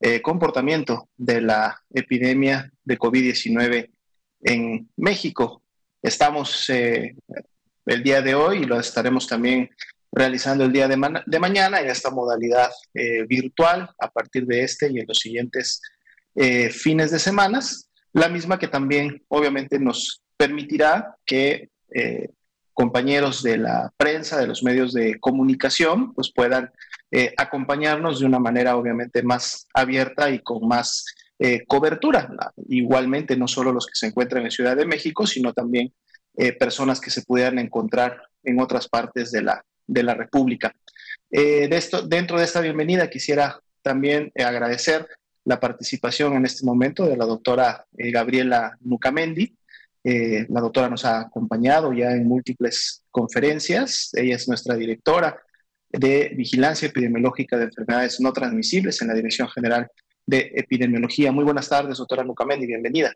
eh, 0.00 0.22
comportamiento 0.22 1.08
de 1.16 1.40
la 1.40 1.82
epidemia 1.90 2.70
de 2.84 2.98
COVID-19 2.98 3.90
en 4.42 4.88
México. 4.96 5.64
Estamos 6.00 6.70
eh, 6.70 7.16
el 7.84 8.02
día 8.04 8.22
de 8.22 8.36
hoy 8.36 8.58
y 8.58 8.64
lo 8.64 8.78
estaremos 8.78 9.26
también 9.26 9.68
realizando 10.12 10.64
el 10.64 10.72
día 10.72 10.86
de, 10.86 10.96
mañana 10.96 11.80
en 11.80 11.90
esta 11.90 12.10
modalidad 12.10 12.70
eh, 12.94 13.24
virtual 13.24 13.90
a 13.98 14.08
partir 14.08 14.46
de 14.46 14.62
este 14.62 14.88
y 14.88 15.00
en 15.00 15.06
los 15.06 15.18
siguientes 15.18 15.80
fines 16.70 17.10
de 17.10 17.18
semanas, 17.18 17.90
la 18.12 18.28
misma 18.28 18.60
que 18.60 18.68
también 18.68 19.24
obviamente 19.26 19.80
nos 19.80 20.22
permitirá 20.36 21.16
que 21.26 21.68
compañeros 22.72 23.42
de 23.42 23.58
la 23.58 23.92
prensa, 23.96 24.38
de 24.38 24.46
los 24.46 24.62
medios 24.62 24.92
de 24.92 25.18
comunicación, 25.18 26.14
pues 26.14 26.32
puedan 26.32 26.70
eh, 27.10 27.32
acompañarnos 27.36 28.20
de 28.20 28.26
una 28.26 28.38
manera 28.38 28.76
obviamente 28.76 29.22
más 29.22 29.66
abierta 29.74 30.30
y 30.30 30.40
con 30.40 30.66
más 30.66 31.04
eh, 31.38 31.64
cobertura. 31.66 32.28
Igualmente, 32.68 33.36
no 33.36 33.48
solo 33.48 33.72
los 33.72 33.86
que 33.86 33.94
se 33.94 34.06
encuentran 34.06 34.44
en 34.44 34.50
Ciudad 34.50 34.76
de 34.76 34.86
México, 34.86 35.26
sino 35.26 35.52
también 35.52 35.92
eh, 36.36 36.52
personas 36.52 37.00
que 37.00 37.10
se 37.10 37.22
pudieran 37.22 37.58
encontrar 37.58 38.22
en 38.42 38.60
otras 38.60 38.88
partes 38.88 39.30
de 39.30 39.42
la, 39.42 39.64
de 39.86 40.02
la 40.02 40.14
República. 40.14 40.74
esto, 41.30 42.02
dentro 42.02 42.38
de 42.38 42.44
esta 42.44 42.60
bienvenida 42.60 43.10
quisiera 43.10 43.60
también 43.82 44.32
agradecer 44.36 45.06
la 45.44 45.60
participación 45.60 46.34
en 46.34 46.44
este 46.44 46.64
momento 46.64 47.06
de 47.06 47.16
la 47.16 47.24
doctora 47.24 47.86
Gabriela 47.92 48.76
Nucamendi, 48.80 49.56
eh, 50.04 50.46
la 50.48 50.60
doctora 50.60 50.88
nos 50.88 51.04
ha 51.04 51.20
acompañado 51.20 51.92
ya 51.92 52.12
en 52.12 52.26
múltiples 52.26 53.04
conferencias. 53.10 54.10
Ella 54.14 54.36
es 54.36 54.48
nuestra 54.48 54.74
directora 54.74 55.38
de 55.90 56.32
Vigilancia 56.36 56.88
Epidemiológica 56.88 57.56
de 57.56 57.64
Enfermedades 57.64 58.20
No 58.20 58.32
Transmisibles 58.32 59.00
en 59.02 59.08
la 59.08 59.14
Dirección 59.14 59.48
General 59.48 59.90
de 60.26 60.52
Epidemiología. 60.54 61.32
Muy 61.32 61.44
buenas 61.44 61.68
tardes, 61.68 61.98
doctora 61.98 62.24
Nucamendi, 62.24 62.66
bienvenida. 62.66 63.14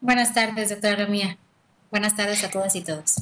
Buenas 0.00 0.32
tardes, 0.32 0.70
doctora 0.70 1.06
Mía. 1.06 1.36
Buenas 1.90 2.16
tardes 2.16 2.42
a 2.44 2.50
todas 2.50 2.74
y 2.74 2.82
todos. 2.82 3.16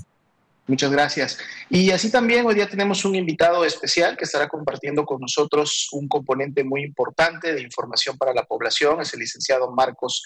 Muchas 0.69 0.91
gracias. 0.91 1.39
Y 1.71 1.91
así 1.91 2.11
también 2.11 2.45
hoy 2.45 2.55
día 2.55 2.69
tenemos 2.69 3.03
un 3.07 3.15
invitado 3.15 3.65
especial 3.65 4.19
que 4.19 4.25
estará 4.25 4.49
compartiendo 4.49 5.07
con 5.07 5.19
nosotros 5.19 5.89
un 5.93 6.07
componente 6.09 6.63
muy 6.63 6.83
importante 6.83 7.55
de 7.55 7.63
información 7.63 8.19
para 8.19 8.35
la 8.35 8.45
población. 8.45 9.01
Es 9.01 9.15
el 9.15 9.21
licenciado 9.21 9.73
Marcos 9.73 10.23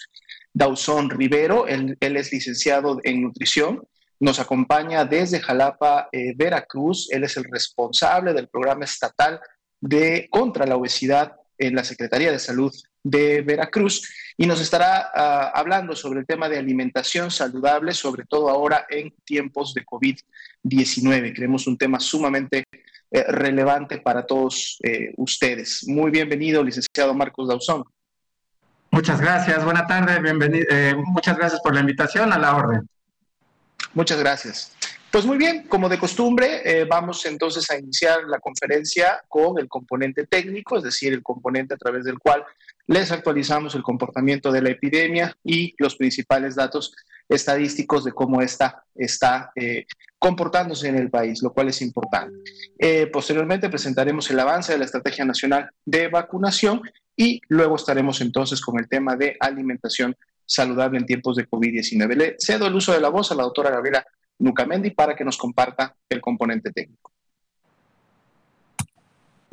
Dauzón 0.53 1.09
Rivero. 1.09 1.65
Él, 1.65 1.97
es 2.01 2.31
licenciado 2.33 2.99
en 3.03 3.21
nutrición. 3.21 3.87
Nos 4.19 4.39
acompaña 4.39 5.05
desde 5.05 5.41
Jalapa, 5.41 6.09
eh, 6.11 6.33
Veracruz. 6.35 7.09
Él 7.11 7.23
es 7.23 7.35
el 7.37 7.45
responsable 7.45 8.33
del 8.33 8.47
programa 8.47 8.85
estatal 8.85 9.39
de 9.81 10.27
contra 10.29 10.65
la 10.65 10.77
obesidad 10.77 11.35
en 11.57 11.75
la 11.75 11.83
Secretaría 11.83 12.31
de 12.31 12.39
Salud 12.39 12.73
de 13.03 13.41
Veracruz 13.41 14.09
y 14.37 14.45
nos 14.47 14.61
estará 14.61 15.11
ah, 15.13 15.51
hablando 15.53 15.95
sobre 15.95 16.21
el 16.21 16.25
tema 16.25 16.47
de 16.47 16.57
alimentación 16.57 17.29
saludable, 17.31 17.93
sobre 17.93 18.23
todo 18.25 18.49
ahora 18.49 18.85
en 18.89 19.13
tiempos 19.25 19.73
de 19.73 19.85
COVID-19. 19.85 21.35
Creemos 21.35 21.67
un 21.67 21.77
tema 21.77 21.99
sumamente 21.99 22.63
eh, 23.11 23.23
relevante 23.27 23.99
para 23.99 24.25
todos 24.25 24.79
eh, 24.83 25.13
ustedes. 25.17 25.85
Muy 25.87 26.11
bienvenido, 26.11 26.63
licenciado 26.63 27.13
Marcos 27.13 27.49
Dauzón. 27.49 27.83
Muchas 28.89 29.19
gracias, 29.19 29.63
buena 29.65 29.85
tarde, 29.85 30.21
bienvenido. 30.21 30.67
Muchas 31.07 31.35
gracias 31.35 31.59
por 31.61 31.73
la 31.73 31.81
invitación 31.81 32.31
a 32.31 32.37
la 32.37 32.55
orden. 32.55 32.87
Muchas 33.93 34.19
gracias. 34.19 34.71
Pues 35.11 35.27
muy 35.27 35.37
bien, 35.37 35.67
como 35.67 35.89
de 35.89 35.99
costumbre, 35.99 36.61
eh, 36.65 36.85
vamos 36.85 37.23
entonces 37.27 37.69
a 37.69 37.77
iniciar 37.77 38.23
la 38.27 38.39
conferencia 38.39 39.23
con 39.27 39.59
el 39.59 39.67
componente 39.67 40.25
técnico, 40.25 40.77
es 40.77 40.83
decir, 40.83 41.13
el 41.13 41.21
componente 41.21 41.75
a 41.75 41.77
través 41.77 42.03
del 42.03 42.17
cual 42.17 42.43
les 42.87 43.11
actualizamos 43.11 43.75
el 43.75 43.83
comportamiento 43.83 44.51
de 44.51 44.63
la 44.63 44.71
epidemia 44.71 45.37
y 45.43 45.75
los 45.77 45.95
principales 45.97 46.55
datos 46.55 46.95
estadísticos 47.29 48.03
de 48.03 48.11
cómo 48.11 48.41
esta 48.41 48.83
está 48.95 49.51
eh, 49.55 49.85
comportándose 50.17 50.87
en 50.87 50.97
el 50.97 51.11
país, 51.11 51.43
lo 51.43 51.53
cual 51.53 51.69
es 51.69 51.81
importante. 51.83 52.35
posteriormente 53.11 53.69
presentaremos 53.69 54.31
el 54.31 54.39
avance 54.39 54.71
de 54.71 54.79
la 54.79 54.85
Estrategia 54.85 55.25
Nacional 55.25 55.69
de 55.85 56.07
Vacunación 56.07 56.81
y 57.15 57.39
luego 57.49 57.75
estaremos 57.75 58.19
entonces 58.21 58.59
con 58.61 58.79
el 58.79 58.89
tema 58.89 59.15
de 59.15 59.37
alimentación 59.39 60.15
saludable 60.45 60.97
en 60.99 61.05
tiempos 61.05 61.35
de 61.35 61.47
COVID-19. 61.47 62.15
Le 62.15 62.35
cedo 62.39 62.67
el 62.67 62.75
uso 62.75 62.93
de 62.93 63.01
la 63.01 63.09
voz 63.09 63.31
a 63.31 63.35
la 63.35 63.43
doctora 63.43 63.71
Gabriela 63.71 64.05
Nucamendi 64.39 64.91
para 64.91 65.15
que 65.15 65.23
nos 65.23 65.37
comparta 65.37 65.95
el 66.09 66.21
componente 66.21 66.71
técnico. 66.71 67.13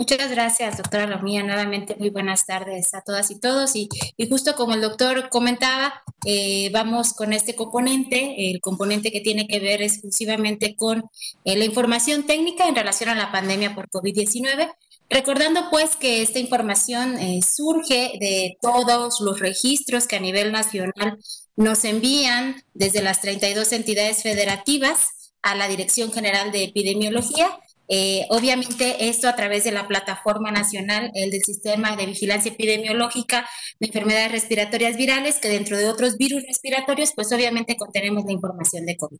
Muchas 0.00 0.30
gracias, 0.30 0.78
doctora 0.78 1.04
Romía. 1.04 1.42
Nuevamente, 1.42 1.94
muy 1.98 2.08
buenas 2.08 2.46
tardes 2.46 2.94
a 2.94 3.02
todas 3.02 3.30
y 3.30 3.38
todos. 3.38 3.76
Y, 3.76 3.86
justo 4.30 4.54
como 4.54 4.72
el 4.72 4.80
doctor 4.80 5.28
comentaba, 5.28 5.92
eh, 6.24 6.70
vamos 6.72 7.12
con 7.12 7.34
este 7.34 7.54
componente, 7.54 8.50
el 8.50 8.62
componente 8.62 9.12
que 9.12 9.20
tiene 9.20 9.46
que 9.46 9.60
ver 9.60 9.82
exclusivamente 9.82 10.74
con 10.74 11.04
eh, 11.44 11.54
la 11.54 11.66
información 11.66 12.24
técnica 12.24 12.66
en 12.66 12.76
relación 12.76 13.10
a 13.10 13.14
la 13.14 13.30
pandemia 13.30 13.74
por 13.74 13.90
COVID-19 13.90 14.72
Recordando 15.10 15.68
pues 15.70 15.96
que 15.96 16.22
esta 16.22 16.38
información 16.38 17.18
eh, 17.18 17.40
surge 17.42 18.12
de 18.20 18.56
todos 18.62 19.20
los 19.20 19.40
registros 19.40 20.06
que 20.06 20.16
a 20.16 20.20
nivel 20.20 20.52
nacional 20.52 21.18
nos 21.56 21.84
envían 21.84 22.62
desde 22.74 23.02
las 23.02 23.20
32 23.20 23.72
entidades 23.72 24.22
federativas 24.22 25.32
a 25.42 25.56
la 25.56 25.66
Dirección 25.66 26.12
General 26.12 26.52
de 26.52 26.64
Epidemiología 26.64 27.58
eh, 27.92 28.24
obviamente 28.28 29.08
esto 29.08 29.28
a 29.28 29.34
través 29.34 29.64
de 29.64 29.72
la 29.72 29.88
plataforma 29.88 30.52
nacional, 30.52 31.10
el 31.12 31.32
del 31.32 31.42
sistema 31.42 31.96
de 31.96 32.06
vigilancia 32.06 32.52
epidemiológica 32.52 33.48
de 33.80 33.88
enfermedades 33.88 34.30
respiratorias 34.30 34.96
virales, 34.96 35.40
que 35.40 35.48
dentro 35.48 35.76
de 35.76 35.88
otros 35.88 36.16
virus 36.16 36.44
respiratorios, 36.46 37.10
pues 37.16 37.32
obviamente 37.32 37.76
contenemos 37.76 38.24
la 38.26 38.32
información 38.32 38.86
de 38.86 38.96
COVID. 38.96 39.18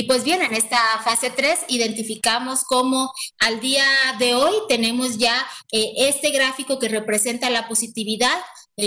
Y 0.00 0.04
pues 0.04 0.24
bien, 0.24 0.40
en 0.40 0.54
esta 0.54 0.78
fase 1.04 1.28
3 1.28 1.66
identificamos 1.68 2.64
cómo 2.64 3.12
al 3.38 3.60
día 3.60 3.84
de 4.18 4.34
hoy 4.34 4.54
tenemos 4.66 5.18
ya 5.18 5.46
eh, 5.72 5.92
este 6.08 6.30
gráfico 6.30 6.78
que 6.78 6.88
representa 6.88 7.50
la 7.50 7.68
positividad 7.68 8.38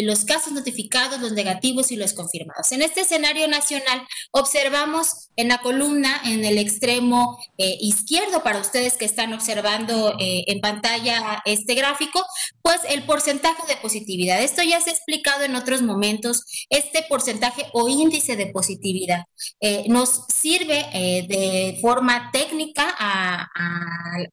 los 0.02 0.26
casos 0.26 0.54
notificados, 0.54 1.22
los 1.22 1.34
negativos 1.34 1.92
y 1.92 1.96
los 1.96 2.14
confirmados. 2.14 2.72
En 2.72 2.82
este 2.82 3.02
escenario 3.02 3.48
nacional 3.48 4.06
observamos 4.32 5.30
en 5.36 5.48
la 5.48 5.60
columna 5.60 6.22
en 6.26 6.46
el 6.46 6.58
extremo 6.58 7.40
eh, 7.58 7.78
izquierdo 7.80 8.44
para 8.44 8.60
ustedes 8.60 8.98
que 8.98 9.06
están 9.06 9.34
observando 9.34 10.16
eh, 10.20 10.44
en 10.48 10.60
pantalla 10.62 11.42
este 11.46 11.76
gráfico, 11.76 12.24
pues 12.62 12.80
el 12.90 13.04
porcentaje 13.04 13.62
de 13.68 13.78
positividad. 13.78 14.42
Esto 14.42 14.64
ya 14.64 14.80
se 14.82 14.92
ha 14.92 14.94
explicado 14.94 15.44
en 15.44 15.56
otros 15.56 15.82
momentos. 15.82 16.44
Este 16.70 17.04
porcentaje 17.08 17.66
o 17.74 17.88
índice 17.88 18.36
de 18.36 18.48
positividad 18.48 19.24
eh, 19.62 19.86
nos 19.90 20.26
sirve 20.34 20.74
de 21.28 21.80
forma 21.82 22.30
técnica 22.32 22.96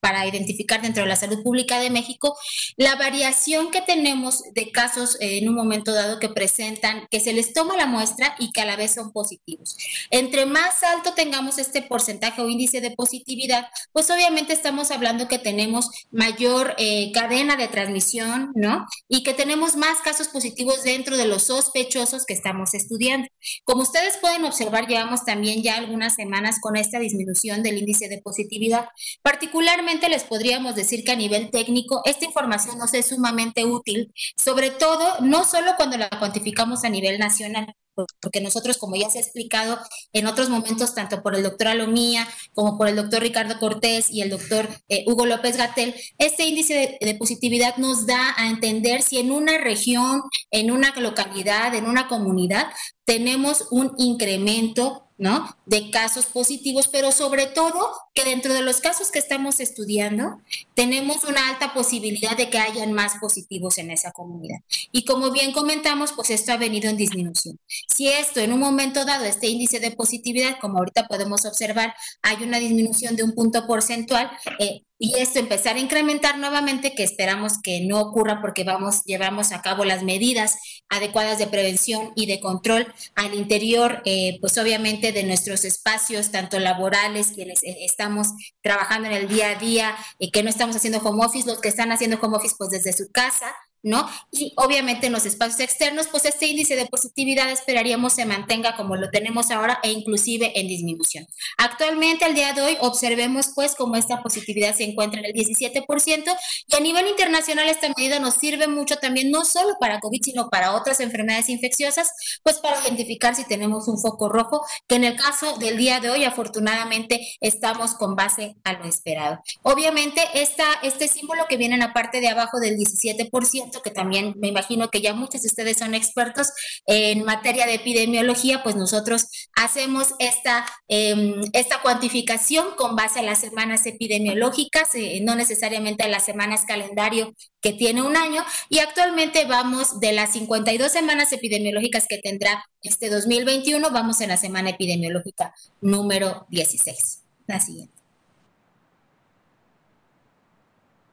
para 0.01 0.27
identificar 0.27 0.83
dentro 0.83 1.03
de 1.03 1.09
la 1.09 1.17
salud 1.17 1.43
pública 1.43 1.81
de 1.81 1.91
México 1.91 2.37
la 2.77 2.97
variación 2.97 3.71
que 3.71 3.81
tenemos 3.81 4.43
de 4.55 4.71
casos 4.71 5.17
en 5.21 5.49
un 5.50 5.56
momento 5.56 5.93
dado 5.93 6.19
que 6.19 6.29
presentan, 6.29 7.06
que 7.11 7.20
se 7.20 7.32
les 7.32 7.52
toma 7.52 7.76
la 7.76 7.87
muestra 7.87 8.35
y 8.38 8.50
que 8.52 8.62
a 8.62 8.64
la 8.64 8.76
vez 8.76 8.94
son 8.94 9.12
positivos. 9.12 9.76
Entre 10.11 10.47
más 10.47 10.82
alto 10.82 11.12
tengamos 11.14 11.58
este 11.58 11.82
porcentaje 11.82 12.41
o 12.41 12.49
índice 12.49 12.81
de 12.81 12.93
positividad, 12.93 13.69
pues 13.93 14.11
obviamente 14.11 14.52
estamos 14.52 14.91
hablando 14.91 15.29
que 15.29 15.38
tenemos 15.38 15.91
mayor 16.11 16.75
eh, 16.79 17.11
cadena 17.12 17.56
de 17.56 17.69
transmisión, 17.69 18.52
¿no? 18.55 18.87
Y 19.08 19.23
que 19.23 19.35
tenemos 19.35 19.76
más 19.76 20.00
casos 20.00 20.29
positivos 20.29 20.82
dentro 20.82 21.17
de 21.17 21.26
los 21.26 21.44
sospechosos 21.44 22.25
que 22.25 22.35
estamos 22.35 22.75
estudiando. 22.75 23.29
Como 23.64 23.82
ustedes 23.82 24.17
pueden 24.19 24.44
observar, 24.44 24.87
llevamos 24.87 25.25
también 25.25 25.62
ya 25.62 25.76
algunas 25.76 26.14
semanas 26.14 26.56
con 26.61 26.76
esta 26.76 26.99
disminución 26.99 27.62
del 27.62 27.79
índice 27.79 28.08
de 28.08 28.20
positividad. 28.23 28.88
Particularmente 29.23 30.08
les 30.08 30.25
podríamos 30.25 30.75
decir 30.75 31.05
que 31.05 31.12
a 31.12 31.17
nivel 31.17 31.50
técnico, 31.50 32.00
esta 32.05 32.25
información 32.25 32.79
nos 32.79 32.94
es 32.94 33.08
sumamente 33.08 33.64
útil, 33.64 34.12
sobre 34.37 34.70
todo 34.70 35.20
no 35.20 35.39
solo 35.44 35.72
cuando 35.76 35.96
la 35.96 36.08
cuantificamos 36.10 36.84
a 36.84 36.88
nivel 36.88 37.19
nacional, 37.19 37.75
porque 38.20 38.40
nosotros, 38.40 38.78
como 38.78 38.96
ya 38.96 39.10
se 39.10 39.19
ha 39.19 39.20
explicado 39.20 39.78
en 40.12 40.26
otros 40.26 40.48
momentos, 40.48 40.94
tanto 40.94 41.22
por 41.22 41.34
el 41.34 41.42
doctor 41.42 41.69
Alomía 41.69 42.26
como 42.54 42.78
por 42.78 42.88
el 42.88 42.96
doctor 42.96 43.20
Ricardo 43.20 43.58
Cortés 43.58 44.10
y 44.10 44.22
el 44.22 44.31
doctor 44.31 44.69
eh, 44.88 45.04
Hugo 45.06 45.26
López 45.26 45.56
Gatel, 45.56 45.94
este 46.19 46.46
índice 46.46 46.98
de, 47.00 47.14
positividad 47.14 47.76
nos 47.76 48.06
da 48.06 48.34
a 48.37 48.48
entender 48.48 49.02
si 49.02 49.19
en 49.19 49.31
una 49.31 49.58
región, 49.58 50.22
en 50.50 50.70
una 50.70 50.94
localidad, 50.96 51.75
en 51.75 51.87
una 51.87 52.08
comunidad, 52.08 52.66
tenemos 53.04 53.66
un 53.70 53.92
incremento 53.98 55.10
¿no? 55.20 55.55
De 55.67 55.90
casos 55.90 56.25
positivos, 56.25 56.88
pero 56.88 57.12
sobre 57.12 57.46
todo 57.46 57.93
que 58.14 58.25
dentro 58.25 58.55
de 58.55 58.62
los 58.62 58.81
casos 58.81 59.11
que 59.11 59.19
estamos 59.19 59.61
estudiando, 59.61 60.40
tenemos 60.75 61.25
una 61.25 61.50
alta 61.50 61.75
posibilidad 61.75 62.38
de 62.38 62.49
que 62.49 62.58
hayan 62.58 62.94
más 62.94 63.19
positivos 63.20 63.76
en 63.76 63.90
esa 63.90 64.12
comunidad. 64.12 64.61
Y 64.93 65.05
como 65.05 65.31
bien 65.31 65.52
comentamos, 65.52 66.12
pues 66.12 66.31
esto 66.31 66.52
ha 66.52 66.56
venido 66.56 66.88
en 66.88 66.96
disminución. 66.96 67.61
Si 67.87 68.08
esto 68.08 68.40
en 68.40 68.55
un 68.55 68.61
momento 68.61 69.05
dado, 69.05 69.26
este 69.26 69.49
índice 69.49 69.78
de 69.78 69.90
positividad, 69.90 70.58
como 70.58 70.78
ahorita 70.78 71.06
podemos 71.06 71.44
observar, 71.44 71.94
hay 72.23 72.43
una 72.43 72.58
disminución 72.58 73.14
de 73.14 73.23
un 73.23 73.34
punto 73.34 73.66
porcentual, 73.66 74.31
eh, 74.58 74.84
y 75.02 75.19
esto 75.19 75.38
empezar 75.38 75.76
a 75.76 75.81
incrementar 75.81 76.38
nuevamente, 76.38 76.94
que 76.94 77.02
esperamos 77.02 77.55
que 77.62 77.81
no 77.81 77.99
ocurra 78.02 78.43
porque 78.43 78.64
vamos, 78.64 79.02
llevamos 79.05 79.50
a 79.50 79.62
cabo 79.62 79.87
las 79.87 80.02
medidas 80.02 80.58
adecuadas 80.91 81.38
de 81.38 81.47
prevención 81.47 82.12
y 82.17 82.26
de 82.26 82.38
control 82.38 82.87
al 83.14 83.32
interior, 83.32 84.02
eh, 84.05 84.37
pues 84.43 84.58
obviamente 84.58 85.12
de 85.12 85.25
nuestros 85.25 85.64
espacios, 85.64 86.31
tanto 86.31 86.58
laborales, 86.58 87.32
quienes 87.35 87.62
eh, 87.62 87.79
estamos 87.81 88.29
trabajando 88.61 89.08
en 89.08 89.14
el 89.14 89.26
día 89.29 89.52
a 89.52 89.55
día, 89.55 89.97
y 90.19 90.31
que 90.32 90.43
no 90.43 90.50
estamos 90.50 90.76
haciendo 90.76 90.99
home 90.99 91.25
office, 91.25 91.49
los 91.49 91.62
que 91.62 91.69
están 91.69 91.93
haciendo 91.93 92.19
home 92.20 92.37
office 92.37 92.56
pues 92.58 92.69
desde 92.69 92.93
su 92.93 93.11
casa, 93.11 93.47
¿no? 93.82 94.09
Y 94.31 94.53
obviamente 94.56 95.06
en 95.06 95.12
los 95.12 95.27
espacios 95.27 95.61
externos, 95.61 96.09
pues 96.09 96.25
este 96.25 96.47
índice 96.47 96.77
de 96.77 96.87
positividad 96.87 97.50
esperaríamos 97.50 98.12
se 98.12 98.25
mantenga 98.25 98.77
como 98.77 98.97
lo 98.97 99.11
tenemos 99.11 99.50
ahora 99.50 99.78
e 99.83 99.90
inclusive 99.90 100.59
en 100.59 100.69
disminución. 100.69 101.26
Actualmente, 101.59 102.25
al 102.25 102.35
día 102.35 102.52
de 102.52 102.62
hoy, 102.62 102.76
observemos 102.81 103.52
pues 103.54 103.75
cómo 103.75 103.97
esta 103.97 104.23
positividad 104.23 104.75
se 104.75 104.85
encuentra 104.85 105.21
en 105.21 105.26
el 105.26 105.33
17% 105.33 106.37
y 106.69 106.76
a 106.76 106.81
nivel 106.81 107.09
internacional 107.09 107.69
esta 107.69 107.88
medida 107.97 108.19
nos 108.19 108.35
sirve 108.35 108.69
mucho 108.69 108.97
también, 108.97 109.31
no 109.31 109.45
solo 109.45 109.75
para 109.81 110.00
COVID, 110.00 110.21
sino 110.23 110.49
para 110.49 110.75
otras 110.75 111.00
enfermedades 111.00 111.49
infecciosas, 111.49 112.11
pues 112.43 112.59
para 112.59 112.81
identificar 112.83 113.35
si 113.35 113.45
tenemos 113.45 113.88
un 113.88 113.99
foco 113.99 114.28
rojo, 114.28 114.64
que 114.87 114.97
en 114.97 115.04
el 115.04 115.16
caso 115.16 115.57
del 115.59 115.76
día 115.76 116.00
de 116.00 116.11
hoy, 116.11 116.25
afortunadamente, 116.25 117.21
estamos 117.40 117.95
con 117.95 118.16
base 118.16 118.57
a 118.64 118.73
lo 118.75 118.85
esperado. 118.85 119.40
Obviamente, 119.62 120.23
esta, 120.35 120.64
este 120.83 121.09
símbolo 121.09 121.47
que 121.49 121.57
viene 121.57 121.75
en 121.75 121.81
la 121.81 121.93
parte 121.93 122.21
de 122.21 122.28
abajo 122.28 122.61
del 122.61 122.76
17%, 122.76 123.70
que 123.79 123.91
también 123.91 124.35
me 124.39 124.49
imagino 124.49 124.91
que 124.91 125.00
ya 125.00 125.15
muchos 125.15 125.43
de 125.43 125.49
ustedes 125.49 125.79
son 125.79 125.95
expertos 125.95 126.49
en 126.87 127.25
materia 127.25 127.67
de 127.67 127.75
epidemiología, 127.75 128.62
pues 128.62 128.77
nosotros 128.77 129.27
hacemos 129.55 130.15
esta, 130.19 130.67
em, 130.89 131.41
esta 131.53 131.81
cuantificación 131.81 132.75
con 132.77 132.97
base 132.97 133.21
a 133.21 133.23
las 133.23 133.41
semanas 133.41 133.87
epidemiológicas, 133.87 134.95
eh, 134.95 135.21
no 135.23 135.35
necesariamente 135.35 136.05
a 136.05 136.09
las 136.09 136.25
semanas 136.25 136.65
calendario 136.67 137.35
que 137.61 137.73
tiene 137.73 138.03
un 138.03 138.17
año, 138.17 138.45
y 138.69 138.81
actualmente 138.81 139.45
vamos 139.45 140.00
de 140.00 140.12
las 140.12 140.33
52 140.33 140.91
semanas 140.91 141.33
epidemiológicas 141.33 142.07
que 142.09 142.19
tendrá 142.19 142.65
este 142.83 143.09
2021, 143.09 143.91
vamos 143.91 144.21
en 144.21 144.29
la 144.29 144.37
semana 144.37 144.71
epidemiológica 144.71 145.55
número 145.81 146.47
16. 146.50 147.23
La 147.47 147.61
siguiente. 147.61 148.00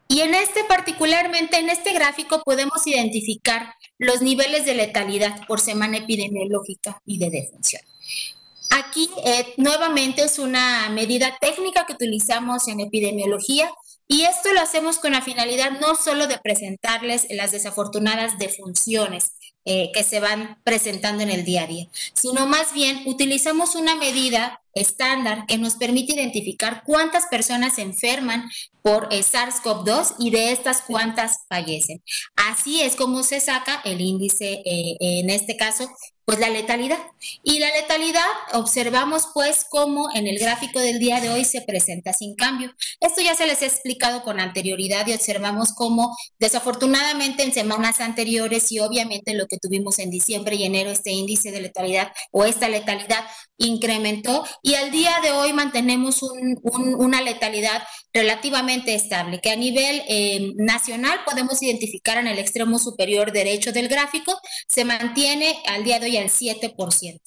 Y 0.08 0.22
en 0.22 0.34
este 0.34 0.64
particularmente, 0.64 1.58
en 1.58 1.70
este 1.70 1.94
gráfico 1.94 2.42
podemos 2.44 2.86
identificar 2.88 3.74
los 3.98 4.22
niveles 4.22 4.66
de 4.66 4.76
letalidad 4.76 5.46
por 5.48 5.60
semana 5.60 5.98
epidemiológica 5.98 7.02
y 7.06 7.18
de 7.18 7.30
defunción. 7.30 7.82
Aquí 8.70 9.10
eh, 9.24 9.54
nuevamente 9.58 10.24
es 10.24 10.40
una 10.40 10.90
medida 10.90 11.38
técnica 11.40 11.86
que 11.86 11.94
utilizamos 11.94 12.68
en 12.68 12.80
epidemiología 12.82 13.72
y 14.08 14.24
esto 14.24 14.54
lo 14.54 14.62
hacemos 14.62 15.00
con 15.00 15.14
la 15.14 15.22
finalidad 15.22 15.80
no 15.80 15.96
solo 15.96 16.28
de 16.28 16.38
presentarles 16.40 17.28
las 17.30 17.52
desafortunadas 17.52 18.38
defunciones 18.38 19.32
eh, 19.66 19.92
que 19.94 20.04
se 20.04 20.20
van 20.20 20.62
presentando 20.64 21.24
en 21.24 21.30
el 21.30 21.44
día 21.44 21.64
a 21.64 21.68
día, 21.68 21.88
sino 22.14 22.48
más 22.48 22.74
bien 22.74 23.02
utilizamos 23.06 23.76
una 23.76 23.96
medida 23.96 24.62
estándar 24.80 25.46
que 25.48 25.58
nos 25.58 25.76
permite 25.76 26.14
identificar 26.14 26.84
cuántas 26.86 27.26
personas 27.28 27.76
se 27.76 27.82
enferman 27.82 28.50
por 28.82 29.08
eh, 29.12 29.22
SARS-CoV-2 29.22 30.16
y 30.20 30.30
de 30.32 30.52
estas 30.52 30.82
cuántas 30.82 31.40
fallecen. 31.50 32.02
Así 32.36 32.82
es 32.82 32.96
como 32.96 33.24
se 33.24 33.40
saca 33.40 33.82
el 33.84 34.02
índice, 34.02 34.62
eh, 34.66 34.98
en 35.00 35.30
este 35.30 35.58
caso, 35.58 35.90
pues 36.28 36.40
la 36.40 36.50
letalidad. 36.50 37.00
Y 37.42 37.60
la 37.60 37.70
letalidad 37.70 38.26
observamos 38.52 39.30
pues 39.34 39.66
cómo 39.70 40.10
en 40.14 40.28
el 40.28 40.38
gráfico 40.40 40.78
del 40.82 41.00
día 41.00 41.22
de 41.22 41.30
hoy 41.30 41.46
se 41.46 41.62
presenta 41.62 42.12
sin 42.12 42.36
cambio. 42.36 42.74
Esto 43.00 43.22
ya 43.22 43.34
se 43.34 43.48
les 43.48 43.62
he 43.62 43.66
explicado 43.66 44.24
con 44.24 44.42
anterioridad 44.42 45.08
y 45.08 45.14
observamos 45.14 45.72
cómo 45.72 46.18
desafortunadamente 46.38 47.44
en 47.44 47.54
semanas 47.54 48.02
anteriores 48.02 48.70
y 48.74 48.80
obviamente 48.80 49.36
lo 49.36 49.48
que 49.48 49.58
tuvimos 49.58 50.00
en 50.00 50.10
diciembre 50.10 50.58
y 50.58 50.66
enero, 50.66 50.92
este 50.92 51.12
índice 51.12 51.52
de 51.52 51.62
letalidad 51.62 52.12
o 52.32 52.44
esta 52.44 52.68
letalidad 52.68 53.24
incrementó 53.58 54.46
y 54.68 54.76
al 54.76 54.92
día 54.92 55.16
de 55.24 55.32
hoy 55.32 55.54
mantenemos 55.54 56.22
una 56.22 57.22
letalidad 57.22 57.84
relativamente 58.14 58.96
estable, 58.96 59.40
que 59.40 59.50
a 59.50 59.56
nivel 59.56 60.04
eh, 60.10 60.52
nacional 60.58 61.22
podemos 61.26 61.64
identificar 61.64 62.18
en 62.18 62.28
el 62.28 62.38
extremo 62.38 62.78
superior 62.78 63.32
derecho 63.32 63.72
del 63.72 63.88
gráfico, 63.88 64.38
se 64.68 64.84
mantiene 64.84 65.56
al 65.68 65.86
día 65.86 66.02
de 66.02 66.08
hoy 66.08 66.18
al 66.18 66.30
7%. 66.30 67.22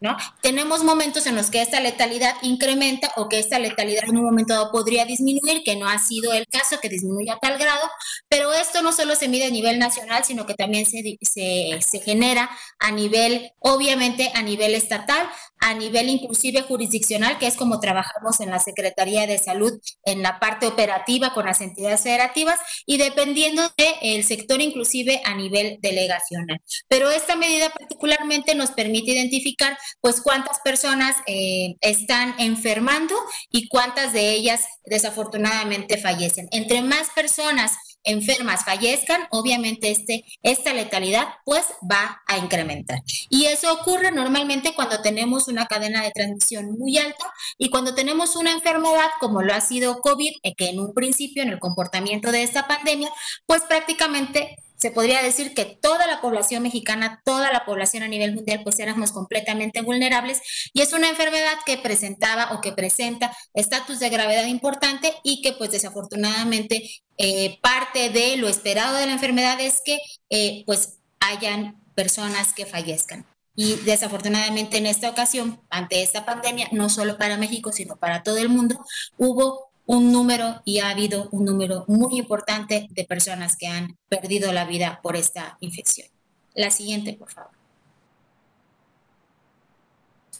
¿no? 0.00 0.16
Tenemos 0.40 0.82
momentos 0.82 1.26
en 1.26 1.36
los 1.36 1.50
que 1.50 1.60
esta 1.60 1.78
letalidad 1.80 2.34
incrementa 2.40 3.12
o 3.16 3.28
que 3.28 3.38
esta 3.38 3.58
letalidad 3.58 4.04
en 4.08 4.16
un 4.16 4.24
momento 4.24 4.54
dado 4.54 4.72
podría 4.72 5.04
disminuir, 5.04 5.62
que 5.62 5.76
no 5.76 5.86
ha 5.86 5.98
sido 5.98 6.32
el 6.32 6.46
caso, 6.46 6.80
que 6.80 6.88
disminuya 6.88 7.34
a 7.34 7.38
tal 7.38 7.58
grado, 7.58 7.86
pero 8.28 8.52
esto 8.54 8.80
no 8.80 8.92
solo 8.92 9.14
se 9.14 9.28
mide 9.28 9.44
a 9.44 9.50
nivel 9.50 9.78
nacional, 9.78 10.24
sino 10.24 10.46
que 10.46 10.54
también 10.54 10.86
se, 10.86 11.18
se, 11.20 11.78
se 11.86 12.00
genera 12.00 12.50
a 12.78 12.90
nivel, 12.90 13.52
obviamente 13.58 14.30
a 14.34 14.40
nivel 14.40 14.74
estatal, 14.74 15.28
a 15.60 15.74
nivel 15.74 16.08
inclusive 16.08 16.62
jurisdiccional, 16.62 17.38
que 17.38 17.46
es 17.46 17.56
como 17.56 17.80
trabajamos 17.80 18.40
en 18.40 18.50
la 18.50 18.58
Secretaría 18.58 19.26
de 19.26 19.38
Salud 19.38 19.78
en 20.04 20.22
la 20.22 20.40
parte 20.40 20.66
operativa 20.66 21.32
con 21.34 21.46
las 21.46 21.60
entidades 21.60 22.02
federativas 22.02 22.58
y 22.86 22.96
dependiendo 22.96 23.62
del 23.76 24.24
sector 24.24 24.60
inclusive 24.60 25.20
a 25.24 25.34
nivel 25.34 25.78
delegacional. 25.82 26.60
Pero 26.88 27.10
esta 27.10 27.36
medida 27.36 27.70
particularmente 27.70 28.54
nos 28.54 28.70
permite 28.70 29.12
identificar 29.12 29.76
pues 30.00 30.20
cuántas 30.20 30.60
personas 30.60 31.16
eh, 31.26 31.76
están 31.80 32.34
enfermando 32.38 33.14
y 33.50 33.68
cuántas 33.68 34.12
de 34.12 34.32
ellas 34.32 34.64
desafortunadamente 34.84 35.98
fallecen. 35.98 36.48
Entre 36.52 36.82
más 36.82 37.10
personas 37.10 37.72
enfermas 38.04 38.64
fallezcan, 38.64 39.22
obviamente 39.30 39.90
este, 39.90 40.24
esta 40.42 40.72
letalidad 40.72 41.28
pues 41.44 41.64
va 41.90 42.22
a 42.26 42.38
incrementar. 42.38 43.00
Y 43.28 43.46
eso 43.46 43.72
ocurre 43.72 44.10
normalmente 44.12 44.74
cuando 44.74 45.00
tenemos 45.02 45.48
una 45.48 45.66
cadena 45.66 46.02
de 46.02 46.10
transmisión 46.10 46.78
muy 46.78 46.98
alta 46.98 47.32
y 47.58 47.70
cuando 47.70 47.94
tenemos 47.94 48.36
una 48.36 48.52
enfermedad 48.52 49.10
como 49.20 49.42
lo 49.42 49.52
ha 49.52 49.60
sido 49.60 50.00
COVID, 50.00 50.32
eh, 50.42 50.54
que 50.54 50.70
en 50.70 50.80
un 50.80 50.94
principio 50.94 51.42
en 51.42 51.50
el 51.50 51.58
comportamiento 51.58 52.32
de 52.32 52.42
esta 52.42 52.66
pandemia, 52.66 53.10
pues 53.46 53.62
prácticamente 53.62 54.56
se 54.80 54.90
podría 54.90 55.22
decir 55.22 55.52
que 55.52 55.64
toda 55.66 56.06
la 56.06 56.20
población 56.20 56.62
mexicana, 56.62 57.20
toda 57.24 57.52
la 57.52 57.64
población 57.66 58.02
a 58.02 58.08
nivel 58.08 58.34
mundial, 58.34 58.62
pues 58.64 58.78
éramos 58.78 59.12
completamente 59.12 59.82
vulnerables 59.82 60.40
y 60.72 60.80
es 60.80 60.92
una 60.94 61.10
enfermedad 61.10 61.54
que 61.66 61.76
presentaba 61.76 62.52
o 62.52 62.60
que 62.60 62.72
presenta 62.72 63.36
estatus 63.52 64.00
de 64.00 64.08
gravedad 64.08 64.46
importante 64.46 65.14
y 65.22 65.42
que 65.42 65.52
pues 65.52 65.70
desafortunadamente 65.70 66.90
eh, 67.18 67.58
parte 67.60 68.08
de 68.08 68.38
lo 68.38 68.48
esperado 68.48 68.96
de 68.96 69.06
la 69.06 69.12
enfermedad 69.12 69.60
es 69.60 69.82
que 69.84 69.98
eh, 70.30 70.64
pues 70.64 70.98
hayan 71.20 71.78
personas 71.94 72.54
que 72.54 72.64
fallezcan. 72.64 73.26
Y 73.54 73.74
desafortunadamente 73.84 74.78
en 74.78 74.86
esta 74.86 75.10
ocasión, 75.10 75.60
ante 75.68 76.02
esta 76.02 76.24
pandemia, 76.24 76.68
no 76.72 76.88
solo 76.88 77.18
para 77.18 77.36
México, 77.36 77.72
sino 77.72 77.96
para 77.96 78.22
todo 78.22 78.38
el 78.38 78.48
mundo, 78.48 78.82
hubo 79.18 79.69
un 79.90 80.12
número 80.12 80.62
y 80.64 80.78
ha 80.78 80.90
habido 80.90 81.28
un 81.32 81.44
número 81.44 81.84
muy 81.88 82.16
importante 82.16 82.86
de 82.90 83.04
personas 83.04 83.56
que 83.56 83.66
han 83.66 83.98
perdido 84.08 84.52
la 84.52 84.64
vida 84.64 85.00
por 85.02 85.16
esta 85.16 85.56
infección. 85.58 86.06
La 86.54 86.70
siguiente, 86.70 87.14
por 87.14 87.28
favor. 87.28 87.50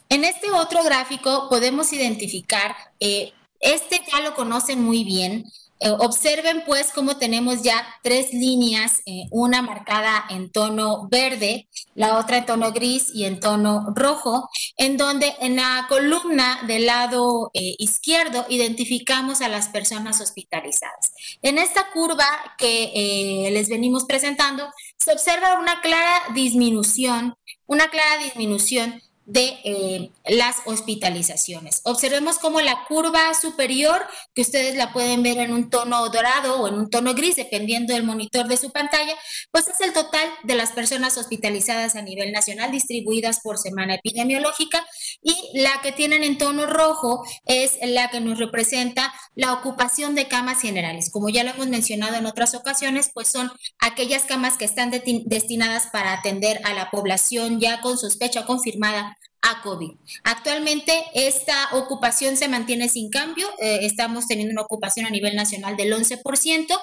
En 0.09 0.23
este 0.23 0.53
otro 0.53 0.85
gráfico 0.85 1.49
podemos 1.51 1.93
identificar, 1.93 2.77
eh, 3.01 3.33
este 3.59 4.01
ya 4.13 4.21
lo 4.21 4.37
conocen 4.37 4.85
muy 4.85 5.03
bien, 5.03 5.45
observen 5.99 6.63
pues 6.67 6.93
cómo 6.95 7.17
tenemos 7.17 7.63
ya 7.63 7.87
tres 8.03 8.33
líneas, 8.33 9.01
eh, 9.07 9.25
una 9.31 9.63
marcada 9.63 10.25
en 10.29 10.51
tono 10.51 11.09
verde, 11.11 11.69
la 11.95 12.19
otra 12.19 12.39
en 12.39 12.47
tono 12.47 12.73
gris 12.73 13.11
y 13.15 13.25
en 13.25 13.41
tono 13.41 13.87
rojo, 13.95 14.49
en 14.77 14.97
donde 14.97 15.35
en 15.41 15.57
la 15.57 15.87
columna 15.89 16.61
del 16.67 16.87
lado 16.87 17.51
eh, 17.55 17.75
izquierdo 17.79 18.47
identificamos 18.49 19.41
a 19.41 19.49
las 19.49 19.69
personas 19.69 20.21
hospitalizadas. 20.21 21.13
En 21.43 21.59
esta 21.59 21.91
curva 21.93 22.27
que 22.59 23.49
les 23.53 23.69
venimos 23.69 24.05
presentando, 24.05 24.71
se 24.99 25.13
observa 25.13 25.59
una 25.59 25.81
clara 25.81 26.23
disminución, 26.35 27.35
una 27.67 27.89
clara 27.89 28.23
disminución 28.23 29.01
de 29.31 29.59
eh, 29.65 30.11
las 30.27 30.57
hospitalizaciones. 30.65 31.83
Observemos 31.85 32.39
cómo 32.39 32.61
la 32.61 32.85
curva 32.89 33.33
superior, 33.35 34.05
que 34.35 34.43
ustedes 34.43 34.75
la 34.77 34.93
pueden 34.93 35.23
ver 35.23 35.39
en 35.39 35.53
un 35.53 35.71
tono 35.71 36.09
dorado 36.09 36.61
o 36.61 36.69
en 36.69 36.75
un 36.75 36.91
tono 36.91 37.15
gris, 37.15 37.37
dependiendo 37.37 37.95
del 37.95 38.03
monitor 38.03 38.49
de 38.49 38.57
su 38.57 38.73
pantalla, 38.73 39.15
pues 39.53 39.69
es 39.69 39.81
el 39.81 39.93
total 39.93 40.29
de 40.43 40.57
las 40.57 40.73
personas 40.73 41.17
hospitalizadas 41.17 41.95
a 41.95 42.03
nivel 42.03 42.33
nacional 42.33 42.73
distribuidas 42.73 43.39
por 43.41 43.57
semana 43.57 43.95
epidemiológica 43.95 44.85
y 45.23 45.37
la 45.55 45.81
que 45.81 45.93
tienen 45.93 46.25
en 46.25 46.37
tono 46.37 46.67
rojo 46.67 47.25
es 47.47 47.79
la 47.83 48.11
que 48.11 48.21
nos 48.21 48.39
representa 48.39 49.15
la 49.37 49.53
ocupación 49.53 50.17
de 50.17 50.27
camas 50.27 50.61
generales. 50.61 51.11
Como 51.13 51.29
ya 51.29 51.45
lo 51.45 51.51
hemos 51.51 51.69
mencionado 51.69 52.17
en 52.17 52.27
otras 52.27 52.55
ocasiones, 52.55 53.11
pues 53.15 53.29
son 53.29 53.53
aquellas 53.79 54.25
camas 54.25 54.57
que 54.57 54.65
están 54.65 54.91
destinadas 54.91 55.87
para 55.93 56.15
atender 56.15 56.61
a 56.65 56.75
la 56.75 56.91
población 56.91 57.61
ya 57.61 57.81
con 57.81 57.97
sospecha 57.97 58.45
confirmada 58.45 59.17
a 59.43 59.63
COVID. 59.63 59.93
Actualmente 60.25 61.05
esta 61.15 61.71
ocupación 61.73 62.37
se 62.37 62.49
mantiene 62.49 62.89
sin 62.89 63.11
cambio, 63.11 63.49
eh, 63.59 63.81
estamos 63.83 64.27
teniendo 64.27 64.53
una 64.53 64.63
ocupación 64.63 65.07
a 65.07 65.11
nivel 65.11 65.35
nacional 65.35 65.77
del 65.77 65.93
11% 65.93 66.79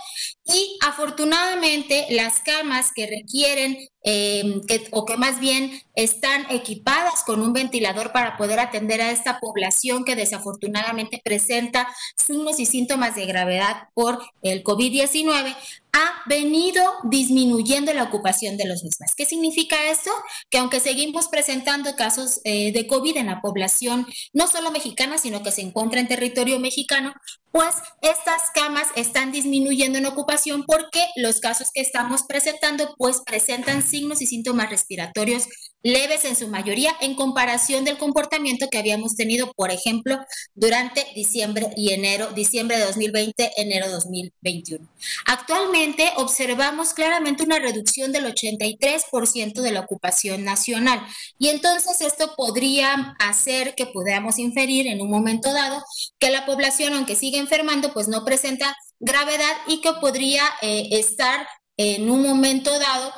y 0.45 0.77
afortunadamente 0.85 2.07
las 2.09 2.39
camas 2.39 2.91
que 2.93 3.07
requieren 3.07 3.77
em, 4.03 4.61
o 4.91 5.05
que 5.05 5.17
más 5.17 5.39
bien 5.39 5.81
están 5.97 6.45
equipadas 6.51 7.23
con 7.25 7.41
un 7.41 7.53
ventilador 7.53 8.13
para 8.13 8.37
poder 8.37 8.59
atender 8.59 9.01
a 9.01 9.11
esta 9.11 9.39
población 9.39 10.05
que 10.05 10.15
desafortunadamente 10.15 11.19
presenta 11.23 11.87
signos 12.15 12.59
y 12.59 12.67
síntomas 12.67 13.15
de 13.15 13.25
gravedad 13.25 13.89
por 13.95 14.19
el 14.43 14.63
COVID-19, 14.63 15.55
ha 15.93 16.21
venido 16.27 16.83
disminuyendo 17.05 17.91
la 17.93 18.03
ocupación 18.03 18.55
de 18.57 18.67
los 18.67 18.83
mismas. 18.83 19.15
¿Qué 19.15 19.25
significa 19.25 19.89
esto? 19.89 20.11
Que 20.51 20.59
aunque 20.59 20.79
seguimos 20.79 21.27
presentando 21.27 21.95
casos 21.95 22.41
eh, 22.43 22.71
de 22.71 22.85
COVID 22.85 23.17
en 23.17 23.25
la 23.25 23.41
población, 23.41 24.05
no 24.33 24.45
solo 24.47 24.69
mexicana, 24.69 25.17
sino 25.17 25.41
que 25.41 25.51
se 25.51 25.61
encuentra 25.61 25.99
en 25.99 26.07
territorio 26.07 26.59
mexicano, 26.59 27.13
pues 27.51 27.75
estas 28.01 28.51
camas 28.53 28.87
están 28.95 29.31
disminuyendo 29.31 29.97
en 29.97 30.05
ocupación 30.05 30.63
porque 30.67 31.07
los 31.15 31.39
casos 31.39 31.71
que 31.71 31.81
estamos 31.81 32.21
presentando 32.21 32.93
pues 32.97 33.21
presentan 33.25 33.81
signos 33.81 34.21
y 34.21 34.27
síntomas 34.27 34.69
respiratorios 34.69 35.47
leves 35.83 36.25
en 36.25 36.35
su 36.35 36.47
mayoría 36.47 36.95
en 37.01 37.15
comparación 37.15 37.85
del 37.85 37.97
comportamiento 37.97 38.67
que 38.69 38.77
habíamos 38.77 39.15
tenido, 39.15 39.51
por 39.53 39.71
ejemplo, 39.71 40.17
durante 40.55 41.05
diciembre 41.15 41.69
y 41.75 41.93
enero, 41.93 42.31
diciembre 42.33 42.77
de 42.77 42.85
2020, 42.85 43.53
enero 43.57 43.87
de 43.87 43.93
2021. 43.93 44.87
Actualmente 45.25 46.11
observamos 46.17 46.93
claramente 46.93 47.43
una 47.43 47.59
reducción 47.59 48.11
del 48.11 48.25
83% 48.25 49.61
de 49.61 49.71
la 49.71 49.81
ocupación 49.81 50.43
nacional 50.43 51.05
y 51.39 51.49
entonces 51.49 52.01
esto 52.01 52.33
podría 52.35 53.15
hacer 53.19 53.75
que 53.75 53.85
podamos 53.85 54.39
inferir 54.39 54.87
en 54.87 55.01
un 55.01 55.09
momento 55.09 55.53
dado 55.53 55.83
que 56.19 56.29
la 56.29 56.45
población, 56.45 56.93
aunque 56.93 57.15
sigue 57.15 57.37
enfermando, 57.37 57.93
pues 57.93 58.07
no 58.07 58.25
presenta 58.25 58.75
gravedad 58.99 59.55
y 59.67 59.81
que 59.81 59.93
podría 59.93 60.43
eh, 60.61 60.87
estar 60.91 61.47
en 61.77 62.09
un 62.09 62.23
momento 62.23 62.77
dado 62.79 63.13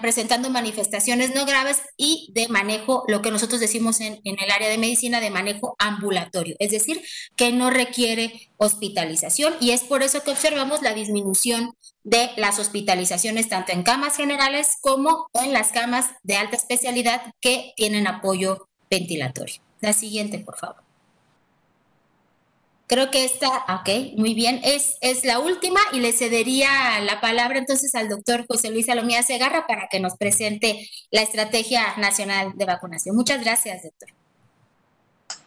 presentando 0.00 0.48
manifestaciones 0.50 1.34
no 1.34 1.44
graves 1.44 1.82
y 1.96 2.30
de 2.32 2.48
manejo, 2.48 3.02
lo 3.08 3.22
que 3.22 3.32
nosotros 3.32 3.60
decimos 3.60 4.00
en, 4.00 4.20
en, 4.22 4.36
el 4.38 4.50
área 4.52 4.68
de 4.68 4.78
medicina, 4.78 5.20
de 5.20 5.30
manejo 5.30 5.74
ambulatorio, 5.80 6.54
es 6.60 6.70
decir, 6.70 7.02
que 7.36 7.50
no 7.50 7.70
requiere 7.70 8.50
hospitalización 8.56 9.54
y 9.60 9.72
es 9.72 9.82
por 9.82 10.04
eso 10.04 10.22
que 10.22 10.30
observamos 10.30 10.82
la 10.82 10.94
disminución 10.94 11.74
de 12.04 12.30
las 12.36 12.60
hospitalizaciones 12.60 13.48
tanto 13.48 13.72
en 13.72 13.82
camas 13.82 14.16
generales 14.16 14.76
como 14.80 15.28
en 15.32 15.52
las 15.52 15.72
camas 15.72 16.10
de 16.22 16.36
alta 16.36 16.56
especialidad 16.56 17.32
que 17.40 17.72
tienen 17.76 18.06
apoyo 18.06 18.68
ventilatorio. 18.90 19.56
La 19.80 19.92
siguiente, 19.92 20.38
por 20.38 20.56
favor. 20.56 20.83
Creo 22.86 23.10
que 23.10 23.24
esta, 23.24 23.48
ok, 23.80 24.18
muy 24.18 24.34
bien, 24.34 24.60
es, 24.62 24.96
es 25.00 25.24
la 25.24 25.38
última 25.38 25.80
y 25.92 26.00
le 26.00 26.12
cedería 26.12 27.00
la 27.00 27.20
palabra 27.20 27.58
entonces 27.58 27.94
al 27.94 28.08
doctor 28.08 28.44
José 28.46 28.70
Luis 28.70 28.86
Salomía 28.86 29.22
Segarra 29.22 29.66
para 29.66 29.88
que 29.90 30.00
nos 30.00 30.16
presente 30.16 30.88
la 31.10 31.22
Estrategia 31.22 31.96
Nacional 31.96 32.52
de 32.54 32.66
Vacunación. 32.66 33.16
Muchas 33.16 33.42
gracias, 33.42 33.84
doctor. 33.84 34.10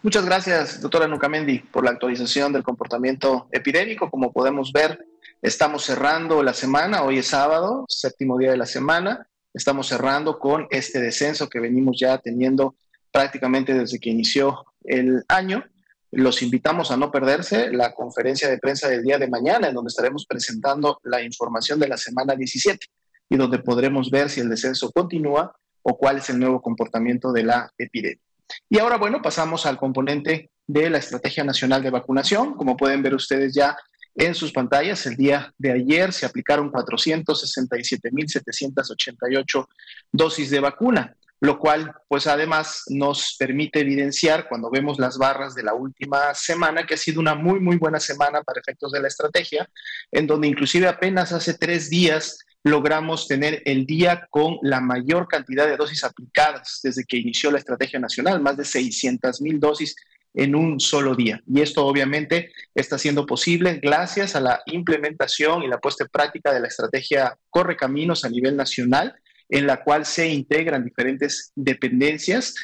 Muchas 0.02 0.26
gracias, 0.26 0.82
doctora 0.82 1.08
Nucamendi, 1.08 1.60
por 1.60 1.84
la 1.84 1.92
actualización 1.92 2.54
del 2.54 2.64
comportamiento 2.64 3.48
epidémico. 3.52 4.10
Como 4.10 4.32
podemos 4.32 4.72
ver, 4.72 5.06
estamos 5.42 5.84
cerrando 5.84 6.42
la 6.42 6.54
semana, 6.54 7.04
hoy 7.04 7.20
es 7.20 7.28
sábado, 7.28 7.86
séptimo 7.88 8.38
día 8.38 8.52
de 8.52 8.58
la 8.58 8.66
semana, 8.66 9.28
estamos 9.54 9.88
cerrando 9.88 10.40
con 10.40 10.68
este 10.70 11.00
descenso 11.00 11.50
que 11.50 11.60
venimos 11.60 12.00
ya 12.00 12.18
teniendo 12.20 12.76
prácticamente 13.12 13.74
desde 13.74 14.00
que 14.00 14.10
inició 14.10 14.66
el 14.84 15.24
año. 15.28 15.64
Los 16.12 16.42
invitamos 16.42 16.92
a 16.92 16.98
no 16.98 17.12
perderse 17.12 17.70
la 17.72 17.94
conferencia 17.94 18.50
de 18.50 18.58
prensa 18.58 18.88
del 18.88 19.04
día 19.04 19.18
de 19.18 19.28
mañana, 19.28 19.68
en 19.68 19.74
donde 19.74 19.90
estaremos 19.90 20.26
presentando 20.26 21.02
la 21.04 21.22
información 21.22 21.78
de 21.80 21.90
la 21.90 21.98
semana 21.98 22.36
17 22.36 22.88
y 23.30 23.36
donde 23.36 23.60
podremos 23.60 24.10
ver 24.10 24.30
si 24.30 24.40
el 24.40 24.48
descenso 24.50 24.90
continúa 24.92 25.54
o 25.82 25.98
cuál 25.98 26.18
es 26.18 26.30
el 26.30 26.40
nuevo 26.40 26.62
comportamiento 26.62 27.34
de 27.34 27.44
la 27.44 27.70
epidemia. 27.78 28.24
Y 28.70 28.80
ahora, 28.80 28.96
bueno, 28.98 29.22
pasamos 29.22 29.66
al 29.66 29.78
componente 29.78 30.52
de 30.66 30.90
la 30.90 31.00
Estrategia 31.00 31.44
Nacional 31.44 31.84
de 31.84 31.90
Vacunación. 31.90 32.54
Como 32.56 32.78
pueden 32.78 33.04
ver 33.04 33.14
ustedes 33.14 33.54
ya 33.54 33.76
en 34.16 34.34
sus 34.34 34.54
pantallas, 34.54 35.06
el 35.06 35.18
día 35.18 35.54
de 35.58 35.74
ayer 35.74 36.14
se 36.14 36.26
aplicaron 36.26 36.72
467.788 36.72 39.68
dosis 40.12 40.50
de 40.50 40.60
vacuna 40.60 41.16
lo 41.40 41.60
cual 41.60 41.94
pues 42.08 42.28
además 42.28 42.84
nos 42.88 43.36
permite 43.38 43.82
evidenciar 43.82 44.48
cuando 44.50 44.72
vemos 44.72 44.98
las 44.98 45.18
barras 45.18 45.54
de 45.54 45.64
la 45.64 45.74
última 45.74 46.34
semana 46.34 46.86
que 46.86 46.96
ha 46.96 46.98
sido 46.98 47.20
una 47.20 47.36
muy 47.36 47.60
muy 47.60 47.78
buena 47.78 48.00
semana 48.00 48.42
para 48.42 48.60
efectos 48.60 48.92
de 48.92 49.02
la 49.02 49.08
estrategia, 49.08 49.70
en 50.12 50.26
donde 50.26 50.48
inclusive 50.48 50.88
apenas 50.88 51.32
hace 51.32 51.54
tres 51.54 51.90
días 51.90 52.40
logramos 52.64 53.28
tener 53.28 53.62
el 53.66 53.86
día 53.86 54.28
con 54.30 54.58
la 54.62 54.82
mayor 54.82 55.28
cantidad 55.28 55.68
de 55.68 55.78
dosis 55.78 56.04
aplicadas 56.04 56.80
desde 56.84 57.06
que 57.06 57.18
inició 57.18 57.52
la 57.52 57.60
estrategia 57.60 58.00
nacional, 58.00 58.42
más 58.42 58.58
de 58.58 58.66
600 58.66 59.42
mil 59.42 59.60
dosis 59.60 59.96
en 60.34 60.56
un 60.56 60.80
solo 60.80 61.16
día. 61.16 61.42
Y 61.48 61.62
esto 61.62 61.86
obviamente 61.86 62.52
está 62.76 62.98
siendo 62.98 63.26
posible 63.26 63.80
gracias 63.82 64.36
a 64.36 64.40
la 64.40 64.62
implementación 64.66 65.64
y 65.64 65.68
la 65.68 65.80
puesta 65.80 66.04
en 66.04 66.10
práctica 66.10 66.54
de 66.54 66.60
la 66.60 66.68
estrategia 66.68 67.36
Corre 67.50 67.76
Caminos 67.76 68.26
a 68.26 68.30
nivel 68.30 68.56
nacional 68.56 69.16
en 69.50 69.68
la 69.68 69.84
cual 69.84 70.06
se 70.06 70.28
integran 70.28 70.84
diferentes 70.84 71.52
dependencias 71.56 72.56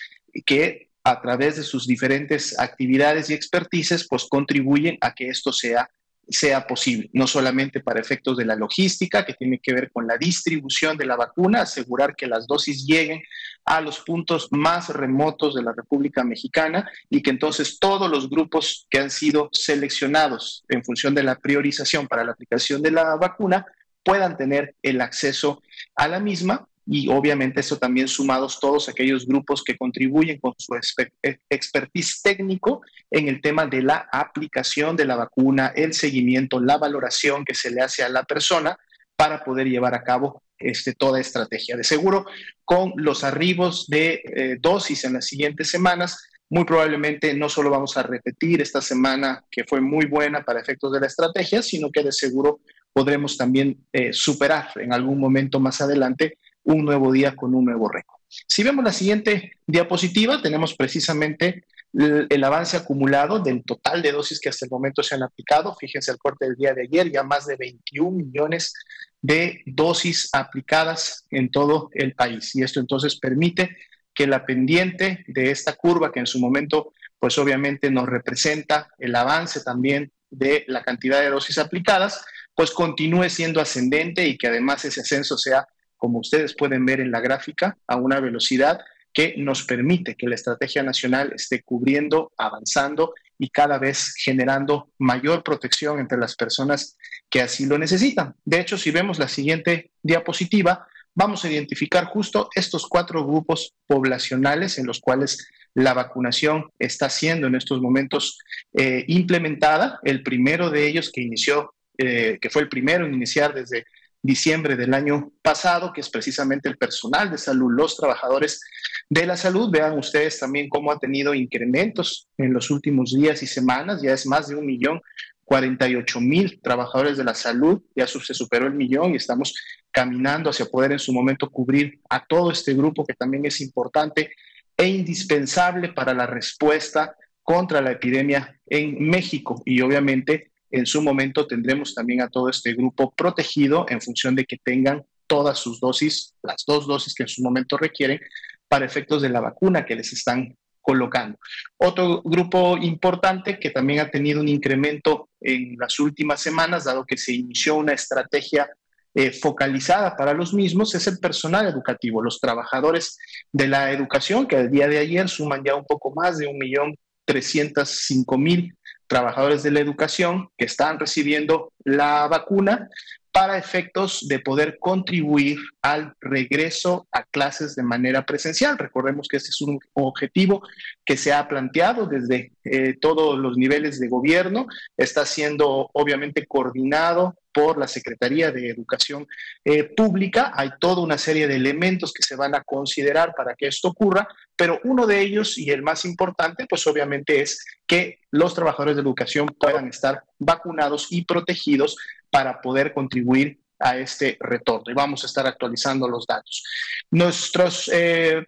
que 0.45 0.89
a 1.03 1.21
través 1.21 1.57
de 1.57 1.63
sus 1.63 1.85
diferentes 1.85 2.57
actividades 2.59 3.29
y 3.29 3.33
expertices, 3.33 4.07
pues 4.07 4.25
contribuyen 4.25 4.97
a 5.01 5.13
que 5.13 5.27
esto 5.27 5.51
sea, 5.51 5.89
sea 6.29 6.65
posible, 6.65 7.09
no 7.11 7.27
solamente 7.27 7.81
para 7.81 7.99
efectos 7.99 8.37
de 8.37 8.45
la 8.45 8.55
logística, 8.55 9.25
que 9.25 9.33
tiene 9.33 9.59
que 9.61 9.73
ver 9.73 9.91
con 9.91 10.07
la 10.07 10.17
distribución 10.17 10.97
de 10.97 11.05
la 11.05 11.17
vacuna, 11.17 11.61
asegurar 11.61 12.15
que 12.15 12.27
las 12.27 12.47
dosis 12.47 12.85
lleguen 12.85 13.21
a 13.65 13.81
los 13.81 13.99
puntos 13.99 14.47
más 14.51 14.89
remotos 14.89 15.55
de 15.55 15.63
la 15.63 15.73
República 15.73 16.23
Mexicana 16.23 16.89
y 17.09 17.21
que 17.21 17.31
entonces 17.31 17.79
todos 17.79 18.09
los 18.09 18.29
grupos 18.29 18.87
que 18.89 18.99
han 18.99 19.09
sido 19.09 19.49
seleccionados 19.51 20.63
en 20.69 20.85
función 20.85 21.13
de 21.13 21.23
la 21.23 21.37
priorización 21.37 22.07
para 22.07 22.23
la 22.23 22.31
aplicación 22.31 22.81
de 22.81 22.91
la 22.91 23.15
vacuna 23.15 23.65
puedan 24.03 24.37
tener 24.37 24.75
el 24.81 25.01
acceso 25.01 25.61
a 25.95 26.07
la 26.07 26.19
misma 26.19 26.67
y 26.85 27.07
obviamente 27.09 27.61
eso 27.61 27.77
también 27.77 28.07
sumados 28.07 28.59
todos 28.59 28.89
aquellos 28.89 29.25
grupos 29.25 29.63
que 29.63 29.77
contribuyen 29.77 30.39
con 30.39 30.53
su 30.57 30.75
e, 30.75 31.39
expertise 31.49 32.21
técnico 32.21 32.81
en 33.09 33.29
el 33.29 33.41
tema 33.41 33.65
de 33.65 33.81
la 33.81 34.07
aplicación 34.11 34.95
de 34.95 35.05
la 35.05 35.15
vacuna, 35.15 35.71
el 35.75 35.93
seguimiento, 35.93 36.59
la 36.59 36.77
valoración 36.77 37.45
que 37.45 37.53
se 37.53 37.71
le 37.71 37.81
hace 37.81 38.03
a 38.03 38.09
la 38.09 38.23
persona 38.23 38.77
para 39.15 39.43
poder 39.43 39.67
llevar 39.67 39.93
a 39.93 40.03
cabo 40.03 40.43
este, 40.57 40.93
toda 40.93 41.19
estrategia. 41.19 41.77
De 41.77 41.83
seguro, 41.83 42.25
con 42.65 42.93
los 42.97 43.23
arribos 43.23 43.87
de 43.87 44.21
eh, 44.25 44.57
dosis 44.59 45.05
en 45.05 45.13
las 45.13 45.27
siguientes 45.27 45.69
semanas, 45.69 46.29
muy 46.49 46.65
probablemente 46.65 47.33
no 47.33 47.49
solo 47.49 47.69
vamos 47.69 47.97
a 47.97 48.03
repetir 48.03 48.61
esta 48.61 48.81
semana 48.81 49.43
que 49.49 49.63
fue 49.63 49.81
muy 49.81 50.05
buena 50.05 50.43
para 50.43 50.59
efectos 50.59 50.91
de 50.91 50.99
la 50.99 51.07
estrategia, 51.07 51.61
sino 51.61 51.91
que 51.91 52.03
de 52.03 52.11
seguro 52.11 52.59
podremos 52.91 53.37
también 53.37 53.85
eh, 53.91 54.13
superar 54.13 54.69
en 54.75 54.93
algún 54.93 55.19
momento 55.19 55.59
más 55.59 55.81
adelante 55.81 56.37
un 56.63 56.85
nuevo 56.85 57.11
día 57.11 57.35
con 57.35 57.53
un 57.53 57.65
nuevo 57.65 57.89
récord. 57.89 58.19
Si 58.27 58.63
vemos 58.63 58.83
la 58.83 58.91
siguiente 58.91 59.53
diapositiva, 59.67 60.41
tenemos 60.41 60.75
precisamente 60.75 61.65
el, 61.93 62.43
avance 62.43 62.75
acumulado 62.75 63.39
del 63.39 63.63
total 63.63 64.01
de 64.01 64.11
dosis 64.11 64.39
que 64.39 64.49
hasta 64.49 64.65
el 64.65 64.71
momento 64.71 65.03
se 65.03 65.15
han 65.15 65.23
aplicado. 65.23 65.75
Fíjense 65.75 66.11
el 66.11 66.17
corte 66.17 66.45
del 66.45 66.55
día 66.55 66.73
de 66.73 66.83
ayer, 66.83 67.11
ya 67.11 67.23
más 67.23 67.45
de 67.45 67.55
21 67.55 68.11
millones 68.11 68.73
de 69.21 69.61
dosis 69.65 70.29
aplicadas 70.33 71.25
en 71.29 71.51
todo 71.51 71.89
el 71.93 72.13
país. 72.15 72.55
Y 72.55 72.63
esto 72.63 72.79
entonces 72.79 73.17
permite 73.19 73.77
que 74.13 74.27
la 74.27 74.45
pendiente 74.45 75.23
de 75.27 75.51
esta 75.51 75.73
curva, 75.73 76.11
que 76.11 76.19
en 76.19 76.27
su 76.27 76.39
momento, 76.39 76.93
pues 77.19 77.37
obviamente 77.37 77.91
nos 77.91 78.07
representa 78.07 78.89
el 78.97 79.15
avance 79.15 79.61
también 79.61 80.11
de 80.29 80.65
la 80.67 80.83
cantidad 80.83 81.21
de 81.21 81.29
dosis 81.29 81.57
aplicadas, 81.57 82.25
pues 82.55 82.71
continúe 82.71 83.29
siendo 83.29 83.61
ascendente 83.61 84.27
y 84.27 84.37
que 84.37 84.47
además 84.47 84.83
ese 84.85 85.01
ascenso 85.01 85.37
sea 85.37 85.65
como 86.03 86.19
ustedes 86.19 86.53
pueden 86.53 86.85
ver 86.85 86.99
en 86.99 87.11
la 87.11 87.21
gráfica, 87.21 87.77
a 87.87 87.95
una 87.95 88.19
velocidad 88.19 88.81
que 89.13 89.35
nos 89.37 89.63
permite 89.63 90.15
que 90.15 90.27
la 90.27 90.35
estrategia 90.35 90.83
nacional 90.83 91.31
esté 91.33 91.63
cubriendo, 91.63 92.33
avanzando 92.37 93.13
y 93.39 93.47
cada 93.47 93.77
vez 93.77 94.13
generando 94.17 94.89
mayor 94.97 95.45
protección 95.45 96.01
entre 96.01 96.17
las 96.17 96.35
personas 96.35 96.97
que 97.29 97.41
así 97.41 97.67
lo 97.67 97.77
necesitan. 97.77 98.35
De 98.43 98.59
hecho, 98.59 98.77
si 98.77 98.91
vemos 98.91 99.17
la 99.17 99.29
siguiente 99.29 99.91
diapositiva, 100.01 100.85
vamos 101.15 101.45
a 101.45 101.49
identificar 101.49 102.03
justo 102.07 102.49
estos 102.53 102.85
cuatro 102.85 103.25
grupos 103.25 103.73
poblacionales 103.87 104.77
en 104.79 104.87
los 104.87 104.99
cuales 104.99 105.47
la 105.73 105.93
vacunación 105.93 106.69
está 106.79 107.09
siendo 107.09 107.47
en 107.47 107.55
estos 107.55 107.79
momentos 107.79 108.39
eh, 108.73 109.05
implementada. 109.07 110.01
El 110.03 110.21
primero 110.21 110.69
de 110.69 110.85
ellos 110.85 111.13
que 111.13 111.21
inició, 111.21 111.73
eh, 111.97 112.39
que 112.41 112.49
fue 112.49 112.63
el 112.63 112.67
primero 112.67 113.05
en 113.05 113.13
iniciar 113.13 113.53
desde 113.53 113.85
diciembre 114.23 114.75
del 114.77 114.93
año 114.93 115.31
pasado, 115.41 115.91
que 115.93 116.01
es 116.01 116.09
precisamente 116.09 116.69
el 116.69 116.77
personal 116.77 117.29
de 117.29 117.37
salud, 117.37 117.71
los 117.71 117.97
trabajadores 117.97 118.61
de 119.09 119.27
la 119.27 119.37
salud. 119.37 119.69
Vean 119.69 119.97
ustedes 119.99 120.39
también 120.39 120.69
cómo 120.69 120.91
ha 120.91 120.97
tenido 120.97 121.33
incrementos 121.33 122.29
en 122.37 122.53
los 122.53 122.71
últimos 122.71 123.13
días 123.13 123.43
y 123.43 123.47
semanas, 123.47 124.01
ya 124.01 124.13
es 124.13 124.25
más 124.25 124.47
de 124.47 124.55
un 124.55 124.65
millón 124.65 125.01
48 125.43 126.21
mil 126.21 126.61
trabajadores 126.61 127.17
de 127.17 127.25
la 127.25 127.35
salud, 127.35 127.81
ya 127.95 128.07
se 128.07 128.33
superó 128.33 128.65
el 128.65 128.73
millón 128.73 129.13
y 129.13 129.17
estamos 129.17 129.53
caminando 129.91 130.49
hacia 130.49 130.65
poder 130.65 130.93
en 130.93 130.99
su 130.99 131.11
momento 131.11 131.49
cubrir 131.49 131.99
a 132.09 132.25
todo 132.25 132.49
este 132.49 132.73
grupo 132.73 133.05
que 133.05 133.13
también 133.13 133.45
es 133.45 133.59
importante 133.59 134.31
e 134.77 134.87
indispensable 134.87 135.89
para 135.89 136.13
la 136.13 136.25
respuesta 136.25 137.15
contra 137.43 137.81
la 137.81 137.91
epidemia 137.91 138.57
en 138.65 139.05
México. 139.07 139.61
Y 139.65 139.81
obviamente 139.81 140.52
en 140.73 140.87
su 140.87 141.03
momento 141.03 141.45
tendremos 141.45 141.93
también 141.93 142.21
a 142.21 142.29
todo 142.29 142.49
este 142.49 142.73
grupo 142.73 143.13
protegido 143.15 143.85
en 143.89 144.01
función 144.01 144.35
de 144.35 144.43
que 144.43 144.57
tengan 144.57 145.03
todas 145.27 145.59
sus 145.59 145.79
dosis, 145.79 146.33
las 146.41 146.63
dos 146.65 146.87
dosis 146.87 147.13
que 147.13 147.23
en 147.23 147.29
su 147.29 147.43
momento 147.43 147.77
requieren, 147.77 148.19
para 148.67 148.85
efectos 148.85 149.21
de 149.21 149.29
la 149.29 149.39
vacuna 149.39 149.85
que 149.85 149.95
les 149.95 150.11
están 150.13 150.57
colocando. 150.81 151.37
Otro 151.77 152.23
grupo 152.23 152.75
importante 152.77 153.59
que 153.59 153.69
también 153.69 153.99
ha 153.99 154.09
tenido 154.09 154.41
un 154.41 154.47
incremento 154.47 155.29
en 155.39 155.77
las 155.79 155.99
últimas 155.99 156.41
semanas, 156.41 156.85
dado 156.85 157.05
que 157.05 157.17
se 157.17 157.33
inició 157.33 157.75
una 157.75 157.93
estrategia 157.93 158.67
eh, 159.13 159.31
focalizada 159.31 160.17
para 160.17 160.33
los 160.33 160.55
mismos, 160.55 160.95
es 160.95 161.05
el 161.05 161.19
personal 161.19 161.67
educativo, 161.67 162.19
los 162.19 162.39
trabajadores 162.39 163.19
de 163.51 163.67
la 163.67 163.91
educación, 163.91 164.47
que 164.47 164.55
al 164.57 164.71
día 164.71 164.87
de 164.87 164.97
ayer 164.97 165.29
suman 165.29 165.63
ya 165.63 165.75
un 165.75 165.85
poco 165.85 166.11
más 166.15 166.39
de 166.39 166.47
un 166.47 166.57
millón 166.57 166.95
trescientos 167.25 168.07
mil 168.37 168.75
trabajadores 169.07 169.63
de 169.63 169.71
la 169.71 169.79
educación 169.79 170.49
que 170.57 170.65
están 170.65 170.99
recibiendo 170.99 171.71
la 171.83 172.27
vacuna 172.27 172.89
para 173.33 173.57
efectos 173.57 174.27
de 174.27 174.37
poder 174.37 174.77
contribuir 174.79 175.57
al 175.81 176.13
regreso 176.21 177.07
a 177.11 177.23
clases 177.23 177.75
de 177.75 177.81
manera 177.81 178.25
presencial. 178.27 178.77
Recordemos 178.77 179.27
que 179.27 179.37
este 179.37 179.49
es 179.49 179.59
un 179.61 179.79
objetivo 179.93 180.61
que 181.03 181.17
se 181.17 181.33
ha 181.33 181.47
planteado 181.47 182.05
desde 182.05 182.51
eh, 182.63 182.95
todos 183.01 183.37
los 183.39 183.57
niveles 183.57 183.99
de 183.99 184.07
gobierno, 184.07 184.67
está 184.97 185.25
siendo 185.25 185.89
obviamente 185.93 186.45
coordinado 186.45 187.35
por 187.53 187.77
la 187.77 187.87
Secretaría 187.87 188.51
de 188.51 188.69
Educación 188.69 189.27
eh, 189.63 189.83
Pública. 189.83 190.51
Hay 190.55 190.71
toda 190.79 191.01
una 191.01 191.17
serie 191.17 191.47
de 191.47 191.55
elementos 191.55 192.11
que 192.11 192.23
se 192.23 192.35
van 192.35 192.55
a 192.55 192.63
considerar 192.63 193.33
para 193.35 193.55
que 193.55 193.67
esto 193.67 193.89
ocurra, 193.89 194.27
pero 194.55 194.79
uno 194.83 195.05
de 195.05 195.21
ellos 195.21 195.57
y 195.57 195.69
el 195.69 195.81
más 195.81 196.05
importante, 196.05 196.65
pues 196.67 196.85
obviamente 196.87 197.41
es 197.41 197.63
que 197.85 198.19
los 198.31 198.53
trabajadores 198.53 198.95
de 198.95 199.01
educación 199.01 199.47
puedan 199.59 199.87
estar 199.87 200.23
vacunados 200.39 201.07
y 201.11 201.23
protegidos 201.23 201.95
para 202.29 202.61
poder 202.61 202.93
contribuir 202.93 203.59
a 203.79 203.97
este 203.97 204.37
retorno. 204.39 204.91
Y 204.91 204.93
vamos 204.93 205.23
a 205.23 205.27
estar 205.27 205.45
actualizando 205.45 206.07
los 206.07 206.25
datos. 206.25 206.63
Nuestras 207.11 207.89
eh, 207.93 208.47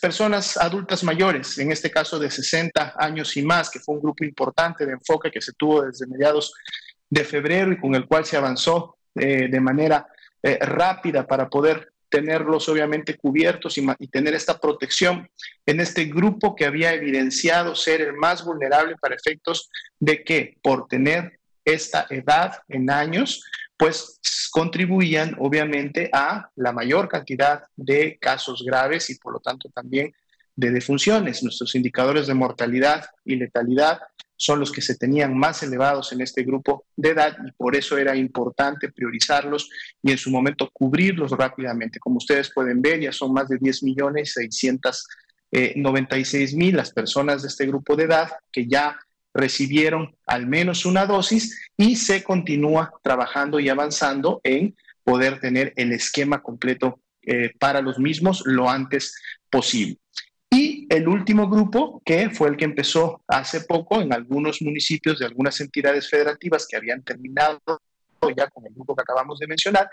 personas 0.00 0.56
adultas 0.56 1.04
mayores, 1.04 1.58
en 1.58 1.70
este 1.72 1.90
caso 1.90 2.18
de 2.18 2.30
60 2.30 2.94
años 2.98 3.36
y 3.36 3.42
más, 3.42 3.68
que 3.68 3.80
fue 3.80 3.96
un 3.96 4.00
grupo 4.00 4.24
importante 4.24 4.86
de 4.86 4.92
enfoque 4.92 5.30
que 5.30 5.42
se 5.42 5.52
tuvo 5.52 5.82
desde 5.82 6.06
mediados 6.06 6.54
de 7.10 7.24
febrero 7.24 7.72
y 7.72 7.78
con 7.78 7.94
el 7.94 8.06
cual 8.06 8.24
se 8.24 8.36
avanzó 8.36 8.96
eh, 9.14 9.48
de 9.48 9.60
manera 9.60 10.06
eh, 10.42 10.58
rápida 10.60 11.26
para 11.26 11.48
poder 11.48 11.92
tenerlos 12.08 12.68
obviamente 12.68 13.16
cubiertos 13.16 13.76
y, 13.76 13.86
y, 13.98 14.08
tener 14.08 14.34
esta 14.34 14.58
protección 14.58 15.28
en 15.66 15.80
este 15.80 16.06
grupo 16.06 16.56
que 16.56 16.64
había 16.64 16.94
evidenciado 16.94 17.74
ser 17.74 18.00
el 18.00 18.14
más 18.14 18.44
vulnerable 18.44 18.96
para 18.96 19.14
efectos 19.14 19.70
de 19.98 20.24
que 20.24 20.56
por 20.62 20.88
tener 20.88 21.38
esta 21.64 22.06
edad 22.08 22.62
en 22.68 22.90
años, 22.90 23.44
pues 23.76 24.18
contribuían 24.50 25.36
obviamente 25.38 26.08
a 26.12 26.50
la 26.56 26.72
mayor 26.72 27.08
cantidad 27.08 27.64
de 27.76 28.18
casos 28.20 28.64
graves 28.64 29.10
y 29.10 29.18
por 29.18 29.34
lo 29.34 29.40
tanto 29.40 29.68
también 29.68 30.12
de 30.58 30.70
defunciones. 30.72 31.42
Nuestros 31.44 31.76
indicadores 31.76 32.26
de 32.26 32.34
mortalidad 32.34 33.06
y 33.24 33.36
letalidad 33.36 34.00
son 34.36 34.58
los 34.58 34.72
que 34.72 34.82
se 34.82 34.96
tenían 34.96 35.38
más 35.38 35.62
elevados 35.62 36.12
en 36.12 36.20
este 36.20 36.42
grupo 36.42 36.84
de 36.96 37.10
edad 37.10 37.36
y 37.46 37.52
por 37.52 37.76
eso 37.76 37.96
era 37.96 38.16
importante 38.16 38.90
priorizarlos 38.90 39.70
y 40.02 40.10
en 40.10 40.18
su 40.18 40.30
momento 40.30 40.68
cubrirlos 40.72 41.30
rápidamente. 41.30 42.00
Como 42.00 42.16
ustedes 42.16 42.50
pueden 42.52 42.82
ver, 42.82 42.98
ya 43.00 43.12
son 43.12 43.32
más 43.32 43.48
de 43.48 43.58
10 43.58 43.84
millones 43.84 44.32
696 44.32 46.54
mil 46.54 46.76
las 46.76 46.92
personas 46.92 47.42
de 47.42 47.48
este 47.48 47.66
grupo 47.66 47.94
de 47.94 48.02
edad 48.04 48.32
que 48.50 48.66
ya 48.66 48.98
recibieron 49.32 50.16
al 50.26 50.48
menos 50.48 50.84
una 50.86 51.06
dosis 51.06 51.56
y 51.76 51.94
se 51.94 52.24
continúa 52.24 52.92
trabajando 53.04 53.60
y 53.60 53.68
avanzando 53.68 54.40
en 54.42 54.74
poder 55.04 55.38
tener 55.38 55.72
el 55.76 55.92
esquema 55.92 56.42
completo 56.42 56.98
eh, 57.22 57.52
para 57.58 57.80
los 57.80 58.00
mismos 58.00 58.42
lo 58.44 58.68
antes 58.68 59.14
posible. 59.50 59.98
Y 60.58 60.88
el 60.90 61.06
último 61.06 61.48
grupo, 61.48 62.02
que 62.04 62.30
fue 62.30 62.48
el 62.48 62.56
que 62.56 62.64
empezó 62.64 63.22
hace 63.28 63.60
poco 63.60 64.00
en 64.00 64.12
algunos 64.12 64.60
municipios 64.60 65.20
de 65.20 65.26
algunas 65.26 65.60
entidades 65.60 66.10
federativas 66.10 66.66
que 66.68 66.76
habían 66.76 67.04
terminado 67.04 67.60
ya 68.36 68.48
con 68.48 68.66
el 68.66 68.74
grupo 68.74 68.96
que 68.96 69.02
acabamos 69.02 69.38
de 69.38 69.46
mencionar, 69.46 69.88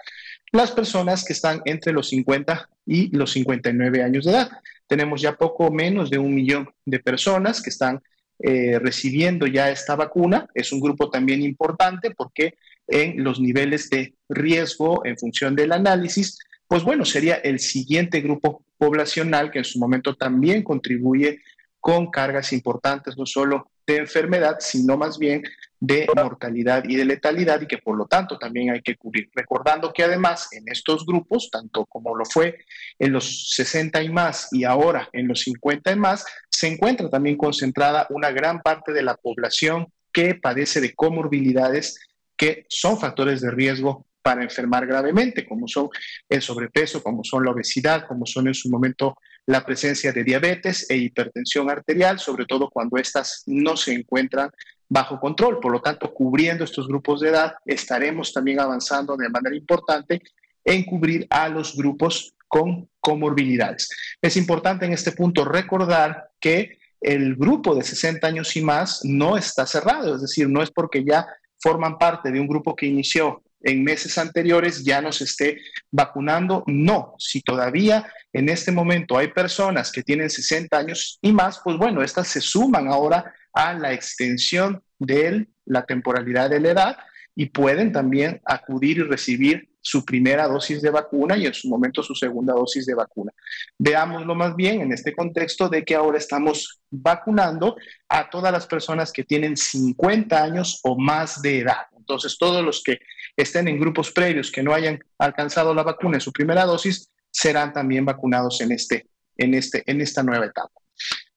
las 0.51 0.71
personas 0.71 1.23
que 1.23 1.33
están 1.33 1.61
entre 1.65 1.93
los 1.93 2.09
50 2.09 2.67
y 2.87 3.15
los 3.15 3.33
59 3.33 4.01
años 4.01 4.25
de 4.25 4.31
edad. 4.31 4.49
Tenemos 4.87 5.21
ya 5.21 5.35
poco 5.35 5.69
menos 5.69 6.09
de 6.09 6.17
un 6.17 6.33
millón 6.33 6.67
de 6.83 6.97
personas 6.97 7.61
que 7.61 7.69
están 7.69 8.01
eh, 8.39 8.79
recibiendo 8.79 9.45
ya 9.45 9.69
esta 9.69 9.95
vacuna. 9.95 10.47
Es 10.55 10.71
un 10.71 10.79
grupo 10.79 11.11
también 11.11 11.43
importante 11.43 12.09
porque 12.09 12.55
en 12.87 13.23
los 13.23 13.39
niveles 13.39 13.87
de 13.91 14.15
riesgo 14.29 15.05
en 15.05 15.15
función 15.15 15.55
del 15.55 15.73
análisis, 15.73 16.39
pues 16.67 16.83
bueno, 16.83 17.05
sería 17.05 17.35
el 17.35 17.59
siguiente 17.59 18.21
grupo 18.21 18.63
poblacional 18.77 19.51
que 19.51 19.59
en 19.59 19.65
su 19.65 19.79
momento 19.79 20.15
también 20.15 20.63
contribuye 20.63 21.41
con 21.79 22.09
cargas 22.09 22.51
importantes, 22.51 23.15
no 23.17 23.25
solo 23.25 23.69
de 23.85 23.97
enfermedad, 23.97 24.57
sino 24.59 24.97
más 24.97 25.19
bien 25.19 25.43
de 25.79 26.07
mortalidad 26.15 26.83
y 26.87 26.95
de 26.95 27.05
letalidad 27.05 27.61
y 27.61 27.67
que 27.67 27.77
por 27.77 27.95
lo 27.95 28.07
tanto 28.07 28.39
también 28.39 28.71
hay 28.71 28.81
que 28.81 28.95
cubrir. 28.95 29.29
Recordando 29.35 29.93
que 29.93 30.03
además 30.03 30.49
en 30.53 30.63
estos 30.67 31.05
grupos, 31.05 31.49
tanto 31.51 31.85
como 31.85 32.15
lo 32.15 32.25
fue 32.25 32.57
en 32.97 33.11
los 33.11 33.49
60 33.51 34.01
y 34.01 34.09
más 34.09 34.49
y 34.51 34.63
ahora 34.63 35.09
en 35.13 35.27
los 35.27 35.41
50 35.41 35.91
y 35.91 35.95
más, 35.95 36.25
se 36.49 36.67
encuentra 36.67 37.09
también 37.09 37.37
concentrada 37.37 38.07
una 38.09 38.31
gran 38.31 38.61
parte 38.61 38.91
de 38.91 39.03
la 39.03 39.15
población 39.15 39.87
que 40.11 40.33
padece 40.33 40.81
de 40.81 40.95
comorbilidades 40.95 41.99
que 42.35 42.65
son 42.69 42.99
factores 42.99 43.41
de 43.41 43.51
riesgo 43.51 44.05
para 44.25 44.41
enfermar 44.41 44.87
gravemente, 44.87 45.45
como 45.45 45.67
son 45.67 45.87
el 46.27 46.41
sobrepeso, 46.41 47.03
como 47.03 47.23
son 47.23 47.45
la 47.45 47.51
obesidad, 47.51 48.07
como 48.07 48.25
son 48.25 48.47
en 48.47 48.55
su 48.55 48.71
momento 48.71 49.15
la 49.45 49.63
presencia 49.63 50.11
de 50.11 50.23
diabetes 50.23 50.89
e 50.89 50.97
hipertensión 50.97 51.69
arterial, 51.69 52.17
sobre 52.17 52.47
todo 52.47 52.71
cuando 52.71 52.97
éstas 52.97 53.43
no 53.45 53.77
se 53.77 53.93
encuentran 53.93 54.49
bajo 54.89 55.19
control. 55.19 55.59
Por 55.59 55.71
lo 55.71 55.79
tanto, 55.79 56.11
cubriendo 56.11 56.63
estos 56.63 56.87
grupos 56.87 57.19
de 57.19 57.29
edad, 57.29 57.53
estaremos 57.67 58.33
también 58.33 58.59
avanzando 58.59 59.15
de 59.15 59.29
manera 59.29 59.55
importante 59.55 60.23
en 60.63 60.83
cubrir 60.85 61.27
a 61.29 61.47
los 61.47 61.77
grupos 61.77 62.33
con 62.47 62.89
comorbilidades. 62.99 63.87
Es 64.19 64.37
importante 64.37 64.87
en 64.87 64.93
este 64.93 65.11
punto 65.11 65.45
recordar 65.45 66.31
que 66.39 66.79
el 66.99 67.35
grupo 67.35 67.75
de 67.75 67.83
60 67.83 68.25
años 68.25 68.55
y 68.55 68.63
más 68.63 69.01
no 69.03 69.37
está 69.37 69.67
cerrado, 69.67 70.15
es 70.15 70.21
decir, 70.21 70.49
no 70.49 70.63
es 70.63 70.71
porque 70.71 71.05
ya 71.05 71.27
forman 71.59 71.99
parte 71.99 72.31
de 72.31 72.39
un 72.39 72.47
grupo 72.47 72.75
que 72.75 72.87
inició 72.87 73.43
en 73.61 73.83
meses 73.83 74.17
anteriores 74.17 74.83
ya 74.83 75.01
nos 75.01 75.21
esté 75.21 75.59
vacunando. 75.91 76.63
No, 76.67 77.15
si 77.17 77.41
todavía 77.41 78.11
en 78.31 78.49
este 78.49 78.71
momento 78.71 79.17
hay 79.17 79.29
personas 79.29 79.91
que 79.91 80.03
tienen 80.03 80.29
60 80.29 80.77
años 80.77 81.17
y 81.21 81.31
más, 81.31 81.61
pues 81.63 81.77
bueno, 81.77 82.03
estas 82.03 82.27
se 82.27 82.41
suman 82.41 82.87
ahora 82.87 83.33
a 83.53 83.73
la 83.73 83.93
extensión 83.93 84.81
de 84.99 85.47
la 85.65 85.85
temporalidad 85.85 86.49
de 86.49 86.59
la 86.59 86.69
edad 86.69 86.97
y 87.35 87.47
pueden 87.47 87.91
también 87.91 88.41
acudir 88.45 88.97
y 88.97 89.03
recibir 89.03 89.69
su 89.85 90.03
primera 90.03 90.47
dosis 90.47 90.81
de 90.81 90.89
vacuna 90.89 91.37
y 91.37 91.45
en 91.45 91.53
su 91.53 91.69
momento 91.69 92.01
su 92.01 92.15
segunda 92.15 92.53
dosis 92.55 92.87
de 92.87 92.95
vacuna. 92.95 93.31
Veámoslo 93.77 94.33
más 94.33 94.55
bien 94.55 94.81
en 94.81 94.91
este 94.91 95.13
contexto 95.13 95.69
de 95.69 95.85
que 95.85 95.93
ahora 95.93 96.17
estamos 96.17 96.81
vacunando 96.89 97.75
a 98.09 98.27
todas 98.27 98.51
las 98.51 98.65
personas 98.65 99.11
que 99.11 99.23
tienen 99.23 99.55
50 99.55 100.43
años 100.43 100.79
o 100.83 100.97
más 100.97 101.39
de 101.43 101.59
edad. 101.59 101.85
Entonces, 101.95 102.35
todos 102.39 102.65
los 102.65 102.81
que 102.83 102.99
estén 103.35 103.67
en 103.67 103.79
grupos 103.79 104.11
previos 104.11 104.51
que 104.51 104.63
no 104.63 104.73
hayan 104.73 104.99
alcanzado 105.17 105.73
la 105.73 105.83
vacuna 105.83 106.17
en 106.17 106.21
su 106.21 106.31
primera 106.31 106.65
dosis 106.65 107.09
serán 107.29 107.73
también 107.73 108.05
vacunados 108.05 108.61
en, 108.61 108.71
este, 108.71 109.07
en, 109.37 109.53
este, 109.53 109.83
en 109.85 110.01
esta 110.01 110.23
nueva 110.23 110.45
etapa. 110.45 110.79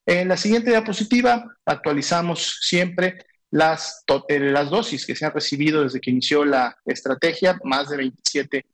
En 0.06 0.28
la 0.28 0.36
siguiente 0.36 0.70
diapositiva 0.70 1.44
actualizamos 1.66 2.60
siempre 2.62 3.26
las, 3.50 4.04
eh, 4.28 4.38
las 4.38 4.70
dosis 4.70 5.04
que 5.04 5.16
se 5.16 5.26
han 5.26 5.32
recibido 5.32 5.82
desde 5.82 6.00
que 6.00 6.10
inició 6.10 6.44
la 6.44 6.76
estrategia, 6.86 7.58
más 7.64 7.88
de 7.88 7.96
27 7.96 8.66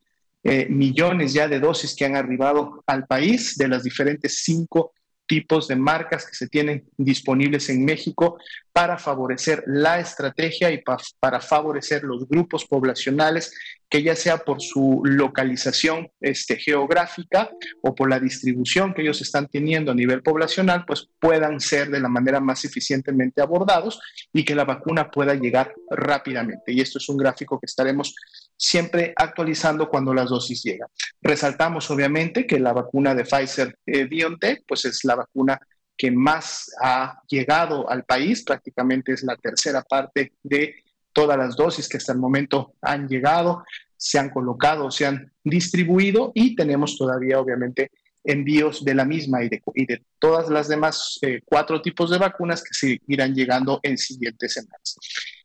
eh, 0.46 0.66
millones 0.68 1.32
ya 1.32 1.48
de 1.48 1.58
dosis 1.58 1.94
que 1.94 2.04
han 2.04 2.16
arribado 2.16 2.84
al 2.86 3.06
país 3.06 3.56
de 3.56 3.68
las 3.68 3.82
diferentes 3.82 4.42
cinco 4.44 4.92
tipos 5.26 5.68
de 5.68 5.76
marcas 5.76 6.26
que 6.26 6.34
se 6.34 6.48
tienen 6.48 6.84
disponibles 6.98 7.70
en 7.70 7.84
México 7.84 8.38
para 8.74 8.98
favorecer 8.98 9.62
la 9.68 10.00
estrategia 10.00 10.72
y 10.72 10.82
para 11.20 11.40
favorecer 11.40 12.02
los 12.02 12.26
grupos 12.26 12.64
poblacionales 12.64 13.54
que 13.88 14.02
ya 14.02 14.16
sea 14.16 14.38
por 14.38 14.60
su 14.60 15.00
localización 15.04 16.10
este, 16.20 16.56
geográfica 16.56 17.50
o 17.82 17.94
por 17.94 18.10
la 18.10 18.18
distribución 18.18 18.92
que 18.92 19.02
ellos 19.02 19.22
están 19.22 19.46
teniendo 19.46 19.92
a 19.92 19.94
nivel 19.94 20.24
poblacional, 20.24 20.84
pues 20.84 21.08
puedan 21.20 21.60
ser 21.60 21.88
de 21.88 22.00
la 22.00 22.08
manera 22.08 22.40
más 22.40 22.64
eficientemente 22.64 23.40
abordados 23.40 24.00
y 24.32 24.44
que 24.44 24.56
la 24.56 24.64
vacuna 24.64 25.08
pueda 25.08 25.36
llegar 25.36 25.72
rápidamente. 25.88 26.72
Y 26.72 26.80
esto 26.80 26.98
es 26.98 27.08
un 27.08 27.16
gráfico 27.16 27.60
que 27.60 27.66
estaremos 27.66 28.12
siempre 28.56 29.12
actualizando 29.14 29.88
cuando 29.88 30.12
las 30.12 30.30
dosis 30.30 30.64
llegan. 30.64 30.88
Resaltamos 31.22 31.88
obviamente 31.92 32.44
que 32.44 32.58
la 32.58 32.72
vacuna 32.72 33.14
de 33.14 33.22
Pfizer 33.22 33.78
eh, 33.86 34.06
BioNTech, 34.06 34.64
pues 34.66 34.84
es 34.86 35.04
la 35.04 35.14
vacuna 35.14 35.60
que 35.96 36.10
más 36.10 36.70
ha 36.82 37.20
llegado 37.28 37.88
al 37.88 38.04
país, 38.04 38.42
prácticamente 38.42 39.12
es 39.12 39.22
la 39.22 39.36
tercera 39.36 39.82
parte 39.82 40.32
de 40.42 40.76
todas 41.12 41.38
las 41.38 41.56
dosis 41.56 41.88
que 41.88 41.96
hasta 41.96 42.12
el 42.12 42.18
momento 42.18 42.74
han 42.82 43.08
llegado, 43.08 43.64
se 43.96 44.18
han 44.18 44.30
colocado, 44.30 44.90
se 44.90 45.06
han 45.06 45.32
distribuido 45.42 46.32
y 46.34 46.56
tenemos 46.56 46.98
todavía 46.98 47.40
obviamente 47.40 47.90
envíos 48.24 48.84
de 48.84 48.94
la 48.94 49.04
misma 49.04 49.44
y 49.44 49.48
de, 49.48 50.02
todas 50.18 50.48
las 50.48 50.68
demás 50.68 51.18
eh, 51.22 51.42
cuatro 51.44 51.80
tipos 51.82 52.10
de 52.10 52.18
vacunas 52.18 52.62
que 52.62 52.72
seguirán 52.72 53.34
llegando 53.34 53.80
en 53.82 53.98
siguientes 53.98 54.54
semanas. 54.54 54.96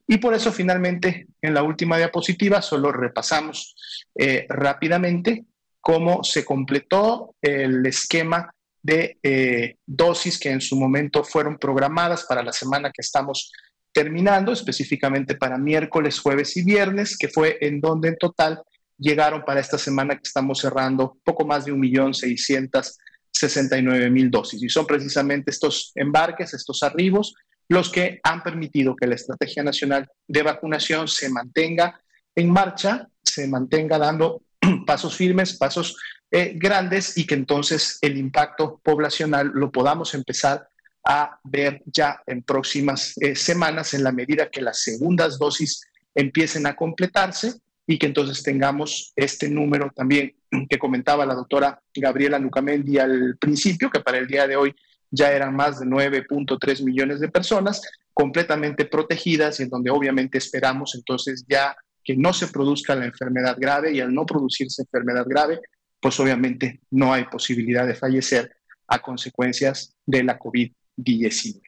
Y 0.08 0.18
por 0.18 0.34
eso 0.34 0.52
finalmente 0.52 1.28
en 1.42 1.54
la 1.54 1.62
última 1.62 1.98
diapositiva 1.98 2.62
solo 2.62 2.92
repasamos 2.92 3.76
eh, 4.16 4.48
rápidamente 4.50 5.46
cómo 5.82 6.24
se 6.24 6.44
completó 6.44 7.36
el 7.42 7.86
esquema 7.86 8.54
de 8.82 9.18
eh, 9.24 9.78
dosis 9.86 10.40
que 10.40 10.52
en 10.52 10.62
su 10.62 10.76
momento 10.76 11.24
fueron 11.24 11.58
programadas 11.58 12.24
para 12.24 12.44
la 12.44 12.54
semana 12.54 12.92
que 12.92 13.02
estamos 13.02 13.52
terminando, 13.92 14.52
específicamente 14.52 15.36
para 15.36 15.58
miércoles, 15.58 16.20
jueves 16.20 16.56
y 16.58 16.64
viernes, 16.64 17.18
que 17.18 17.28
fue 17.28 17.58
en 17.62 17.82
donde 17.82 18.10
en 18.10 18.18
total 18.18 18.62
llegaron 18.98 19.44
para 19.44 19.60
esta 19.60 19.78
semana 19.78 20.16
que 20.16 20.24
estamos 20.24 20.60
cerrando 20.60 21.18
poco 21.24 21.46
más 21.46 21.66
de 21.66 21.74
1.669.000 21.74 24.30
dosis. 24.30 24.62
Y 24.62 24.70
son 24.70 24.86
precisamente 24.86 25.50
estos 25.52 25.92
embarques, 25.96 26.54
estos 26.54 26.84
arribos, 26.84 27.34
los 27.68 27.90
que 27.90 28.20
han 28.24 28.44
permitido 28.44 28.96
que 28.96 29.08
la 29.08 29.16
Estrategia 29.16 29.64
Nacional 29.64 30.08
de 30.28 30.44
Vacunación 30.44 31.08
se 31.08 31.30
mantenga 31.30 32.00
en 32.36 32.50
marcha, 32.50 33.08
se 33.24 33.48
mantenga 33.48 33.98
dando 33.98 34.44
pasos 34.86 35.16
firmes, 35.16 35.58
pasos 35.58 35.96
eh, 36.32 36.54
grandes 36.56 37.18
y 37.18 37.26
que 37.26 37.36
entonces 37.36 37.98
el 38.02 38.18
impacto 38.18 38.80
poblacional 38.84 39.52
lo 39.54 39.72
podamos 39.72 40.14
empezar 40.14 40.70
a 41.04 41.40
ver 41.44 41.82
ya 41.86 42.22
en 42.28 42.44
próximas 42.44 43.18
eh, 43.18 43.36
semanas 43.36 43.94
en 43.94 44.04
la 44.04 44.12
medida 44.12 44.50
que 44.50 44.62
las 44.62 44.84
segundas 44.84 45.40
dosis 45.40 45.82
empiecen 46.14 46.68
a 46.68 46.76
completarse 46.76 47.54
y 47.88 47.98
que 47.98 48.06
entonces 48.06 48.44
tengamos 48.44 49.12
este 49.16 49.50
número 49.50 49.92
también 49.96 50.36
que 50.70 50.78
comentaba 50.78 51.26
la 51.26 51.34
doctora 51.34 51.82
Gabriela 51.96 52.38
Nucamendi 52.38 53.00
al 53.00 53.38
principio, 53.40 53.90
que 53.90 54.00
para 54.00 54.20
el 54.20 54.28
día 54.28 54.48
de 54.48 54.56
hoy 54.56 54.76
ya 55.10 55.32
eran 55.32 55.56
más 55.56 55.80
de 55.80 55.88
9.3 55.88 56.84
millones 56.84 57.20
de 57.20 57.30
personas 57.30 57.82
completamente 58.14 58.86
protegidas 58.86 59.60
y 59.60 59.64
en 59.64 59.70
donde 59.70 59.90
obviamente 59.90 60.38
esperamos 60.38 60.94
entonces 60.94 61.44
ya 61.48 61.76
que 62.04 62.16
no 62.16 62.34
se 62.34 62.48
produzca 62.48 62.96
la 62.96 63.06
enfermedad 63.06 63.58
grave 63.60 63.92
y 63.94 64.02
al 64.02 64.14
no 64.14 64.26
producirse 64.26 64.84
enfermedad 64.84 65.26
grave, 65.28 65.60
pues 66.00 66.20
obviamente 66.20 66.82
no 66.92 67.14
hay 67.14 67.26
posibilidad 67.26 67.86
de 67.86 67.96
fallecer 67.96 68.56
a 68.88 69.00
consecuencias 69.00 69.96
de 70.06 70.24
la 70.24 70.40
COVID-19. 70.40 71.62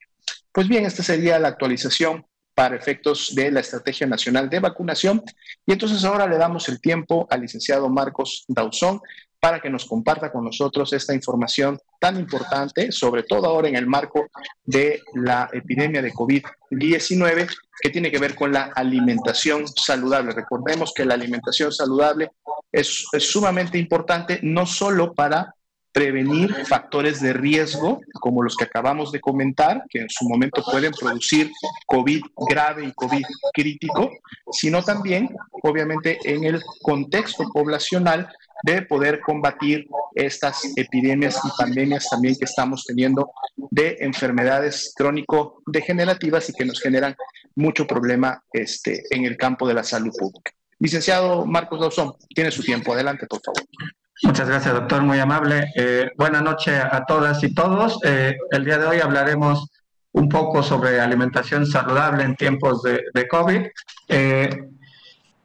Pues 0.52 0.67
bien, 0.67 0.86
esta 0.86 1.04
sería 1.04 1.39
la 1.39 1.50
actualización 1.50 2.26
para 2.54 2.76
efectos 2.76 3.34
de 3.34 3.52
la 3.52 3.62
Estrategia 3.62 4.06
Nacional 4.08 4.50
de 4.50 4.60
Vacunación. 4.60 5.24
Y 5.65 5.72
entonces 5.72 6.04
ahora 6.04 6.28
le 6.28 6.38
damos 6.38 6.67
el 6.70 6.82
tiempo 6.82 7.28
al 7.30 7.41
licenciado 7.41 7.89
Marcos 7.89 8.46
Dauzón 8.48 9.02
para 9.39 9.60
que 9.60 9.70
nos 9.70 9.86
comparta 9.86 10.32
con 10.32 10.46
nosotros 10.46 10.94
esta 10.94 11.15
información 11.15 11.80
tan 12.00 12.17
importante, 12.17 12.91
sobre 12.91 13.24
todo 13.24 13.48
ahora 13.48 13.70
en 13.70 13.76
el 13.76 13.88
marco 13.88 14.28
de 14.63 15.02
la 15.15 15.50
epidemia 15.52 16.02
de 16.02 16.13
COVID-19, 16.13 17.50
que 17.82 17.89
tiene 17.89 18.12
que 18.12 18.20
ver 18.20 18.36
con 18.36 18.52
la 18.52 18.72
alimentación 18.76 19.67
saludable. 19.67 20.34
Recordemos 20.34 20.94
que 20.94 21.06
la 21.06 21.15
alimentación 21.15 21.72
saludable 21.72 22.32
es, 22.72 23.06
es 23.12 23.32
sumamente 23.32 23.78
importante 23.78 24.39
no 24.44 24.65
solo 24.65 25.13
para 25.13 25.56
prevenir 25.91 26.54
factores 26.65 27.19
de 27.21 27.34
riesgo 27.34 28.01
como 28.13 28.43
los 28.43 28.56
que 28.56 28.65
acabamos 28.65 29.12
de 29.12 29.19
comentar, 29.19 29.84
que 29.89 29.99
en 29.99 30.10
su 30.10 30.27
momento 30.27 30.63
pueden 30.63 30.91
producir 30.93 31.51
COVID 31.86 32.21
grave 32.49 32.86
y 32.86 32.93
COVID 32.93 33.23
crítico, 33.54 34.10
sino 34.51 34.84
también, 34.84 35.30
obviamente, 35.63 36.17
en 36.23 36.43
el 36.45 36.62
contexto 36.82 37.43
poblacional 37.51 38.30
de 38.63 38.84
poder 38.84 39.21
combatir 39.21 39.88
estas 40.15 40.62
epidemias 40.75 41.39
y 41.43 41.49
pandemias 41.58 42.08
también 42.10 42.36
que 42.36 42.45
estamos 42.45 42.86
teniendo 42.86 43.32
de 43.56 43.97
enfermedades 44.01 44.93
crónico-degenerativas 44.95 46.49
y 46.49 46.54
que 46.54 46.65
nos 46.65 46.80
generan 46.80 47.15
mucho 47.56 47.88
problema 47.88 48.43
este, 48.54 49.04
en 49.10 49.25
el 49.25 49.36
campo 49.36 49.67
de 49.67 49.73
la 49.73 49.84
salud 49.84 50.12
pública. 50.17 50.51
Licenciado 50.80 51.45
Marcos 51.45 51.80
Dawson, 51.80 52.13
tiene 52.34 52.51
su 52.51 52.63
tiempo. 52.63 52.93
Adelante, 52.93 53.27
por 53.27 53.41
favor. 53.41 53.63
Muchas 54.23 54.47
gracias, 54.47 54.75
doctor, 54.75 55.01
muy 55.01 55.19
amable. 55.19 55.71
Eh, 55.75 56.12
buenas 56.15 56.43
noches 56.43 56.79
a 56.79 57.05
todas 57.05 57.43
y 57.43 57.55
todos. 57.55 57.97
Eh, 58.03 58.38
el 58.51 58.63
día 58.63 58.77
de 58.77 58.86
hoy 58.86 58.99
hablaremos 58.99 59.67
un 60.12 60.29
poco 60.29 60.62
sobre 60.62 61.01
alimentación 61.01 61.65
saludable 61.65 62.23
en 62.23 62.36
tiempos 62.36 62.84
de, 62.84 63.01
de 63.15 63.27
COVID. 63.27 63.65
Eh, 64.10 64.69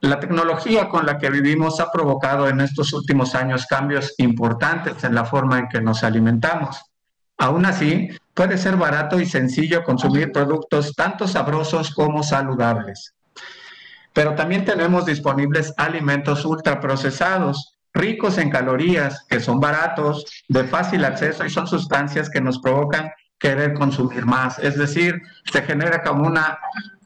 la 0.00 0.20
tecnología 0.20 0.90
con 0.90 1.06
la 1.06 1.16
que 1.16 1.30
vivimos 1.30 1.80
ha 1.80 1.90
provocado 1.90 2.50
en 2.50 2.60
estos 2.60 2.92
últimos 2.92 3.34
años 3.34 3.64
cambios 3.64 4.12
importantes 4.18 5.02
en 5.04 5.14
la 5.14 5.24
forma 5.24 5.58
en 5.58 5.68
que 5.68 5.80
nos 5.80 6.04
alimentamos. 6.04 6.78
Aún 7.38 7.64
así, 7.64 8.10
puede 8.34 8.58
ser 8.58 8.76
barato 8.76 9.18
y 9.18 9.24
sencillo 9.24 9.84
consumir 9.84 10.32
productos 10.32 10.92
tanto 10.94 11.26
sabrosos 11.26 11.94
como 11.94 12.22
saludables. 12.22 13.14
Pero 14.12 14.34
también 14.34 14.66
tenemos 14.66 15.06
disponibles 15.06 15.72
alimentos 15.78 16.44
ultraprocesados 16.44 17.75
ricos 17.96 18.38
en 18.38 18.50
calorías, 18.50 19.24
que 19.28 19.40
son 19.40 19.58
baratos, 19.58 20.24
de 20.48 20.64
fácil 20.64 21.04
acceso 21.04 21.44
y 21.44 21.50
son 21.50 21.66
sustancias 21.66 22.30
que 22.30 22.40
nos 22.40 22.58
provocan 22.60 23.10
querer 23.38 23.74
consumir 23.74 24.24
más. 24.24 24.58
Es 24.58 24.76
decir, 24.76 25.20
se 25.50 25.62
genera 25.62 26.02
como 26.02 26.26
una 26.26 26.58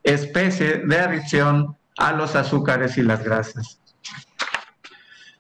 especie 0.03 0.83
de 0.87 0.98
adicción 0.98 1.76
a 1.96 2.12
los 2.12 2.35
azúcares 2.35 2.96
y 2.98 3.03
las 3.03 3.22
grasas. 3.22 3.81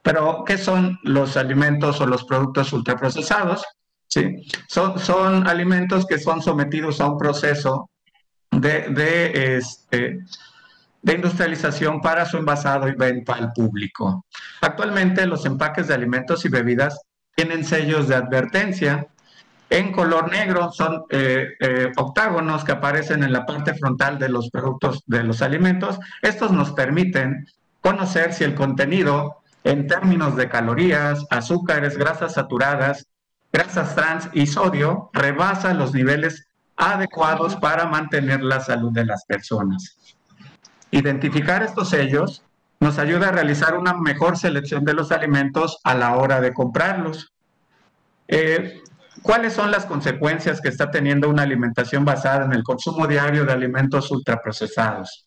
Pero, 0.02 0.44
¿qué 0.46 0.56
son 0.56 0.98
los 1.02 1.36
alimentos 1.36 2.00
o 2.00 2.06
los 2.06 2.24
productos 2.24 2.72
ultraprocesados? 2.72 3.62
Sí, 4.08 4.46
son, 4.66 4.98
son 4.98 5.46
alimentos 5.46 6.06
que 6.06 6.18
son 6.18 6.42
sometidos 6.42 7.00
a 7.00 7.06
un 7.06 7.18
proceso 7.18 7.90
de, 8.50 8.88
de 8.88 9.56
este, 9.56 10.20
de 11.02 11.14
industrialización 11.14 12.00
para 12.00 12.26
su 12.26 12.36
envasado 12.36 12.88
y 12.88 12.92
venta 12.92 13.34
al 13.34 13.52
público. 13.52 14.26
Actualmente 14.60 15.26
los 15.26 15.46
empaques 15.46 15.88
de 15.88 15.94
alimentos 15.94 16.44
y 16.44 16.48
bebidas 16.48 17.00
tienen 17.34 17.64
sellos 17.64 18.08
de 18.08 18.16
advertencia. 18.16 19.06
En 19.70 19.92
color 19.92 20.30
negro 20.30 20.72
son 20.72 21.04
eh, 21.10 21.48
eh, 21.60 21.92
octágonos 21.96 22.64
que 22.64 22.72
aparecen 22.72 23.22
en 23.22 23.32
la 23.32 23.46
parte 23.46 23.74
frontal 23.74 24.18
de 24.18 24.28
los 24.28 24.50
productos 24.50 25.02
de 25.06 25.22
los 25.22 25.42
alimentos. 25.42 25.98
Estos 26.22 26.50
nos 26.50 26.72
permiten 26.72 27.46
conocer 27.80 28.34
si 28.34 28.44
el 28.44 28.54
contenido 28.54 29.36
en 29.64 29.86
términos 29.86 30.36
de 30.36 30.48
calorías, 30.48 31.24
azúcares, 31.30 31.96
grasas 31.96 32.34
saturadas, 32.34 33.06
grasas 33.52 33.94
trans 33.94 34.28
y 34.32 34.46
sodio 34.46 35.10
rebasa 35.12 35.74
los 35.74 35.94
niveles 35.94 36.46
adecuados 36.76 37.56
para 37.56 37.86
mantener 37.86 38.42
la 38.42 38.60
salud 38.60 38.92
de 38.92 39.04
las 39.04 39.24
personas. 39.24 39.99
Identificar 40.90 41.62
estos 41.62 41.90
sellos 41.90 42.42
nos 42.80 42.98
ayuda 42.98 43.28
a 43.28 43.32
realizar 43.32 43.76
una 43.76 43.94
mejor 43.94 44.36
selección 44.36 44.84
de 44.84 44.94
los 44.94 45.12
alimentos 45.12 45.78
a 45.84 45.94
la 45.94 46.16
hora 46.16 46.40
de 46.40 46.52
comprarlos. 46.52 47.32
Eh, 48.26 48.80
¿Cuáles 49.22 49.52
son 49.52 49.70
las 49.70 49.84
consecuencias 49.84 50.60
que 50.60 50.68
está 50.68 50.90
teniendo 50.90 51.28
una 51.28 51.42
alimentación 51.42 52.04
basada 52.04 52.46
en 52.46 52.52
el 52.52 52.62
consumo 52.62 53.06
diario 53.06 53.44
de 53.44 53.52
alimentos 53.52 54.10
ultraprocesados? 54.10 55.26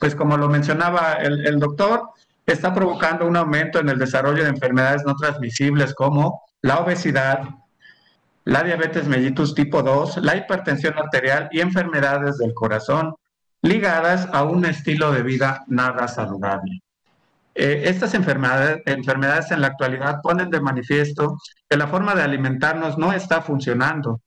Pues 0.00 0.16
como 0.16 0.36
lo 0.36 0.48
mencionaba 0.48 1.12
el, 1.14 1.46
el 1.46 1.60
doctor, 1.60 2.10
está 2.44 2.74
provocando 2.74 3.26
un 3.26 3.36
aumento 3.36 3.78
en 3.78 3.88
el 3.88 3.98
desarrollo 3.98 4.42
de 4.42 4.48
enfermedades 4.48 5.02
no 5.06 5.14
transmisibles 5.14 5.94
como 5.94 6.42
la 6.62 6.80
obesidad, 6.80 7.42
la 8.44 8.62
diabetes 8.62 9.06
mellitus 9.06 9.54
tipo 9.54 9.82
2, 9.82 10.18
la 10.18 10.36
hipertensión 10.36 10.98
arterial 10.98 11.48
y 11.52 11.60
enfermedades 11.60 12.38
del 12.38 12.52
corazón, 12.54 13.14
ligadas 13.62 14.28
a 14.32 14.44
un 14.44 14.64
estilo 14.64 15.12
de 15.12 15.22
vida 15.22 15.64
nada 15.66 16.08
saludable. 16.08 16.82
Eh, 17.54 17.82
estas 17.86 18.14
enfermedades, 18.14 18.82
enfermedades 18.86 19.50
en 19.50 19.60
la 19.60 19.68
actualidad 19.68 20.20
ponen 20.22 20.50
de 20.50 20.60
manifiesto 20.60 21.36
que 21.68 21.76
la 21.76 21.88
forma 21.88 22.14
de 22.14 22.22
alimentarnos 22.22 22.96
no 22.96 23.12
está 23.12 23.42
funcionando, 23.42 24.20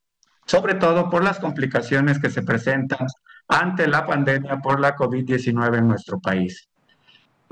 sobre 0.46 0.76
todo 0.76 1.10
por 1.10 1.24
las 1.24 1.39
complicaciones 1.39 2.19
que 2.19 2.30
se 2.30 2.43
presentan 2.43 3.08
ante 3.48 3.88
la 3.88 4.06
pandemia 4.06 4.58
por 4.58 4.80
la 4.80 4.96
COVID-19 4.96 5.78
en 5.78 5.88
nuestro 5.88 6.19
país. 6.19 6.67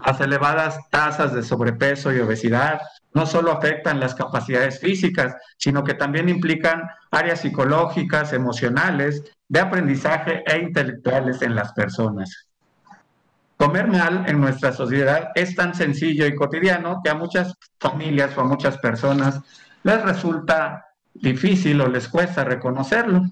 Las 0.06 0.20
elevadas 0.20 0.80
tasas 0.89 1.34
de 1.34 1.44
sobrepeso 1.44 2.12
y 2.12 2.20
obesidad 2.20 2.82
no 3.13 3.26
solo 3.26 3.52
afectan 3.52 4.00
las 4.00 4.15
capacidades 4.15 4.80
físicas, 4.80 5.36
sino 5.58 5.84
que 5.84 5.94
también 5.94 6.30
implican 6.30 6.84
áreas 7.12 7.41
psicológicas, 7.41 8.34
emocionales, 8.34 9.24
de 9.52 9.60
aprendizaje 9.60 10.44
e 10.48 10.60
intelectuales 10.60 11.42
en 11.42 11.56
las 11.56 11.74
personas. 11.74 12.48
Comer 13.58 13.86
mal 13.86 14.24
en 14.26 14.40
nuestra 14.40 14.72
sociedad 14.72 15.32
es 15.36 15.56
tan 15.58 15.76
sencillo 15.76 16.26
y 16.26 16.36
cotidiano 16.36 17.02
que 17.04 17.10
a 17.10 17.16
muchas 17.16 17.54
familias 17.78 18.38
o 18.38 18.42
a 18.42 18.46
muchas 18.46 18.78
personas 18.78 19.42
les 19.84 20.02
resulta 20.04 20.86
difícil 21.14 21.82
o 21.82 21.90
les 21.90 22.08
cuesta 22.08 22.46
reconocerlo. 22.46 23.24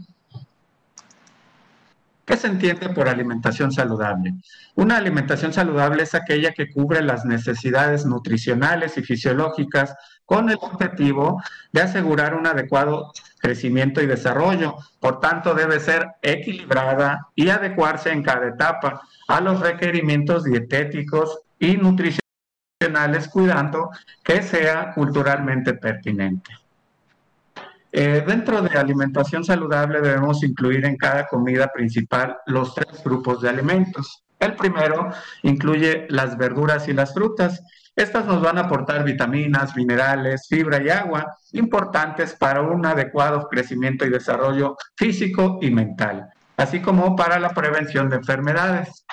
¿Qué 2.29 2.37
se 2.37 2.45
entiende 2.45 2.89
por 2.89 3.09
alimentación 3.09 3.71
saludable? 3.71 4.35
Una 4.75 4.97
alimentación 4.97 5.51
saludable 5.51 6.03
es 6.03 6.13
aquella 6.13 6.51
que 6.51 6.69
cubre 6.69 7.01
las 7.01 7.25
necesidades 7.25 8.05
nutricionales 8.05 8.99
y 8.99 9.01
fisiológicas 9.01 9.95
con 10.25 10.47
el 10.51 10.57
objetivo 10.61 11.41
de 11.71 11.81
asegurar 11.81 12.35
un 12.35 12.45
adecuado 12.45 13.11
crecimiento 13.39 13.99
y 13.99 14.05
desarrollo. 14.05 14.75
Por 14.99 15.19
tanto, 15.19 15.55
debe 15.55 15.79
ser 15.79 16.05
equilibrada 16.21 17.29
y 17.33 17.49
adecuarse 17.49 18.11
en 18.11 18.21
cada 18.21 18.49
etapa 18.49 19.01
a 19.27 19.41
los 19.41 19.59
requerimientos 19.59 20.43
dietéticos 20.43 21.39
y 21.57 21.77
nutricionales, 21.77 23.27
cuidando 23.33 23.89
que 24.23 24.43
sea 24.43 24.93
culturalmente 24.93 25.73
pertinente. 25.73 26.51
Eh, 27.91 28.23
dentro 28.25 28.61
de 28.61 28.77
alimentación 28.77 29.43
saludable 29.43 30.01
debemos 30.01 30.43
incluir 30.43 30.85
en 30.85 30.95
cada 30.95 31.27
comida 31.27 31.67
principal 31.73 32.37
los 32.45 32.75
tres 32.75 33.03
grupos 33.03 33.41
de 33.41 33.49
alimentos. 33.49 34.23
El 34.39 34.55
primero 34.55 35.09
incluye 35.43 36.05
las 36.09 36.37
verduras 36.37 36.87
y 36.87 36.93
las 36.93 37.13
frutas. 37.13 37.61
Estas 37.95 38.25
nos 38.25 38.41
van 38.41 38.57
a 38.57 38.61
aportar 38.61 39.03
vitaminas, 39.03 39.75
minerales, 39.75 40.47
fibra 40.47 40.81
y 40.81 40.89
agua, 40.89 41.35
importantes 41.53 42.35
para 42.35 42.61
un 42.61 42.85
adecuado 42.85 43.47
crecimiento 43.49 44.05
y 44.05 44.09
desarrollo 44.09 44.77
físico 44.95 45.57
y 45.61 45.71
mental, 45.71 46.29
así 46.55 46.81
como 46.81 47.15
para 47.15 47.39
la 47.39 47.49
prevención 47.49 48.09
de 48.09 48.17
enfermedades. 48.17 49.03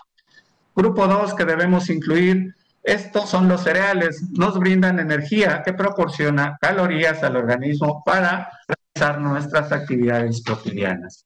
Grupo 0.76 1.08
2 1.08 1.34
que 1.34 1.44
debemos 1.46 1.88
incluir 1.88 2.54
estos 2.86 3.28
son 3.28 3.48
los 3.48 3.64
cereales, 3.64 4.22
nos 4.30 4.56
brindan 4.60 5.00
energía 5.00 5.64
que 5.64 5.72
proporciona 5.72 6.56
calorías 6.60 7.20
al 7.24 7.36
organismo 7.36 8.04
para 8.06 8.48
realizar 8.94 9.20
nuestras 9.20 9.72
actividades 9.72 10.44
cotidianas. 10.44 11.24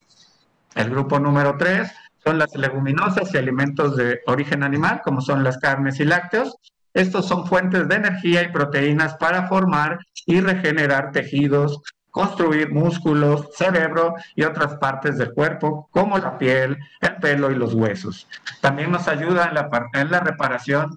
El 0.74 0.88
grupo 0.88 1.20
número 1.20 1.56
tres 1.58 1.92
son 2.24 2.38
las 2.38 2.54
leguminosas 2.56 3.34
y 3.34 3.36
alimentos 3.36 3.94
de 3.94 4.20
origen 4.26 4.62
animal, 4.62 5.02
como 5.04 5.20
son 5.20 5.44
las 5.44 5.58
carnes 5.58 6.00
y 6.00 6.06
lácteos. 6.06 6.56
Estos 6.94 7.26
son 7.26 7.46
fuentes 7.46 7.86
de 7.88 7.94
energía 7.94 8.42
y 8.42 8.48
proteínas 8.48 9.16
para 9.16 9.46
formar 9.46 9.98
y 10.24 10.40
regenerar 10.40 11.12
tejidos, 11.12 11.82
construir 12.10 12.72
músculos, 12.72 13.48
cerebro 13.54 14.14
y 14.34 14.44
otras 14.44 14.76
partes 14.76 15.18
del 15.18 15.34
cuerpo, 15.34 15.90
como 15.90 16.16
la 16.16 16.38
piel, 16.38 16.78
el 17.02 17.16
pelo 17.16 17.50
y 17.50 17.54
los 17.54 17.74
huesos. 17.74 18.26
También 18.62 18.90
nos 18.90 19.08
ayuda 19.08 19.52
en 19.92 20.10
la, 20.10 20.20
reparación 20.20 20.96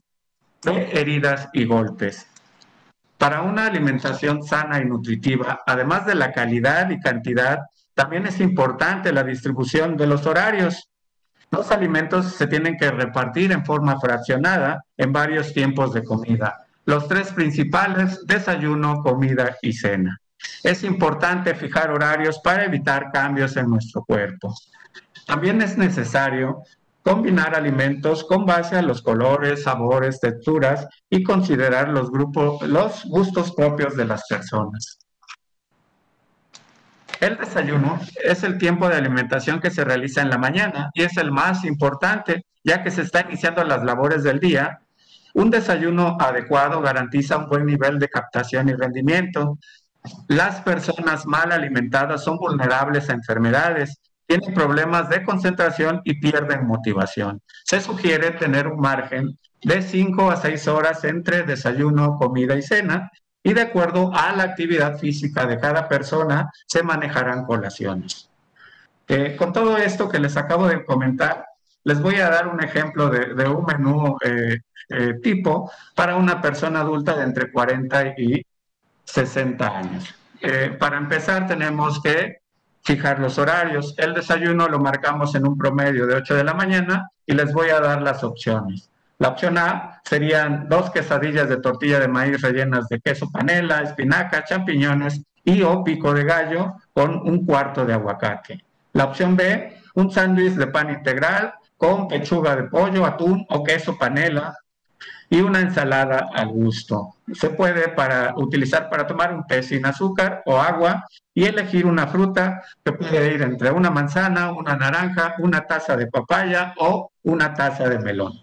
de 0.63 0.99
heridas 0.99 1.49
y 1.53 1.65
golpes. 1.65 2.27
Para 3.17 3.41
una 3.41 3.67
alimentación 3.67 4.43
sana 4.43 4.81
y 4.81 4.85
nutritiva, 4.85 5.61
además 5.65 6.05
de 6.05 6.15
la 6.15 6.31
calidad 6.31 6.89
y 6.89 6.99
cantidad, 6.99 7.59
también 7.93 8.25
es 8.25 8.39
importante 8.39 9.13
la 9.13 9.23
distribución 9.23 9.95
de 9.95 10.07
los 10.07 10.25
horarios. 10.25 10.89
Los 11.51 11.71
alimentos 11.71 12.33
se 12.33 12.47
tienen 12.47 12.77
que 12.77 12.91
repartir 12.91 13.51
en 13.51 13.65
forma 13.65 13.99
fraccionada 13.99 14.83
en 14.97 15.13
varios 15.13 15.53
tiempos 15.53 15.93
de 15.93 16.03
comida. 16.03 16.65
Los 16.85 17.07
tres 17.07 17.31
principales, 17.31 18.25
desayuno, 18.25 19.01
comida 19.03 19.55
y 19.61 19.73
cena. 19.73 20.19
Es 20.63 20.83
importante 20.83 21.55
fijar 21.55 21.91
horarios 21.91 22.39
para 22.39 22.65
evitar 22.65 23.11
cambios 23.11 23.55
en 23.55 23.69
nuestro 23.69 24.03
cuerpo. 24.03 24.53
También 25.25 25.61
es 25.61 25.77
necesario 25.77 26.63
combinar 27.03 27.53
alimentos 27.53 28.23
con 28.23 28.45
base 28.45 28.77
a 28.77 28.81
los 28.81 29.01
colores, 29.01 29.63
sabores, 29.63 30.19
texturas 30.21 30.87
y 31.09 31.21
considerar 31.21 31.89
los, 31.89 32.09
grupos, 32.09 32.61
los 32.67 33.03
gustos 33.05 33.53
propios 33.53 33.95
de 33.97 34.05
las 34.05 34.23
personas. 34.27 34.99
El 37.19 37.37
desayuno 37.37 37.99
es 38.23 38.43
el 38.43 38.57
tiempo 38.57 38.87
de 38.87 38.95
alimentación 38.95 39.59
que 39.59 39.69
se 39.69 39.83
realiza 39.83 40.21
en 40.21 40.29
la 40.29 40.37
mañana 40.37 40.89
y 40.93 41.03
es 41.03 41.15
el 41.17 41.31
más 41.31 41.63
importante, 41.65 42.45
ya 42.63 42.83
que 42.83 42.91
se 42.91 43.01
está 43.01 43.21
iniciando 43.21 43.63
las 43.63 43.83
labores 43.83 44.23
del 44.23 44.39
día. 44.39 44.79
Un 45.33 45.49
desayuno 45.49 46.17
adecuado 46.19 46.81
garantiza 46.81 47.37
un 47.37 47.49
buen 47.49 47.65
nivel 47.65 47.99
de 47.99 48.09
captación 48.09 48.69
y 48.69 48.73
rendimiento. 48.73 49.57
Las 50.27 50.61
personas 50.61 51.25
mal 51.25 51.51
alimentadas 51.51 52.23
son 52.23 52.37
vulnerables 52.37 53.09
a 53.09 53.13
enfermedades 53.13 53.99
tienen 54.39 54.55
problemas 54.55 55.09
de 55.09 55.23
concentración 55.23 56.01
y 56.03 56.15
pierden 56.15 56.65
motivación. 56.65 57.41
Se 57.65 57.79
sugiere 57.79 58.31
tener 58.31 58.67
un 58.67 58.79
margen 58.79 59.37
de 59.61 59.81
5 59.81 60.31
a 60.31 60.37
6 60.37 60.67
horas 60.69 61.03
entre 61.03 61.43
desayuno, 61.43 62.17
comida 62.17 62.55
y 62.55 62.63
cena 62.63 63.11
y 63.43 63.53
de 63.53 63.61
acuerdo 63.61 64.11
a 64.13 64.31
la 64.35 64.43
actividad 64.43 64.97
física 64.97 65.45
de 65.45 65.59
cada 65.59 65.87
persona 65.87 66.49
se 66.65 66.81
manejarán 66.81 67.45
colaciones. 67.45 68.29
Eh, 69.07 69.35
con 69.37 69.53
todo 69.53 69.77
esto 69.77 70.09
que 70.09 70.19
les 70.19 70.35
acabo 70.35 70.67
de 70.67 70.83
comentar, 70.83 71.45
les 71.83 72.01
voy 72.01 72.15
a 72.15 72.29
dar 72.29 72.47
un 72.47 72.63
ejemplo 72.63 73.09
de, 73.09 73.47
un 73.47 73.65
menú 73.65 74.17
eh, 74.23 74.59
eh, 74.89 75.13
tipo 75.21 75.69
para 75.93 76.15
una 76.15 76.41
persona 76.41 76.79
adulta 76.79 77.15
de 77.15 77.23
entre 77.23 77.51
40 77.51 78.15
y 78.17 78.43
60 79.03 79.77
años. 79.77 80.15
para 80.79 80.97
empezar, 80.97 81.47
tenemos 81.47 82.01
que 82.01 82.42
fijar 82.83 83.19
los 83.19 83.37
horarios. 83.37 83.95
El 83.97 84.13
desayuno 84.13 84.67
lo 84.67 84.79
marcamos 84.79 85.35
en 85.35 85.47
un 85.47 85.57
promedio 85.57 86.05
de 86.05 86.15
8 86.15 86.35
de 86.35 86.43
la 86.43 86.53
mañana 86.53 87.09
y 87.25 87.33
les 87.33 87.53
voy 87.53 87.69
a 87.69 87.79
dar 87.79 88.01
las 88.01 88.23
opciones. 88.23 88.89
La 89.19 89.29
opción 89.29 89.57
A 89.57 90.01
serían 90.03 90.67
dos 90.67 90.89
quesadillas 90.89 91.47
de 91.47 91.57
tortilla 91.57 91.99
de 91.99 92.07
maíz 92.07 92.41
rellenas 92.41 92.89
de 92.89 92.99
queso 92.99 93.31
panela, 93.31 93.81
espinaca, 93.81 94.43
champiñones 94.43 95.21
y 95.45 95.61
o 95.61 95.83
pico 95.83 96.13
de 96.13 96.23
gallo 96.23 96.75
con 96.93 97.15
un 97.27 97.45
cuarto 97.45 97.85
de 97.85 97.93
aguacate. 97.93 98.63
La 98.93 99.05
opción 99.05 99.35
B, 99.35 99.77
un 99.95 100.11
sándwich 100.11 100.53
de 100.53 100.67
pan 100.67 100.89
integral 100.89 101.53
con 101.77 102.07
pechuga 102.07 102.55
de 102.55 102.63
pollo, 102.63 103.05
atún 103.05 103.45
o 103.49 103.63
queso 103.63 103.97
panela, 103.97 104.55
y 105.33 105.41
una 105.41 105.61
ensalada 105.61 106.29
al 106.31 106.49
gusto. 106.49 107.15
Se 107.33 107.49
puede 107.49 107.87
para, 107.87 108.35
utilizar 108.37 108.87
para 108.87 109.07
tomar 109.07 109.33
un 109.33 109.47
té 109.47 109.63
sin 109.63 109.83
azúcar 109.83 110.43
o 110.45 110.59
agua 110.61 111.07
y 111.33 111.45
elegir 111.45 111.87
una 111.87 112.05
fruta 112.05 112.61
que 112.85 112.91
puede 112.91 113.33
ir 113.33 113.41
entre 113.41 113.71
una 113.71 113.89
manzana, 113.89 114.51
una 114.51 114.75
naranja, 114.75 115.33
una 115.39 115.65
taza 115.65 115.97
de 115.97 116.05
papaya 116.05 116.75
o 116.77 117.09
una 117.23 117.55
taza 117.55 117.89
de 117.89 117.97
melón. 117.97 118.33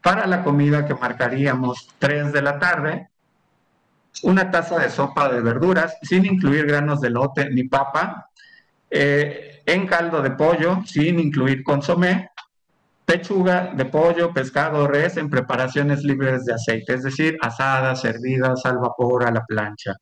Para 0.00 0.26
la 0.26 0.42
comida 0.42 0.86
que 0.86 0.94
marcaríamos 0.94 1.90
3 1.98 2.32
de 2.32 2.40
la 2.40 2.58
tarde, 2.58 3.10
una 4.22 4.50
taza 4.50 4.78
de 4.78 4.88
sopa 4.88 5.28
de 5.28 5.42
verduras 5.42 5.98
sin 6.00 6.24
incluir 6.24 6.64
granos 6.64 7.02
de 7.02 7.10
lote 7.10 7.50
ni 7.50 7.64
papa, 7.64 8.30
eh, 8.88 9.60
en 9.66 9.86
caldo 9.86 10.22
de 10.22 10.30
pollo 10.30 10.78
sin 10.86 11.20
incluir 11.20 11.62
consomé, 11.62 12.30
pechuga 13.06 13.72
de 13.72 13.84
pollo, 13.84 14.34
pescado, 14.34 14.88
res 14.88 15.16
en 15.16 15.30
preparaciones 15.30 16.02
libres 16.02 16.44
de 16.44 16.54
aceite, 16.54 16.94
es 16.94 17.04
decir, 17.04 17.38
asadas, 17.40 18.00
servidas 18.00 18.66
al 18.66 18.78
vapor, 18.78 19.24
a 19.24 19.30
la 19.30 19.44
plancha. 19.46 19.94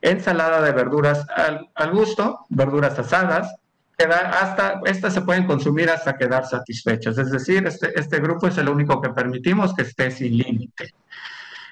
Ensalada 0.00 0.62
de 0.62 0.72
verduras 0.72 1.26
al, 1.28 1.92
gusto, 1.92 2.46
verduras 2.48 2.98
asadas, 2.98 3.54
hasta, 3.98 4.80
estas 4.86 5.12
se 5.12 5.22
pueden 5.22 5.46
consumir 5.46 5.90
hasta 5.90 6.16
quedar 6.16 6.46
satisfechos, 6.46 7.18
es 7.18 7.30
decir, 7.30 7.66
este, 7.66 7.98
este 7.98 8.18
grupo 8.20 8.46
es 8.46 8.56
el 8.56 8.68
único 8.68 9.00
que 9.00 9.10
permitimos 9.10 9.74
que 9.74 9.82
esté 9.82 10.10
sin 10.10 10.38
límite. 10.38 10.94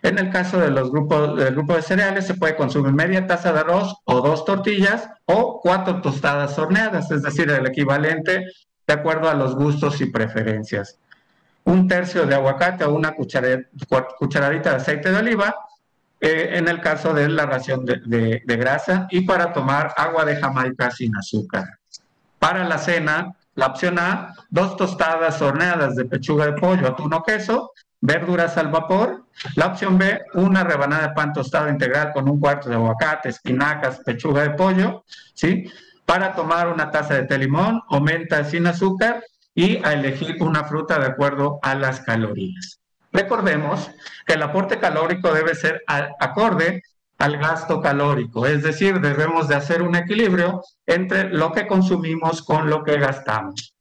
En 0.03 0.19
el 0.19 0.31
caso 0.31 0.59
de 0.59 0.71
los 0.71 0.91
grupos, 0.91 1.37
del 1.39 1.55
grupo 1.55 1.75
de 1.75 1.83
cereales, 1.83 2.27
se 2.27 2.35
puede 2.35 2.55
consumir 2.55 2.93
media 2.93 3.27
taza 3.27 3.53
de 3.53 3.61
arroz 3.61 3.97
o 4.05 4.21
dos 4.21 4.45
tortillas 4.45 5.09
o 5.25 5.61
cuatro 5.63 6.03
tostadas 6.03 6.59
horneadas, 6.59 7.11
es 7.11 7.23
decir, 7.23 7.51
el 7.51 7.67
equivalente 7.67 8.45
de 8.87 8.95
acuerdo 8.95 9.29
a 9.29 9.35
los 9.35 9.55
gustos 9.55 10.01
y 10.01 10.07
preferencias. 10.07 10.99
Un 11.65 11.89
tercio 11.89 12.27
de 12.27 12.35
aguacate 12.35 12.85
o 12.85 12.95
una 12.95 13.15
cucharadita 13.15 14.71
de 14.71 14.77
aceite 14.77 15.11
de 15.11 15.19
oliva, 15.19 15.55
eh, 16.21 16.51
en 16.53 16.69
el 16.69 16.81
caso 16.81 17.13
de 17.13 17.29
la 17.29 17.45
ración 17.47 17.85
de, 17.85 18.43
grasa, 18.47 19.07
y 19.11 19.23
para 19.23 19.53
tomar 19.53 19.93
agua 19.97 20.25
de 20.25 20.37
Jamaica 20.37 20.91
sin 20.91 21.15
azúcar. 21.17 21.65
Para 22.39 22.65
la 22.65 22.79
cena, 22.79 23.35
la 23.55 23.67
opción 23.67 23.99
A, 23.99 24.35
dos 24.49 24.77
tostadas 24.77 25.43
horneadas 25.43 25.97
de 25.97 26.05
pechuga 26.05 26.47
de 26.47 26.53
pollo, 26.53 26.87
atún 26.87 27.13
o 27.13 27.23
queso, 27.23 27.73
verduras 28.01 28.57
al 28.57 28.69
vapor. 28.69 29.25
La 29.57 29.67
opción 29.67 29.99
B, 29.99 30.23
una 30.35 30.63
rebanada 30.63 31.09
de 31.09 31.15
pan 31.15 31.33
tostado 31.33 31.69
integral 31.69 32.13
con 32.13 32.29
un 32.29 32.39
cuarto 32.39 32.69
de 32.69 32.77
aguacate, 32.77 33.31
espinacas, 33.31 34.01
pechuga 34.01 34.43
de 34.43 34.51
pollo, 34.51 35.05
¿sí? 35.35 35.71
Para 36.07 36.35
tomar 36.35 36.69
una 36.69 36.91
taza 36.91 37.15
de 37.15 37.25
té 37.25 37.37
limón 37.37 37.83
o 37.89 38.01
menta 38.01 38.45
sin 38.45 38.67
azúcar 38.67 39.23
y 39.55 39.85
a 39.85 39.93
elegir 39.93 40.37
una 40.41 40.65
fruta 40.65 40.99
de 40.99 41.07
acuerdo 41.07 41.59
a 41.63 41.75
las 41.75 42.01
calorías. 42.01 42.81
Recordemos 43.13 43.91
que 44.27 44.35
el 44.35 44.43
aporte 44.43 44.79
calórico 44.79 45.33
debe 45.33 45.55
ser 45.55 45.83
acorde 45.87 46.83
al 47.19 47.39
gasto 47.39 47.81
calórico, 47.81 48.47
es 48.47 48.63
decir, 48.63 49.01
debemos 49.01 49.49
de 49.49 49.57
hacer 49.57 49.83
un 49.83 49.97
equilibrio 49.97 50.63
entre 50.85 51.31
lo 51.31 51.51
que 51.53 51.67
consumimos 51.67 52.43
con 52.43 52.69
lo 52.69 52.85
que 52.85 52.99
gastamos. 52.99 53.75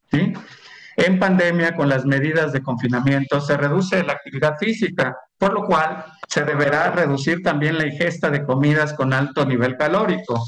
En 0.98 1.20
pandemia, 1.20 1.76
con 1.76 1.90
las 1.90 2.06
medidas 2.06 2.54
de 2.54 2.64
confinamiento, 2.64 3.42
se 3.42 3.58
reduce 3.58 4.02
la 4.04 4.14
actividad 4.14 4.58
física, 4.58 5.18
por 5.38 5.52
lo 5.52 5.66
cual 5.66 6.06
se 6.30 6.46
deberá 6.46 6.92
reducir 6.92 7.44
también 7.44 7.78
la 7.78 7.86
ingesta 7.86 8.30
de 8.30 8.46
comidas 8.46 8.94
con 8.94 9.12
alto 9.12 9.46
nivel 9.46 9.76
calórico 9.76 10.42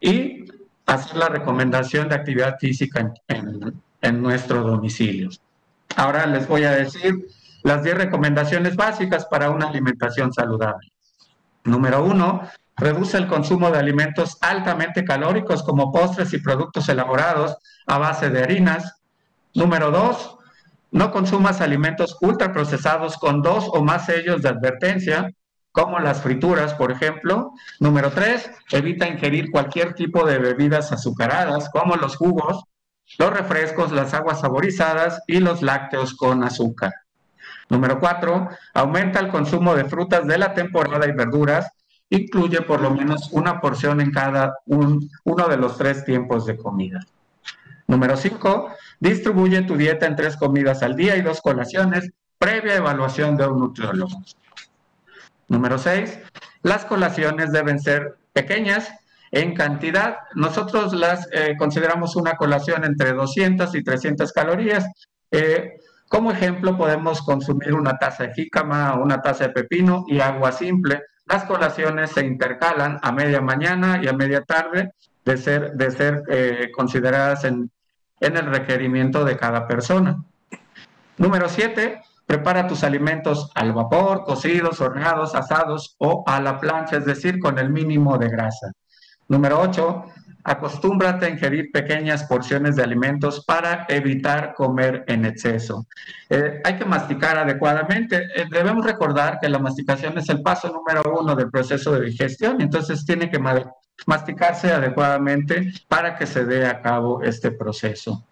y 0.00 0.44
hacer 0.86 1.16
la 1.16 1.28
recomendación 1.28 2.08
de 2.08 2.14
actividad 2.14 2.58
física 2.58 3.12
en, 3.28 4.22
nuestro 4.22 4.62
domicilio. 4.62 5.28
Ahora 5.94 6.26
les 6.26 6.48
voy 6.48 6.64
a 6.64 6.72
decir 6.72 7.26
las 7.62 7.84
10 7.84 7.96
recomendaciones 7.96 8.74
básicas 8.74 9.26
para 9.26 9.50
una 9.50 9.68
alimentación 9.68 10.32
saludable. 10.32 10.90
Número 11.64 12.02
uno, 12.02 12.40
reduce 12.76 13.18
el 13.18 13.26
consumo 13.26 13.70
de 13.70 13.78
alimentos 13.78 14.38
altamente 14.40 15.04
calóricos 15.04 15.62
como 15.62 15.92
postres 15.92 16.32
y 16.32 16.38
productos 16.38 16.88
elaborados 16.88 17.58
a 17.86 17.98
base 17.98 18.30
de 18.30 18.42
harinas. 18.42 19.02
Número 19.52 19.90
dos, 19.90 20.38
no 20.90 21.12
consumas 21.12 21.60
alimentos 21.60 22.16
ultraprocesados 22.22 23.18
con 23.18 23.42
dos 23.42 23.68
o 23.70 23.84
más 23.84 24.06
sellos 24.06 24.40
de 24.40 24.48
advertencia 24.48 25.30
como 25.72 25.98
las 25.98 26.22
frituras, 26.22 26.74
por 26.74 26.90
ejemplo. 26.92 27.52
Número 27.78 28.10
tres, 28.10 28.50
evita 28.70 29.08
ingerir 29.08 29.50
cualquier 29.50 29.94
tipo 29.94 30.26
de 30.26 30.38
bebidas 30.38 30.92
azucaradas, 30.92 31.70
como 31.70 31.96
los 31.96 32.16
jugos, 32.16 32.64
los 33.18 33.30
refrescos, 33.32 33.92
las 33.92 34.14
aguas 34.14 34.40
saborizadas 34.40 35.22
y 35.26 35.40
los 35.40 35.62
lácteos 35.62 36.14
con 36.14 36.44
azúcar. 36.44 36.92
Número 37.68 38.00
cuatro, 38.00 38.48
aumenta 38.74 39.20
el 39.20 39.28
consumo 39.28 39.74
de 39.74 39.84
frutas 39.84 40.26
de 40.26 40.38
la 40.38 40.54
temporada 40.54 41.06
y 41.06 41.12
verduras. 41.12 41.70
Incluye 42.12 42.62
por 42.62 42.80
lo 42.80 42.90
menos 42.90 43.28
una 43.30 43.60
porción 43.60 44.00
en 44.00 44.10
cada 44.10 44.54
uno 44.66 45.48
de 45.48 45.56
los 45.56 45.78
tres 45.78 46.04
tiempos 46.04 46.46
de 46.46 46.56
comida. 46.56 46.98
Número 47.86 48.16
cinco, 48.16 48.70
distribuye 48.98 49.62
tu 49.62 49.76
dieta 49.76 50.06
en 50.06 50.16
tres 50.16 50.36
comidas 50.36 50.82
al 50.82 50.96
día 50.96 51.16
y 51.16 51.22
dos 51.22 51.40
colaciones 51.40 52.10
previa 52.40 52.76
evaluación 52.76 53.36
de 53.36 53.46
un 53.46 53.60
nutriólogo. 53.60 54.22
Número 55.50 55.78
seis, 55.78 56.16
las 56.62 56.84
colaciones 56.84 57.50
deben 57.50 57.80
ser 57.80 58.16
pequeñas 58.32 58.88
en 59.32 59.52
cantidad. 59.54 60.18
Nosotros 60.36 60.92
las 60.92 61.28
eh, 61.32 61.56
consideramos 61.58 62.14
una 62.14 62.36
colación 62.36 62.84
entre 62.84 63.12
200 63.12 63.74
y 63.74 63.82
300 63.82 64.32
calorías. 64.32 64.86
Eh, 65.32 65.72
como 66.08 66.30
ejemplo, 66.30 66.78
podemos 66.78 67.20
consumir 67.22 67.74
una 67.74 67.98
taza 67.98 68.28
de 68.28 68.34
jícama, 68.34 68.94
una 68.94 69.20
taza 69.20 69.48
de 69.48 69.52
pepino 69.52 70.04
y 70.06 70.20
agua 70.20 70.52
simple. 70.52 71.02
Las 71.26 71.44
colaciones 71.44 72.12
se 72.12 72.24
intercalan 72.24 73.00
a 73.02 73.10
media 73.10 73.40
mañana 73.40 74.00
y 74.00 74.06
a 74.06 74.12
media 74.12 74.42
tarde 74.42 74.92
de 75.24 75.36
ser, 75.36 75.72
de 75.72 75.90
ser 75.90 76.22
eh, 76.28 76.70
consideradas 76.72 77.42
en, 77.42 77.72
en 78.20 78.36
el 78.36 78.46
requerimiento 78.46 79.24
de 79.24 79.36
cada 79.36 79.66
persona. 79.66 80.22
Número 81.18 81.48
siete, 81.48 82.00
Prepara 82.30 82.68
tus 82.68 82.84
alimentos 82.84 83.50
al 83.56 83.72
vapor, 83.72 84.22
cocidos, 84.22 84.80
horneados, 84.80 85.34
asados 85.34 85.96
o 85.98 86.22
a 86.28 86.40
la 86.40 86.60
plancha, 86.60 86.98
es 86.98 87.04
decir, 87.04 87.40
con 87.40 87.58
el 87.58 87.70
mínimo 87.70 88.16
de 88.18 88.28
grasa. 88.28 88.70
Número 89.26 89.58
8. 89.60 90.04
Acostúmbrate 90.44 91.26
a 91.26 91.30
ingerir 91.30 91.72
pequeñas 91.72 92.22
porciones 92.22 92.76
de 92.76 92.84
alimentos 92.84 93.44
para 93.44 93.84
evitar 93.88 94.54
comer 94.54 95.02
en 95.08 95.24
exceso. 95.24 95.88
Eh, 96.28 96.60
hay 96.62 96.76
que 96.76 96.84
masticar 96.84 97.36
adecuadamente. 97.36 98.28
Eh, 98.36 98.46
debemos 98.48 98.86
recordar 98.86 99.40
que 99.40 99.48
la 99.48 99.58
masticación 99.58 100.16
es 100.16 100.28
el 100.28 100.40
paso 100.40 100.68
número 100.68 101.02
uno 101.20 101.34
del 101.34 101.50
proceso 101.50 101.90
de 101.94 102.02
digestión, 102.02 102.60
entonces 102.60 103.04
tiene 103.04 103.28
que 103.28 103.40
masticarse 104.06 104.72
adecuadamente 104.72 105.72
para 105.88 106.14
que 106.14 106.26
se 106.26 106.44
dé 106.44 106.64
a 106.64 106.80
cabo 106.80 107.22
este 107.22 107.50
proceso. 107.50 108.24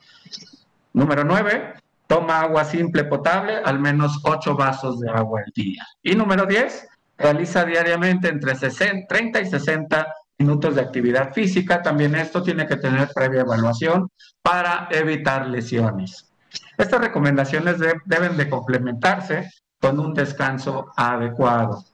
Número 0.92 1.24
nueve, 1.24 1.74
toma 2.08 2.40
agua 2.40 2.64
simple 2.64 3.04
potable, 3.04 3.58
al 3.64 3.78
menos 3.78 4.20
ocho 4.24 4.56
vasos 4.56 4.98
de 4.98 5.10
agua 5.10 5.42
al 5.46 5.52
día. 5.54 5.86
Y 6.02 6.16
número 6.16 6.46
diez, 6.46 6.88
realiza 7.16 7.64
diariamente 7.64 8.28
entre 8.28 8.54
30 8.54 9.40
y 9.40 9.46
60 9.46 10.06
minutos 10.38 10.74
de 10.74 10.80
actividad 10.80 11.32
física. 11.32 11.82
También 11.82 12.14
esto 12.14 12.42
tiene 12.42 12.66
que 12.66 12.76
tener 12.76 13.10
previa 13.14 13.42
evaluación 13.42 14.08
para 14.42 14.88
evitar 14.90 15.46
lesiones. 15.48 16.32
Estas 16.78 17.00
recomendaciones 17.00 17.76
deben 18.06 18.36
de 18.36 18.48
complementarse 18.48 19.50
con 19.78 20.00
un 20.00 20.14
descanso 20.14 20.86
adecuado. 20.96 21.84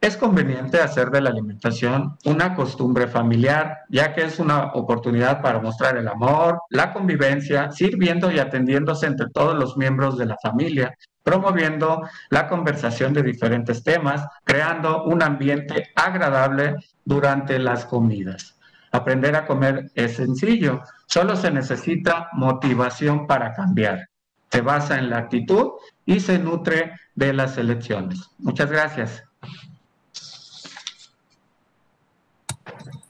Es 0.00 0.16
conveniente 0.16 0.80
hacer 0.80 1.10
de 1.10 1.20
la 1.20 1.28
alimentación 1.28 2.16
una 2.24 2.54
costumbre 2.54 3.06
familiar, 3.06 3.80
ya 3.90 4.14
que 4.14 4.22
es 4.22 4.38
una 4.38 4.72
oportunidad 4.72 5.42
para 5.42 5.60
mostrar 5.60 5.98
el 5.98 6.08
amor, 6.08 6.62
la 6.70 6.94
convivencia, 6.94 7.70
sirviendo 7.70 8.32
y 8.32 8.38
atendiéndose 8.38 9.06
entre 9.06 9.28
todos 9.28 9.54
los 9.54 9.76
miembros 9.76 10.16
de 10.16 10.24
la 10.24 10.38
familia, 10.42 10.96
promoviendo 11.22 12.08
la 12.30 12.48
conversación 12.48 13.12
de 13.12 13.22
diferentes 13.22 13.84
temas, 13.84 14.26
creando 14.44 15.04
un 15.04 15.22
ambiente 15.22 15.90
agradable 15.94 16.76
durante 17.04 17.58
las 17.58 17.84
comidas. 17.84 18.58
Aprender 18.92 19.36
a 19.36 19.46
comer 19.46 19.90
es 19.94 20.16
sencillo, 20.16 20.80
solo 21.08 21.36
se 21.36 21.50
necesita 21.50 22.30
motivación 22.32 23.26
para 23.26 23.52
cambiar. 23.52 24.08
Se 24.50 24.62
basa 24.62 24.96
en 24.98 25.10
la 25.10 25.18
actitud 25.18 25.72
y 26.06 26.20
se 26.20 26.38
nutre 26.38 26.94
de 27.14 27.34
las 27.34 27.58
elecciones. 27.58 28.30
Muchas 28.38 28.70
gracias. 28.70 29.29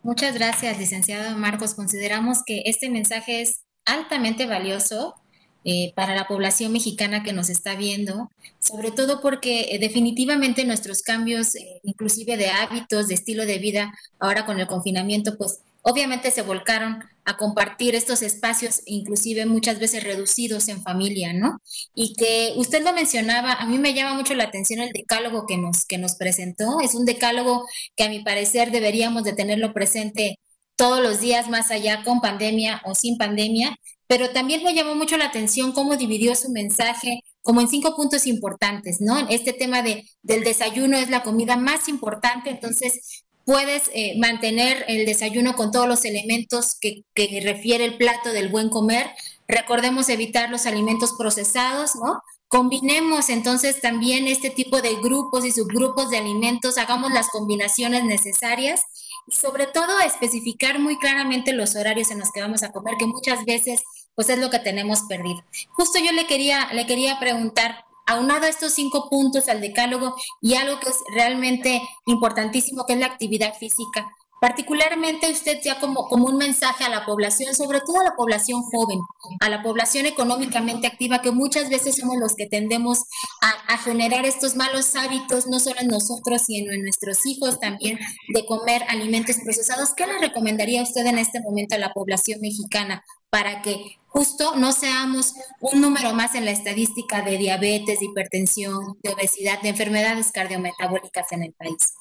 Muchas 0.02 0.34
gracias, 0.34 0.78
licenciado 0.78 1.36
Marcos. 1.36 1.74
Consideramos 1.74 2.38
que 2.44 2.62
este 2.64 2.88
mensaje 2.88 3.42
es 3.42 3.60
altamente 3.84 4.46
valioso 4.46 5.14
eh, 5.62 5.92
para 5.94 6.14
la 6.14 6.26
población 6.26 6.72
mexicana 6.72 7.22
que 7.22 7.34
nos 7.34 7.50
está 7.50 7.74
viendo, 7.74 8.30
sobre 8.60 8.92
todo 8.92 9.20
porque 9.20 9.74
eh, 9.74 9.78
definitivamente 9.78 10.64
nuestros 10.64 11.02
cambios, 11.02 11.54
eh, 11.54 11.80
inclusive 11.82 12.38
de 12.38 12.48
hábitos, 12.48 13.08
de 13.08 13.14
estilo 13.14 13.44
de 13.44 13.58
vida, 13.58 13.92
ahora 14.18 14.46
con 14.46 14.58
el 14.58 14.66
confinamiento, 14.66 15.36
pues 15.36 15.60
obviamente 15.82 16.30
se 16.30 16.42
volcaron 16.42 17.02
a 17.24 17.36
compartir 17.36 17.94
estos 17.94 18.22
espacios, 18.22 18.82
inclusive 18.86 19.46
muchas 19.46 19.78
veces 19.78 20.04
reducidos 20.04 20.68
en 20.68 20.82
familia, 20.82 21.32
¿no? 21.32 21.58
Y 21.94 22.14
que 22.14 22.54
usted 22.56 22.82
lo 22.84 22.92
mencionaba, 22.92 23.52
a 23.52 23.66
mí 23.66 23.78
me 23.78 23.94
llama 23.94 24.14
mucho 24.14 24.34
la 24.34 24.44
atención 24.44 24.80
el 24.80 24.92
decálogo 24.92 25.46
que 25.46 25.56
nos, 25.56 25.84
que 25.84 25.98
nos 25.98 26.16
presentó. 26.16 26.80
Es 26.80 26.94
un 26.94 27.04
decálogo 27.04 27.66
que 27.96 28.04
a 28.04 28.08
mi 28.08 28.20
parecer 28.20 28.70
deberíamos 28.70 29.24
de 29.24 29.32
tenerlo 29.32 29.72
presente 29.72 30.38
todos 30.76 31.02
los 31.02 31.20
días, 31.20 31.48
más 31.48 31.70
allá 31.70 32.02
con 32.04 32.20
pandemia 32.20 32.80
o 32.86 32.94
sin 32.94 33.18
pandemia, 33.18 33.76
pero 34.06 34.30
también 34.30 34.64
me 34.64 34.74
llamó 34.74 34.94
mucho 34.94 35.16
la 35.16 35.26
atención 35.26 35.72
cómo 35.72 35.96
dividió 35.96 36.34
su 36.34 36.50
mensaje 36.50 37.20
como 37.42 37.60
en 37.60 37.68
cinco 37.68 37.94
puntos 37.94 38.26
importantes, 38.26 38.98
¿no? 39.00 39.28
Este 39.28 39.52
tema 39.52 39.82
de, 39.82 40.04
del 40.22 40.42
desayuno 40.42 40.96
es 40.96 41.10
la 41.10 41.22
comida 41.22 41.56
más 41.56 41.88
importante, 41.88 42.50
entonces 42.50 43.24
puedes 43.50 43.90
eh, 43.92 44.14
mantener 44.16 44.84
el 44.86 45.04
desayuno 45.04 45.56
con 45.56 45.72
todos 45.72 45.88
los 45.88 46.04
elementos 46.04 46.76
que, 46.80 47.02
refiere 47.42 47.84
el 47.84 47.96
plato 47.96 48.30
del 48.32 48.48
buen 48.48 48.68
comer. 48.68 49.10
Recordemos 49.48 50.08
evitar 50.08 50.50
los 50.50 50.66
alimentos 50.66 51.14
procesados, 51.18 51.96
¿no? 51.96 52.20
Combinemos 52.46 53.28
entonces 53.28 53.80
también 53.80 54.28
este 54.28 54.50
tipo 54.50 54.80
de 54.80 54.94
grupos 55.02 55.44
y 55.44 55.50
subgrupos 55.50 56.10
de 56.10 56.18
alimentos, 56.18 56.78
hagamos 56.78 57.10
las 57.12 57.28
combinaciones 57.30 58.04
necesarias 58.04 58.82
y 59.26 59.34
sobre 59.34 59.66
todo 59.66 59.98
especificar 59.98 60.78
muy 60.78 60.96
claramente 60.96 61.52
los 61.52 61.74
horarios 61.74 62.12
en 62.12 62.20
los 62.20 62.30
que 62.30 62.42
vamos 62.42 62.62
a 62.62 62.70
comer, 62.70 62.94
que 63.00 63.06
muchas 63.06 63.44
veces 63.46 63.82
pues 64.14 64.28
es 64.28 64.38
lo 64.38 64.50
que 64.50 64.60
tenemos 64.60 65.00
perdido. 65.08 65.42
Justo 65.70 65.98
yo 65.98 66.12
le 66.12 66.28
quería, 66.28 66.72
le 66.72 66.86
quería 66.86 67.18
preguntar, 67.18 67.84
aunado 68.10 68.46
a 68.46 68.48
estos 68.48 68.72
cinco 68.72 69.08
puntos 69.08 69.48
al 69.48 69.60
decálogo 69.60 70.14
y 70.40 70.54
algo 70.54 70.80
que 70.80 70.88
es 70.88 70.96
realmente 71.14 71.80
importantísimo, 72.06 72.84
que 72.86 72.94
es 72.94 72.98
la 72.98 73.06
actividad 73.06 73.54
física. 73.54 74.06
Particularmente 74.40 75.30
usted 75.30 75.58
ya 75.62 75.78
como, 75.78 76.08
como 76.08 76.26
un 76.26 76.38
mensaje 76.38 76.82
a 76.82 76.88
la 76.88 77.04
población, 77.04 77.54
sobre 77.54 77.80
todo 77.80 78.00
a 78.00 78.04
la 78.04 78.16
población 78.16 78.62
joven, 78.62 78.98
a 79.38 79.50
la 79.50 79.62
población 79.62 80.06
económicamente 80.06 80.86
activa, 80.86 81.20
que 81.20 81.30
muchas 81.30 81.68
veces 81.68 81.96
somos 81.96 82.16
los 82.16 82.34
que 82.34 82.46
tendemos 82.46 83.00
a, 83.42 83.76
generar 83.76 84.24
estos 84.24 84.56
malos 84.56 84.96
hábitos, 84.96 85.46
no 85.46 85.60
solo 85.60 85.80
en 85.80 85.88
nosotros, 85.88 86.42
sino 86.46 86.72
en 86.72 86.82
nuestros 86.82 87.24
hijos 87.26 87.60
también, 87.60 87.98
de 88.28 88.46
comer 88.46 88.82
alimentos 88.88 89.36
procesados. 89.44 89.94
¿Qué 89.94 90.06
le 90.06 90.18
recomendaría 90.18 90.82
usted 90.82 91.04
en 91.04 91.18
este 91.18 91.40
momento 91.40 91.74
a 91.74 91.78
la 91.78 91.92
población 91.92 92.40
mexicana 92.40 93.04
para 93.30 93.62
que 93.62 93.96
justo 94.08 94.56
no 94.56 94.72
seamos 94.72 95.34
un 95.60 95.80
número 95.80 96.12
más 96.14 96.34
en 96.34 96.44
la 96.44 96.50
estadística 96.50 97.22
de 97.22 97.38
diabetes, 97.38 98.00
de 98.00 98.06
hipertensión, 98.06 98.98
de 99.02 99.12
obesidad, 99.12 99.62
de 99.62 99.70
enfermedades 99.70 100.32
cardiometabólicas 100.32 101.30
en 101.32 101.44
el 101.44 101.52
país. 101.52 101.94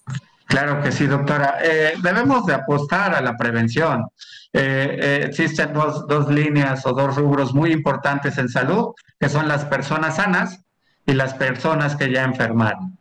Claro 0.47 0.81
que 0.81 0.91
sí, 0.91 1.05
doctora. 1.05 1.59
Eh, 1.61 1.93
debemos 2.01 2.45
de 2.47 2.55
apostar 2.55 3.13
a 3.13 3.21
la 3.21 3.37
prevención. 3.37 4.07
Eh, 4.51 4.97
eh, 4.99 5.23
existen 5.27 5.73
dos, 5.73 6.07
dos, 6.07 6.27
líneas 6.27 6.83
o 6.87 6.93
dos 6.93 7.15
rubros 7.15 7.53
muy 7.53 7.71
importantes 7.71 8.39
en 8.39 8.49
salud, 8.49 8.95
que 9.19 9.29
son 9.29 9.47
las 9.47 9.65
personas 9.65 10.15
sanas 10.15 10.61
y 11.05 11.13
las 11.13 11.35
personas 11.35 11.95
que 11.95 12.11
ya 12.11 12.23
enfermaron. 12.23 12.98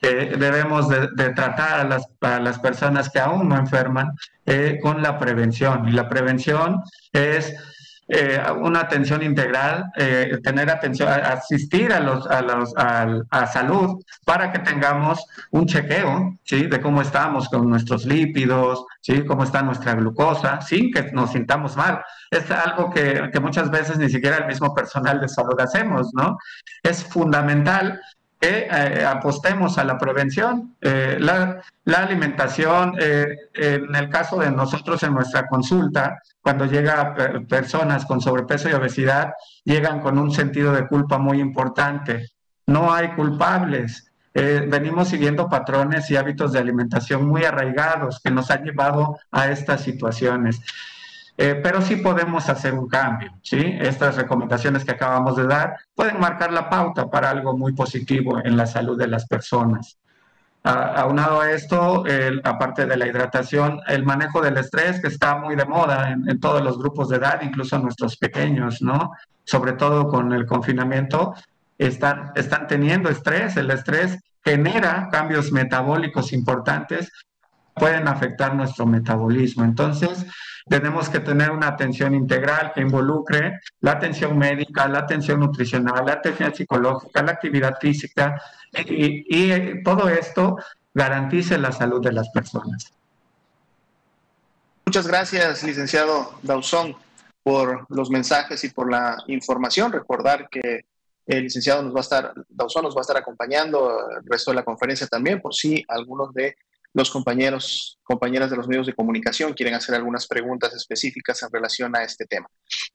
Debemos 0.00 0.88
de, 0.88 1.08
de, 1.14 1.30
tratar 1.30 1.80
a 1.80 1.84
las, 1.84 2.06
a 2.20 2.38
las 2.40 2.58
personas 2.58 3.10
que 3.10 3.20
aún 3.20 3.48
no 3.48 3.56
enferman 3.56 4.12
con 4.82 5.02
la 5.02 5.18
prevención. 5.18 5.88
Y 5.88 5.92
la 5.92 6.08
prevención 6.08 6.82
es 7.12 7.54
eh, 8.10 8.40
una 8.62 8.80
atención 8.80 9.22
integral, 9.22 9.84
eh, 9.94 10.38
tener 10.42 10.70
atención, 10.70 11.10
asistir 11.10 11.92
a, 11.92 12.00
los, 12.00 12.26
a, 12.26 12.40
los, 12.40 12.72
a, 12.74 13.46
salud 13.46 14.02
para 14.24 14.50
que 14.50 14.60
tengamos 14.60 15.22
un 15.50 15.66
chequeo 15.66 16.38
¿sí? 16.42 16.68
de 16.68 16.80
cómo 16.80 17.02
estamos 17.02 17.50
con 17.50 17.68
nuestros 17.68 18.06
lípidos, 18.06 18.86
¿sí? 19.02 19.26
cómo 19.26 19.44
está 19.44 19.60
nuestra 19.60 19.92
glucosa, 19.92 20.62
sin 20.62 20.90
que 20.90 21.02
nos 21.12 21.32
sintamos 21.32 21.76
mal. 21.76 22.00
Es 22.30 22.50
algo 22.50 22.88
que, 22.90 23.28
que 23.30 23.40
muchas 23.40 23.70
veces 23.70 23.98
ni 23.98 24.08
siquiera 24.08 24.38
el 24.38 24.46
mismo 24.46 24.74
personal 24.74 25.20
de 25.20 25.28
salud 25.28 25.60
hacemos, 25.60 26.08
¿no? 26.14 26.38
Es 26.82 27.04
fundamental 27.04 28.00
que 28.38 28.68
eh, 28.70 29.04
apostemos 29.04 29.78
a 29.78 29.84
la 29.84 29.98
prevención. 29.98 30.76
Eh, 30.80 31.16
la, 31.18 31.62
alimentación, 31.86 32.94
eh, 33.00 33.36
en 33.54 33.94
el 33.94 34.08
caso 34.08 34.38
de 34.38 34.50
nosotros 34.50 35.02
en 35.02 35.14
nuestra 35.14 35.48
consulta, 35.48 36.22
cuando 36.40 36.66
llega 36.66 37.14
personas 37.48 38.04
con 38.06 38.20
sobrepeso 38.20 38.68
y 38.68 38.74
obesidad, 38.74 39.32
llegan 39.64 40.00
con 40.00 40.18
un 40.18 40.30
sentido 40.30 40.72
de 40.72 40.86
culpa 40.86 41.18
muy 41.18 41.40
importante. 41.40 42.28
No 42.66 42.92
hay 42.92 43.08
culpables. 43.14 44.04
venimos 44.34 45.08
siguiendo 45.08 45.48
patrones 45.48 46.08
y 46.10 46.16
hábitos 46.16 46.52
de 46.52 46.60
alimentación 46.60 47.26
muy 47.26 47.44
arraigados 47.44 48.20
que 48.22 48.30
nos 48.30 48.50
han 48.50 48.64
llevado 48.64 49.18
a 49.32 49.48
estas 49.48 49.80
situaciones. 49.80 50.60
Eh, 51.40 51.60
pero 51.62 51.80
sí 51.80 51.94
podemos 51.94 52.48
hacer 52.48 52.74
un 52.74 52.88
cambio, 52.88 53.30
¿sí? 53.42 53.76
Estas 53.80 54.16
recomendaciones 54.16 54.84
que 54.84 54.90
acabamos 54.90 55.36
de 55.36 55.46
dar 55.46 55.76
pueden 55.94 56.18
marcar 56.18 56.52
la 56.52 56.68
pauta 56.68 57.08
para 57.08 57.30
algo 57.30 57.56
muy 57.56 57.74
positivo 57.74 58.40
en 58.44 58.56
la 58.56 58.66
salud 58.66 58.98
de 58.98 59.06
las 59.06 59.24
personas. 59.26 59.96
aunado 60.64 61.40
a 61.40 61.52
esto, 61.52 62.04
aparte 62.42 62.86
de 62.86 62.96
la 62.96 63.06
hidratación, 63.06 63.80
el 63.86 64.04
manejo 64.04 64.42
del 64.42 64.58
estrés, 64.58 65.00
que 65.00 65.06
está 65.06 65.36
muy 65.36 65.54
de 65.54 65.64
moda 65.64 66.10
en, 66.10 66.40
todos 66.40 66.60
los 66.60 66.76
grupos 66.76 67.08
de 67.08 67.16
edad, 67.18 67.40
incluso 67.42 67.78
nuestros 67.78 68.16
pequeños, 68.16 68.82
¿no? 68.82 69.12
Sobre 69.44 69.74
todo 69.74 70.08
con 70.08 70.32
el 70.32 70.44
confinamiento, 70.44 71.34
están, 71.78 72.32
están 72.34 72.66
teniendo 72.66 73.08
estrés. 73.08 73.56
El 73.56 73.70
estrés 73.70 74.18
genera 74.44 75.08
cambios 75.10 75.52
metabólicos 75.52 76.32
importantes, 76.32 77.12
pueden 77.74 78.08
afectar 78.08 78.54
nuestro 78.56 78.84
metabolismo. 78.86 79.64
Entonces, 79.64 80.26
tenemos 80.68 81.08
que 81.08 81.20
tener 81.20 81.50
una 81.50 81.68
atención 81.68 82.14
integral 82.14 82.72
que 82.74 82.80
involucre 82.80 83.60
la 83.80 83.92
atención 83.92 84.36
médica, 84.36 84.88
la 84.88 85.00
atención 85.00 85.40
nutricional, 85.40 86.04
la 86.06 86.14
atención 86.14 86.54
psicológica, 86.54 87.22
la 87.22 87.32
actividad 87.32 87.78
física 87.80 88.40
y, 88.72 89.50
eh, 89.50 89.82
todo 89.84 90.08
esto 90.08 90.56
garantice 90.94 91.58
la 91.58 91.72
salud 91.72 92.02
de 92.02 92.12
las 92.12 92.28
personas. 92.30 92.92
Muchas 94.86 95.06
gracias, 95.06 95.62
licenciado 95.62 96.38
Dauzón, 96.42 96.96
por 97.42 97.86
los 97.88 98.10
mensajes 98.10 98.62
y 98.64 98.70
por 98.70 98.90
la 98.90 99.16
información. 99.26 99.92
Recordar 99.92 100.48
que 100.50 100.84
El 101.26 101.42
licenciado 101.42 101.82
nos 101.82 101.94
va 101.94 101.98
a 101.98 102.00
estar, 102.00 102.32
Dawson 102.48 102.84
nos 102.84 102.96
va 102.96 103.00
a 103.00 103.02
estar 103.02 103.18
acompañando, 103.18 104.08
el 104.16 104.24
resto 104.24 104.50
de 104.50 104.54
la 104.54 104.64
conferencia 104.64 105.06
también, 105.06 105.42
por 105.42 105.54
si 105.54 105.84
algunos 105.86 106.32
de 106.32 106.56
los 106.94 107.10
compañeros, 107.10 107.98
compañeras 108.02 108.50
de 108.50 108.56
los 108.56 108.66
medios 108.66 108.86
de 108.86 108.94
comunicación 108.94 109.52
quieren 109.52 109.74
hacer 109.74 109.94
algunas 109.94 110.26
preguntas 110.26 110.74
específicas 110.74 111.42
en 111.42 111.50
relación 111.52 111.94
a 111.96 112.02
este 112.02 112.26
tema. 112.26 112.48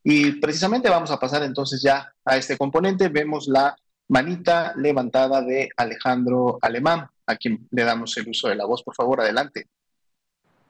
Y 0.04 0.34
precisamente 0.39 0.89
vamos 0.89 1.12
a 1.12 1.20
pasar 1.20 1.44
entonces 1.44 1.82
ya 1.82 2.12
a 2.26 2.38
este 2.38 2.58
componente. 2.58 3.10
Vemos 3.10 3.48
la 3.48 3.76
manita 4.10 4.74
levantada 4.76 5.41
de 5.41 5.70
Alejandro 5.78 6.58
Alemán, 6.62 7.08
a 7.26 7.36
quien 7.36 7.68
le 7.72 7.84
damos 7.84 8.18
el 8.18 8.30
uso 8.30 8.50
de 8.50 8.56
la 8.56 8.66
voz. 8.66 8.84
Por 8.84 8.96
favor, 8.96 9.22
adelante. 9.22 9.68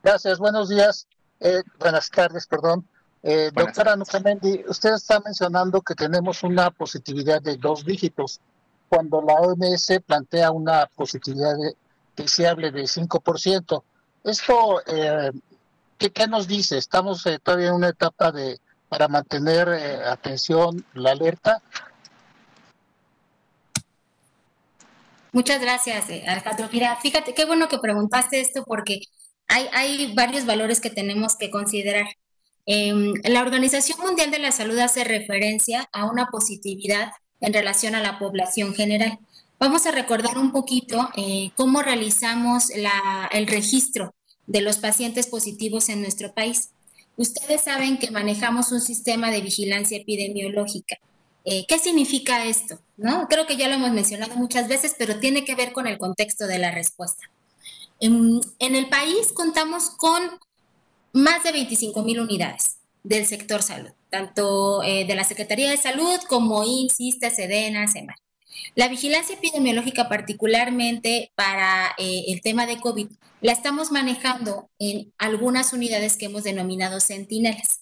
Gracias, 0.03 0.37
buenos 0.37 0.69
días, 0.69 1.07
eh, 1.39 1.63
buenas 1.79 2.09
tardes, 2.09 2.45
perdón. 2.45 2.85
Eh, 3.21 3.51
doctora 3.55 3.95
Nucamendi, 3.95 4.65
usted 4.67 4.95
está 4.95 5.21
mencionando 5.21 5.81
que 5.81 5.95
tenemos 5.95 6.43
una 6.43 6.69
positividad 6.71 7.41
de 7.41 7.55
dos 7.55 7.85
dígitos, 7.85 8.41
cuando 8.89 9.21
la 9.21 9.35
OMS 9.35 10.01
plantea 10.05 10.51
una 10.51 10.87
positividad 10.93 11.55
deseable 12.15 12.71
de 12.71 12.83
5%. 12.83 13.83
Esto, 14.23 14.81
eh, 14.87 15.31
¿qué, 15.97 16.27
nos 16.27 16.47
dice? 16.47 16.77
¿Estamos 16.77 17.25
eh, 17.25 17.39
todavía 17.41 17.69
en 17.69 17.75
una 17.75 17.89
etapa 17.89 18.31
de 18.31 18.59
para 18.89 19.07
mantener 19.07 19.69
atención, 20.05 20.85
la 20.93 21.11
alerta? 21.11 21.63
Muchas 25.31 25.59
gracias, 25.59 26.05
Alejandro. 26.27 26.69
Mira, 26.71 26.95
fíjate, 26.97 27.33
qué 27.33 27.45
bueno 27.45 27.67
que 27.67 27.79
preguntaste 27.79 28.39
esto 28.39 28.63
porque 28.63 28.99
hay, 29.47 29.67
hay 29.73 30.13
varios 30.13 30.45
valores 30.45 30.79
que 30.79 30.91
tenemos 30.91 31.35
que 31.35 31.49
considerar. 31.49 32.05
Em, 32.65 33.13
la 33.23 33.41
Organización 33.41 33.99
Mundial 33.99 34.31
de 34.31 34.39
la 34.39 34.51
Salud 34.51 34.77
hace 34.79 35.03
referencia 35.03 35.89
a 35.91 36.05
una 36.05 36.27
positividad 36.27 37.11
en 37.41 37.53
relación 37.53 37.95
a 37.95 38.01
la 38.01 38.19
población 38.19 38.73
general. 38.73 39.19
Vamos 39.63 39.85
a 39.85 39.91
recordar 39.91 40.37
un 40.37 40.51
poquito 40.51 41.09
eh, 41.15 41.51
cómo 41.55 41.81
realizamos 41.81 42.65
el 42.69 43.47
registro 43.47 44.13
de 44.45 44.59
los 44.59 44.75
pacientes 44.75 45.27
positivos 45.27 45.87
en 45.87 46.01
nuestro 46.01 46.33
país. 46.33 46.71
Ustedes 47.15 47.61
saben 47.61 47.97
que 47.97 48.11
manejamos 48.11 48.73
un 48.73 48.81
sistema 48.81 49.31
de 49.31 49.39
vigilancia 49.39 49.97
epidemiológica. 49.97 50.97
Eh, 51.45 51.63
¿Qué 51.65 51.79
significa 51.79 52.43
esto? 52.43 52.81
¿No? 52.97 53.29
Creo 53.29 53.47
que 53.47 53.55
ya 53.55 53.69
lo 53.69 53.75
hemos 53.75 53.91
mencionado 53.91 54.35
muchas 54.35 54.67
veces, 54.67 54.95
pero 54.97 55.21
tiene 55.21 55.45
que 55.45 55.55
ver 55.55 55.71
con 55.71 55.87
el 55.87 55.97
contexto 55.97 56.45
de 56.45 56.59
la 56.59 56.71
respuesta. 56.71 57.23
En, 58.01 58.41
el 58.59 58.89
país 58.89 59.31
contamos 59.31 59.91
con 59.91 60.23
más 61.13 61.41
de 61.43 61.53
25 61.53 62.03
mil 62.03 62.19
unidades 62.19 62.79
del 63.03 63.25
sector 63.27 63.61
salud, 63.61 63.91
tanto 64.09 64.83
eh, 64.83 65.05
de 65.05 65.15
la 65.15 65.23
Secretaría 65.23 65.69
de 65.69 65.77
Salud 65.77 66.19
como 66.27 66.65
IMSS, 66.65 67.33
SEDENA, 67.33 67.87
SEMAR. 67.87 68.17
La 68.75 68.87
vigilancia 68.87 69.35
epidemiológica, 69.35 70.09
particularmente 70.09 71.31
para 71.35 71.93
eh, 71.97 72.25
el 72.27 72.41
tema 72.41 72.65
de 72.65 72.79
COVID, 72.79 73.07
la 73.41 73.51
estamos 73.51 73.91
manejando 73.91 74.69
en 74.79 75.13
algunas 75.17 75.73
unidades 75.73 76.17
que 76.17 76.25
hemos 76.25 76.43
denominado 76.43 76.99
centinelas, 76.99 77.81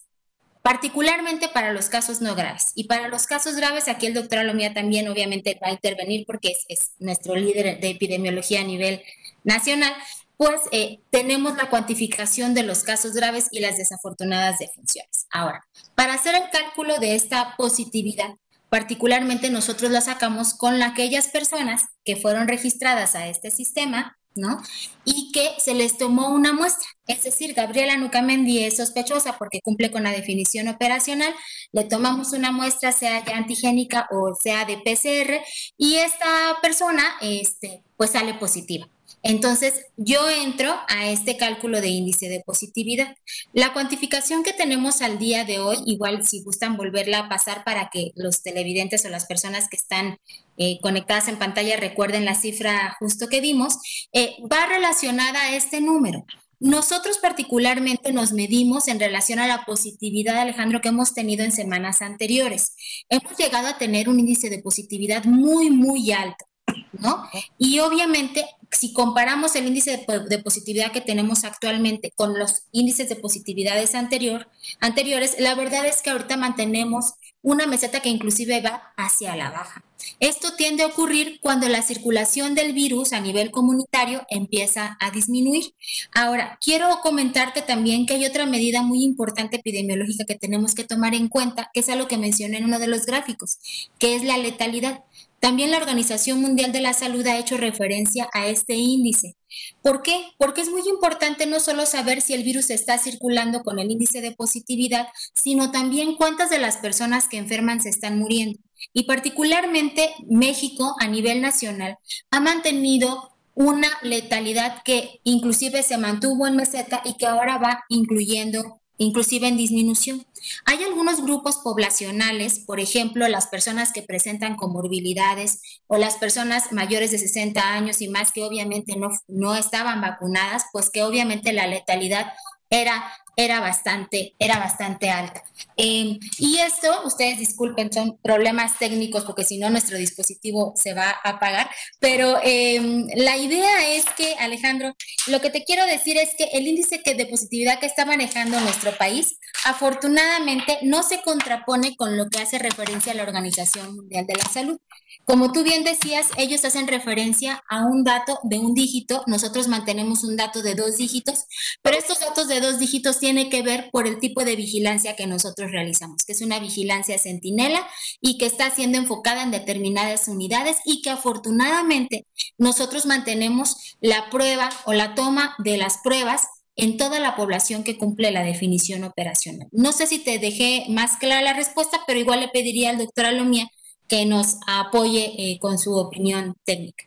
particularmente 0.62 1.48
para 1.48 1.72
los 1.72 1.88
casos 1.88 2.20
no 2.20 2.34
graves. 2.34 2.72
Y 2.74 2.84
para 2.84 3.08
los 3.08 3.26
casos 3.26 3.56
graves, 3.56 3.88
aquí 3.88 4.06
el 4.06 4.14
doctor 4.14 4.40
Alomía 4.40 4.74
también 4.74 5.08
obviamente 5.08 5.58
va 5.62 5.68
a 5.68 5.72
intervenir 5.72 6.24
porque 6.26 6.50
es, 6.50 6.64
es 6.68 6.92
nuestro 6.98 7.34
líder 7.36 7.80
de 7.80 7.90
epidemiología 7.90 8.60
a 8.60 8.64
nivel 8.64 9.02
nacional, 9.44 9.94
pues 10.36 10.60
eh, 10.72 10.98
tenemos 11.10 11.56
la 11.56 11.70
cuantificación 11.70 12.52
de 12.52 12.64
los 12.64 12.82
casos 12.82 13.12
graves 13.12 13.46
y 13.52 13.60
las 13.60 13.76
desafortunadas 13.76 14.58
defunciones. 14.58 15.26
Ahora, 15.30 15.64
para 15.94 16.14
hacer 16.14 16.34
el 16.34 16.50
cálculo 16.50 16.98
de 16.98 17.14
esta 17.14 17.54
positividad, 17.56 18.34
particularmente 18.72 19.50
nosotros 19.50 19.90
la 19.90 20.00
sacamos 20.00 20.54
con 20.54 20.82
aquellas 20.82 21.28
personas 21.28 21.82
que 22.06 22.16
fueron 22.16 22.48
registradas 22.48 23.14
a 23.14 23.26
este 23.26 23.50
sistema, 23.50 24.16
¿no? 24.34 24.62
Y 25.04 25.30
que 25.30 25.50
se 25.58 25.74
les 25.74 25.98
tomó 25.98 26.30
una 26.30 26.54
muestra. 26.54 26.88
Es 27.06 27.22
decir, 27.22 27.52
Gabriela 27.52 27.98
Nucamendi 27.98 28.64
es 28.64 28.78
sospechosa 28.78 29.36
porque 29.36 29.60
cumple 29.62 29.90
con 29.90 30.04
la 30.04 30.10
definición 30.10 30.68
operacional, 30.68 31.34
le 31.72 31.84
tomamos 31.84 32.32
una 32.32 32.50
muestra, 32.50 32.92
sea 32.92 33.22
ya 33.22 33.36
antigénica 33.36 34.08
o 34.10 34.34
sea 34.42 34.64
de 34.64 34.78
PCR, 34.78 35.44
y 35.76 35.96
esta 35.96 36.56
persona, 36.62 37.04
este, 37.20 37.82
pues 37.98 38.12
sale 38.12 38.32
positiva. 38.32 38.88
Entonces, 39.22 39.86
yo 39.96 40.28
entro 40.28 40.74
a 40.88 41.08
este 41.08 41.36
cálculo 41.36 41.80
de 41.80 41.88
índice 41.88 42.28
de 42.28 42.42
positividad. 42.44 43.14
La 43.52 43.72
cuantificación 43.72 44.42
que 44.42 44.52
tenemos 44.52 45.00
al 45.00 45.18
día 45.18 45.44
de 45.44 45.60
hoy, 45.60 45.78
igual 45.86 46.26
si 46.26 46.42
gustan 46.42 46.76
volverla 46.76 47.20
a 47.20 47.28
pasar 47.28 47.62
para 47.64 47.88
que 47.90 48.12
los 48.16 48.42
televidentes 48.42 49.04
o 49.04 49.08
las 49.08 49.26
personas 49.26 49.68
que 49.68 49.76
están 49.76 50.18
eh, 50.58 50.78
conectadas 50.80 51.28
en 51.28 51.38
pantalla 51.38 51.76
recuerden 51.76 52.24
la 52.24 52.34
cifra 52.34 52.96
justo 52.98 53.28
que 53.28 53.40
dimos, 53.40 53.78
eh, 54.12 54.36
va 54.50 54.66
relacionada 54.66 55.40
a 55.40 55.56
este 55.56 55.80
número. 55.80 56.24
Nosotros 56.58 57.18
particularmente 57.18 58.12
nos 58.12 58.32
medimos 58.32 58.86
en 58.86 59.00
relación 59.00 59.40
a 59.40 59.48
la 59.48 59.64
positividad, 59.64 60.38
Alejandro, 60.38 60.80
que 60.80 60.90
hemos 60.90 61.12
tenido 61.12 61.44
en 61.44 61.50
semanas 61.50 62.02
anteriores. 62.02 62.76
Hemos 63.08 63.36
llegado 63.36 63.66
a 63.66 63.78
tener 63.78 64.08
un 64.08 64.20
índice 64.20 64.48
de 64.48 64.62
positividad 64.62 65.24
muy, 65.24 65.70
muy 65.70 66.12
alto. 66.12 66.44
¿No? 66.92 67.28
Y 67.58 67.80
obviamente, 67.80 68.46
si 68.70 68.92
comparamos 68.92 69.54
el 69.56 69.66
índice 69.66 70.04
de, 70.28 70.38
positividad 70.38 70.92
que 70.92 71.00
tenemos 71.00 71.44
actualmente 71.44 72.12
con 72.14 72.38
los 72.38 72.62
índices 72.72 73.08
de 73.08 73.16
positividades 73.16 73.94
anterior, 73.94 74.48
anteriores, 74.80 75.36
la 75.38 75.54
verdad 75.54 75.86
es 75.86 76.02
que 76.02 76.10
ahorita 76.10 76.36
mantenemos 76.36 77.14
una 77.42 77.66
meseta 77.66 78.00
que 78.00 78.08
inclusive 78.08 78.60
va 78.60 78.92
hacia 78.96 79.36
la 79.36 79.50
baja. 79.50 79.84
Esto 80.20 80.54
tiende 80.56 80.82
a 80.82 80.86
ocurrir 80.86 81.38
cuando 81.40 81.68
la 81.68 81.82
circulación 81.82 82.54
del 82.54 82.72
virus 82.72 83.12
a 83.12 83.20
nivel 83.20 83.50
comunitario 83.50 84.24
empieza 84.28 84.96
a 85.00 85.10
disminuir. 85.10 85.74
Ahora, 86.14 86.58
quiero 86.62 86.88
comentarte 87.02 87.62
también 87.62 88.06
que 88.06 88.14
hay 88.14 88.24
otra 88.24 88.46
medida 88.46 88.82
muy 88.82 89.04
importante 89.04 89.56
epidemiológica 89.56 90.24
que 90.24 90.38
tenemos 90.38 90.74
que 90.74 90.84
tomar 90.84 91.14
en 91.14 91.28
cuenta, 91.28 91.70
que 91.72 91.80
es 91.80 91.88
algo 91.88 92.08
que 92.08 92.18
mencioné 92.18 92.58
en 92.58 92.64
uno 92.64 92.78
de 92.78 92.88
los 92.88 93.06
gráficos, 93.06 93.58
que 93.98 94.14
es 94.14 94.24
la 94.24 94.38
letalidad. 94.38 95.04
También 95.42 95.72
la 95.72 95.78
Organización 95.78 96.40
Mundial 96.40 96.70
de 96.70 96.80
la 96.80 96.92
Salud 96.92 97.26
ha 97.26 97.36
hecho 97.36 97.56
referencia 97.56 98.28
a 98.32 98.46
este 98.46 98.74
índice. 98.74 99.34
¿Por 99.82 100.00
qué? 100.02 100.24
Porque 100.38 100.60
es 100.60 100.70
muy 100.70 100.82
importante 100.88 101.46
no 101.46 101.58
solo 101.58 101.84
saber 101.84 102.20
si 102.20 102.32
el 102.32 102.44
virus 102.44 102.70
está 102.70 102.96
circulando 102.96 103.64
con 103.64 103.80
el 103.80 103.90
índice 103.90 104.20
de 104.20 104.30
positividad, 104.30 105.08
sino 105.34 105.72
también 105.72 106.14
cuántas 106.14 106.48
de 106.48 106.60
las 106.60 106.76
personas 106.76 107.26
que 107.26 107.38
enferman 107.38 107.80
se 107.80 107.88
están 107.88 108.20
muriendo. 108.20 108.60
Y 108.92 109.02
particularmente 109.02 110.14
México 110.28 110.94
a 111.00 111.08
nivel 111.08 111.40
nacional 111.40 111.98
ha 112.30 112.38
mantenido 112.38 113.32
una 113.54 113.88
letalidad 114.02 114.84
que 114.84 115.22
inclusive 115.24 115.82
se 115.82 115.98
mantuvo 115.98 116.46
en 116.46 116.54
meseta 116.54 117.02
y 117.04 117.14
que 117.14 117.26
ahora 117.26 117.58
va 117.58 117.82
incluyendo 117.88 118.80
inclusive 118.98 119.48
en 119.48 119.56
disminución. 119.56 120.26
Hay 120.64 120.82
algunos 120.82 121.22
grupos 121.22 121.56
poblacionales, 121.58 122.58
por 122.60 122.80
ejemplo, 122.80 123.26
las 123.28 123.46
personas 123.46 123.92
que 123.92 124.02
presentan 124.02 124.56
comorbilidades 124.56 125.80
o 125.86 125.96
las 125.96 126.16
personas 126.16 126.72
mayores 126.72 127.10
de 127.10 127.18
60 127.18 127.74
años 127.74 128.00
y 128.00 128.08
más 128.08 128.32
que 128.32 128.42
obviamente 128.44 128.96
no, 128.96 129.10
no 129.28 129.54
estaban 129.54 130.00
vacunadas, 130.00 130.64
pues 130.72 130.90
que 130.90 131.02
obviamente 131.02 131.52
la 131.52 131.66
letalidad 131.66 132.32
era 132.70 133.04
era 133.36 133.60
bastante, 133.60 134.34
era 134.38 134.58
bastante 134.58 135.10
alta. 135.10 135.42
Em, 135.76 136.18
y 136.38 136.58
esto, 136.58 136.88
ustedes 137.04 137.38
disculpen, 137.38 137.92
son 137.92 138.18
problemas 138.22 138.78
técnicos 138.78 139.24
porque 139.24 139.44
si 139.44 139.58
no 139.58 139.70
nuestro 139.70 139.96
dispositivo 139.96 140.74
se 140.76 140.92
va 140.94 141.10
a 141.10 141.30
apagar, 141.30 141.70
pero 141.98 142.38
em, 142.42 143.06
la 143.16 143.36
idea 143.36 143.88
es 143.94 144.04
que, 144.16 144.34
Alejandro, 144.34 144.94
lo 145.28 145.40
que 145.40 145.50
te 145.50 145.64
quiero 145.64 145.86
decir 145.86 146.16
es 146.18 146.34
que 146.36 146.44
el 146.52 146.66
índice 146.66 147.00
de 147.04 147.26
positividad 147.26 147.80
que 147.80 147.86
está 147.86 148.04
manejando 148.04 148.60
nuestro 148.60 148.96
país, 148.96 149.38
afortunadamente, 149.64 150.78
no 150.82 151.02
se 151.02 151.22
contrapone 151.22 151.96
con 151.96 152.16
lo 152.16 152.28
que 152.28 152.40
hace 152.40 152.58
referencia 152.58 153.12
a 153.12 153.14
la 153.14 153.22
Organización 153.22 153.96
Mundial 153.96 154.26
de 154.26 154.34
la 154.34 154.44
Salud. 154.44 154.78
Como 155.24 155.52
tú 155.52 155.62
bien 155.62 155.84
decías, 155.84 156.28
ellos 156.36 156.64
hacen 156.64 156.88
referencia 156.88 157.62
a 157.68 157.84
un 157.84 158.04
dato 158.04 158.40
de 158.42 158.58
un 158.58 158.74
dígito, 158.74 159.22
nosotros 159.26 159.68
mantenemos 159.68 160.24
un 160.24 160.36
dato 160.36 160.62
de 160.62 160.74
dos 160.74 160.96
dígitos, 160.96 161.44
pero 161.80 161.96
estos 161.96 162.20
datos 162.20 162.48
de 162.48 162.60
dos 162.60 162.78
dígitos 162.78 163.21
tienen 163.22 163.50
que 163.50 163.62
ver 163.62 163.88
por 163.92 164.08
el 164.08 164.18
tipo 164.18 164.42
de 164.42 164.56
vigilancia 164.56 165.14
que 165.14 165.28
nosotros 165.28 165.70
realizamos, 165.70 166.24
que 166.26 166.32
es 166.32 166.42
una 166.42 166.58
vigilancia 166.58 167.20
centinela 167.20 167.86
y 168.20 168.36
que 168.36 168.46
está 168.46 168.68
siendo 168.72 168.98
enfocada 168.98 169.44
en 169.44 169.52
determinadas 169.52 170.26
unidades 170.26 170.78
y 170.84 171.02
que 171.02 171.10
afortunadamente 171.10 172.26
nosotros 172.58 173.06
mantenemos 173.06 173.96
la 174.00 174.28
prueba 174.28 174.70
o 174.86 174.92
la 174.92 175.14
toma 175.14 175.54
de 175.58 175.76
las 175.76 175.98
pruebas 175.98 176.48
en 176.74 176.96
toda 176.96 177.20
la 177.20 177.36
población 177.36 177.84
que 177.84 177.96
cumple 177.96 178.32
la 178.32 178.42
definición 178.42 179.04
operacional. 179.04 179.68
No 179.70 179.92
sé 179.92 180.08
si 180.08 180.18
te 180.18 180.40
dejé 180.40 180.86
más 180.88 181.16
clara 181.18 181.42
la 181.42 181.52
respuesta, 181.52 182.00
pero 182.08 182.18
igual 182.18 182.40
le 182.40 182.48
pediría 182.48 182.90
al 182.90 182.98
doctor 182.98 183.26
Alomía 183.26 183.68
que 184.08 184.26
nos 184.26 184.56
apoye 184.66 185.32
eh, 185.38 185.60
con 185.60 185.78
su 185.78 185.94
opinión 185.94 186.56
técnica. 186.64 187.04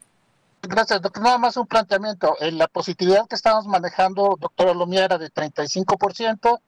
Gracias, 0.68 1.02
doctor. 1.02 1.24
Nada 1.24 1.38
más 1.38 1.58
un 1.58 1.68
planteamiento. 1.68 2.36
En 2.40 2.58
la 2.58 2.68
positividad 2.68 3.28
que 3.28 3.36
estamos 3.36 3.66
manejando, 3.66 4.38
doctora 4.40 4.74
Lomía, 4.74 5.06
era 5.06 5.18
de 5.18 5.32
35%. 5.32 6.60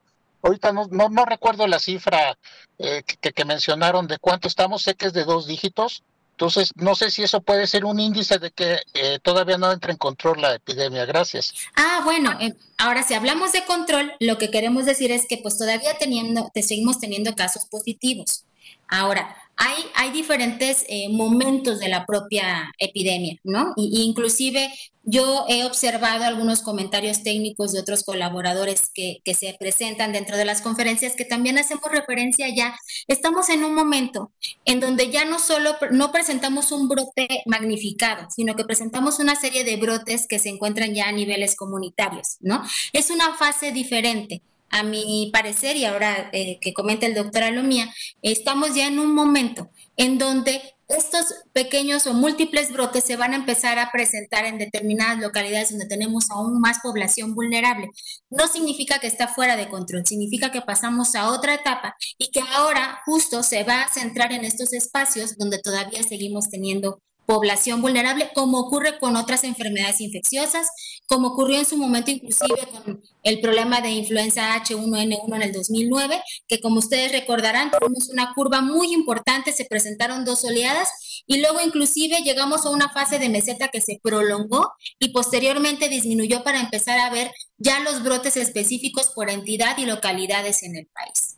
Ahorita 0.43 0.71
no, 0.71 0.87
no, 0.87 1.25
recuerdo 1.25 1.67
la 1.67 1.79
cifra 1.79 2.37
eh, 2.77 3.03
que, 3.03 3.45
mencionaron 3.45 4.07
de 4.07 4.19
cuánto 4.19 4.47
estamos, 4.47 4.83
sé 4.83 4.95
que 4.95 5.07
es 5.07 5.13
de 5.13 5.25
dos 5.25 5.47
dígitos, 5.47 6.03
entonces 6.31 6.71
no 6.75 6.93
sé 6.93 7.09
si 7.09 7.23
eso 7.23 7.41
puede 7.41 7.65
ser 7.65 7.83
un 7.83 7.99
índice 7.99 8.37
de 8.37 8.51
que 8.51 8.79
eh, 8.93 9.17
todavía 9.23 9.57
no 9.57 9.71
entra 9.71 9.91
en 9.91 9.97
control 9.97 10.41
la 10.41 10.53
epidemia. 10.53 11.05
Gracias. 11.05 11.53
Ah, 11.75 12.01
bueno, 12.03 12.31
eh, 12.39 12.53
ahora 12.77 13.01
si 13.01 13.15
hablamos 13.15 13.51
de 13.51 13.65
control, 13.65 14.13
lo 14.19 14.37
que 14.37 14.51
queremos 14.51 14.85
decir 14.85 15.11
es 15.11 15.25
que 15.27 15.39
pues 15.39 15.57
todavía 15.57 15.97
teniendo, 15.97 16.51
seguimos 16.53 16.99
teniendo 16.99 17.35
casos 17.35 17.65
positivos. 17.65 18.45
Ahora, 18.87 19.35
hay, 19.57 19.85
hay 19.95 20.11
diferentes 20.11 20.85
eh, 20.87 21.09
momentos 21.09 21.79
de 21.79 21.89
la 21.89 22.05
propia 22.05 22.71
epidemia, 22.77 23.37
¿no? 23.43 23.73
Y, 23.75 24.03
inclusive 24.03 24.71
yo 25.09 25.45
he 25.47 25.63
observado 25.63 26.25
algunos 26.25 26.61
comentarios 26.61 27.23
técnicos 27.23 27.71
de 27.71 27.79
otros 27.79 28.03
colaboradores 28.03 28.91
que, 28.93 29.19
que, 29.23 29.33
se 29.33 29.55
presentan 29.57 30.11
dentro 30.11 30.35
de 30.35 30.43
las 30.43 30.61
conferencias 30.61 31.15
que 31.15 31.23
también 31.23 31.57
hacemos 31.57 31.89
referencia 31.91 32.47
ya. 32.53 32.77
Estamos 33.07 33.49
en 33.49 33.63
un 33.63 33.73
momento 33.73 34.31
en 34.65 34.79
donde 34.79 35.09
ya 35.09 35.23
no 35.25 35.39
solo 35.39 35.75
no 35.91 36.11
presentamos 36.11 36.71
un 36.71 36.89
brote 36.89 37.27
magnificado, 37.45 38.27
sino 38.29 38.55
que 38.55 38.65
presentamos 38.65 39.19
una 39.19 39.35
serie 39.35 39.63
de 39.63 39.77
brotes 39.77 40.27
que 40.27 40.39
se 40.39 40.49
encuentran 40.49 40.93
ya 40.93 41.07
a 41.07 41.13
niveles 41.13 41.55
comunitarios, 41.55 42.37
¿no? 42.41 42.61
Es 42.91 43.09
una 43.09 43.33
fase 43.35 43.71
diferente 43.71 44.41
a 44.69 44.83
mi 44.83 45.29
parecer, 45.31 45.75
y 45.77 45.85
ahora 45.85 46.29
eh, 46.33 46.57
que 46.61 46.73
comenta 46.73 47.05
el 47.05 47.15
doctor 47.15 47.43
Alomía, 47.43 47.93
estamos 48.21 48.75
ya 48.75 48.87
en 48.87 48.99
un 48.99 49.13
momento 49.13 49.69
en 49.95 50.17
donde 50.17 50.61
estos 50.87 51.25
pequeños 51.51 52.07
o 52.07 52.13
múltiples 52.13 52.71
brotes 52.71 53.03
se 53.03 53.17
van 53.17 53.33
a 53.33 53.35
empezar 53.35 53.77
a 53.77 53.91
presentar 53.91 54.45
en 54.45 54.57
determinadas 54.57 55.19
localidades 55.19 55.71
donde 55.71 55.85
tenemos 55.85 56.31
aún 56.31 56.61
más 56.61 56.79
población 56.81 57.35
vulnerable. 57.35 57.89
No 58.29 58.47
significa 58.47 58.99
que 58.99 59.07
está 59.07 59.27
fuera 59.27 59.57
de 59.57 59.67
control, 59.67 60.05
significa 60.05 60.51
que 60.51 60.61
pasamos 60.61 61.13
a 61.15 61.29
otra 61.29 61.55
etapa 61.55 61.95
y 62.17 62.31
que 62.31 62.41
ahora 62.55 63.01
justo 63.05 63.43
se 63.43 63.63
va 63.63 63.81
a 63.81 63.89
centrar 63.89 64.31
en 64.31 64.45
estos 64.45 64.71
espacios 64.73 65.37
donde 65.37 65.59
todavía 65.59 66.03
seguimos 66.03 66.49
teniendo 66.49 67.01
población 67.27 67.81
vulnerable, 67.81 68.31
como 68.33 68.57
ocurre 68.57 68.97
con 68.99 69.17
otras 69.17 69.43
enfermedades 69.43 69.99
infecciosas, 69.99 70.69
como 71.05 71.27
ocurrió 71.27 71.59
en 71.59 71.65
su 71.65 71.77
momento 71.77 72.09
inclusive 72.09 72.55
con 72.71 73.03
el 73.21 73.41
problema 73.41 73.81
de 73.81 73.91
influenza 73.91 74.55
H1N1 74.55 75.35
en 75.35 75.41
el 75.41 75.51
2009, 75.51 76.23
que 76.47 76.61
como 76.61 76.79
ustedes 76.79 77.11
recordarán, 77.11 77.69
tuvimos 77.69 78.09
una 78.09 78.33
curva 78.33 78.61
muy 78.61 78.93
importante, 78.93 79.51
se 79.51 79.65
presentaron 79.65 80.23
dos 80.23 80.45
oleadas 80.45 80.89
y 81.27 81.41
luego 81.41 81.59
inclusive 81.59 82.21
llegamos 82.23 82.65
a 82.65 82.69
una 82.69 82.89
fase 82.89 83.19
de 83.19 83.27
meseta 83.27 83.67
que 83.67 83.81
se 83.81 83.99
prolongó 84.01 84.71
y 84.97 85.09
posteriormente 85.09 85.89
disminuyó 85.89 86.43
para 86.43 86.61
empezar 86.61 86.97
a 86.97 87.09
ver 87.09 87.31
ya 87.57 87.81
los 87.81 88.03
brotes 88.03 88.37
específicos 88.37 89.09
por 89.13 89.29
entidad 89.29 89.77
y 89.77 89.85
localidades 89.85 90.63
en 90.63 90.77
el 90.77 90.87
país. 90.87 91.36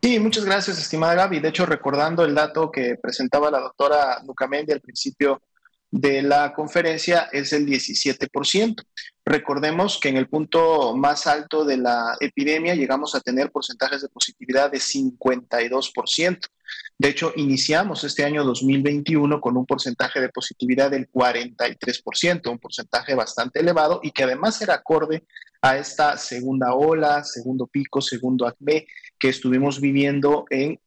Sí, 0.00 0.20
muchas 0.20 0.44
gracias, 0.44 0.78
estimada 0.78 1.14
Gaby. 1.14 1.40
De 1.40 1.48
hecho, 1.48 1.66
recordando 1.66 2.24
el 2.24 2.34
dato 2.34 2.70
que 2.70 2.96
presentaba 3.02 3.50
la 3.50 3.58
doctora 3.58 4.22
Lucamendi 4.24 4.72
al 4.72 4.80
principio 4.80 5.42
de 5.90 6.22
la 6.22 6.52
conferencia, 6.54 7.28
es 7.32 7.52
el 7.52 7.66
17%. 7.66 8.84
Recordemos 9.24 9.98
que 9.98 10.08
en 10.08 10.16
el 10.16 10.28
punto 10.28 10.94
más 10.96 11.26
alto 11.26 11.64
de 11.64 11.78
la 11.78 12.16
epidemia 12.20 12.76
llegamos 12.76 13.14
a 13.14 13.20
tener 13.20 13.50
porcentajes 13.50 14.02
de 14.02 14.08
positividad 14.08 14.70
de 14.70 14.78
52%. 14.78 16.38
De 16.96 17.08
hecho, 17.08 17.32
iniciamos 17.34 18.04
este 18.04 18.24
año 18.24 18.44
2021 18.44 19.40
con 19.40 19.56
un 19.56 19.66
porcentaje 19.66 20.20
de 20.20 20.28
positividad 20.28 20.90
del 20.90 21.10
43%, 21.10 22.50
un 22.50 22.58
porcentaje 22.58 23.14
bastante 23.14 23.60
elevado 23.60 24.00
y 24.02 24.12
que 24.12 24.24
además 24.24 24.60
era 24.62 24.74
acorde 24.74 25.24
a 25.60 25.76
esta 25.76 26.16
segunda 26.16 26.74
ola, 26.74 27.24
segundo 27.24 27.66
pico, 27.66 28.00
segundo 28.00 28.46
acme 28.46 28.86
que 29.18 29.28
estuvimos 29.28 29.80
viviendo 29.80 30.44
en, 30.50 30.78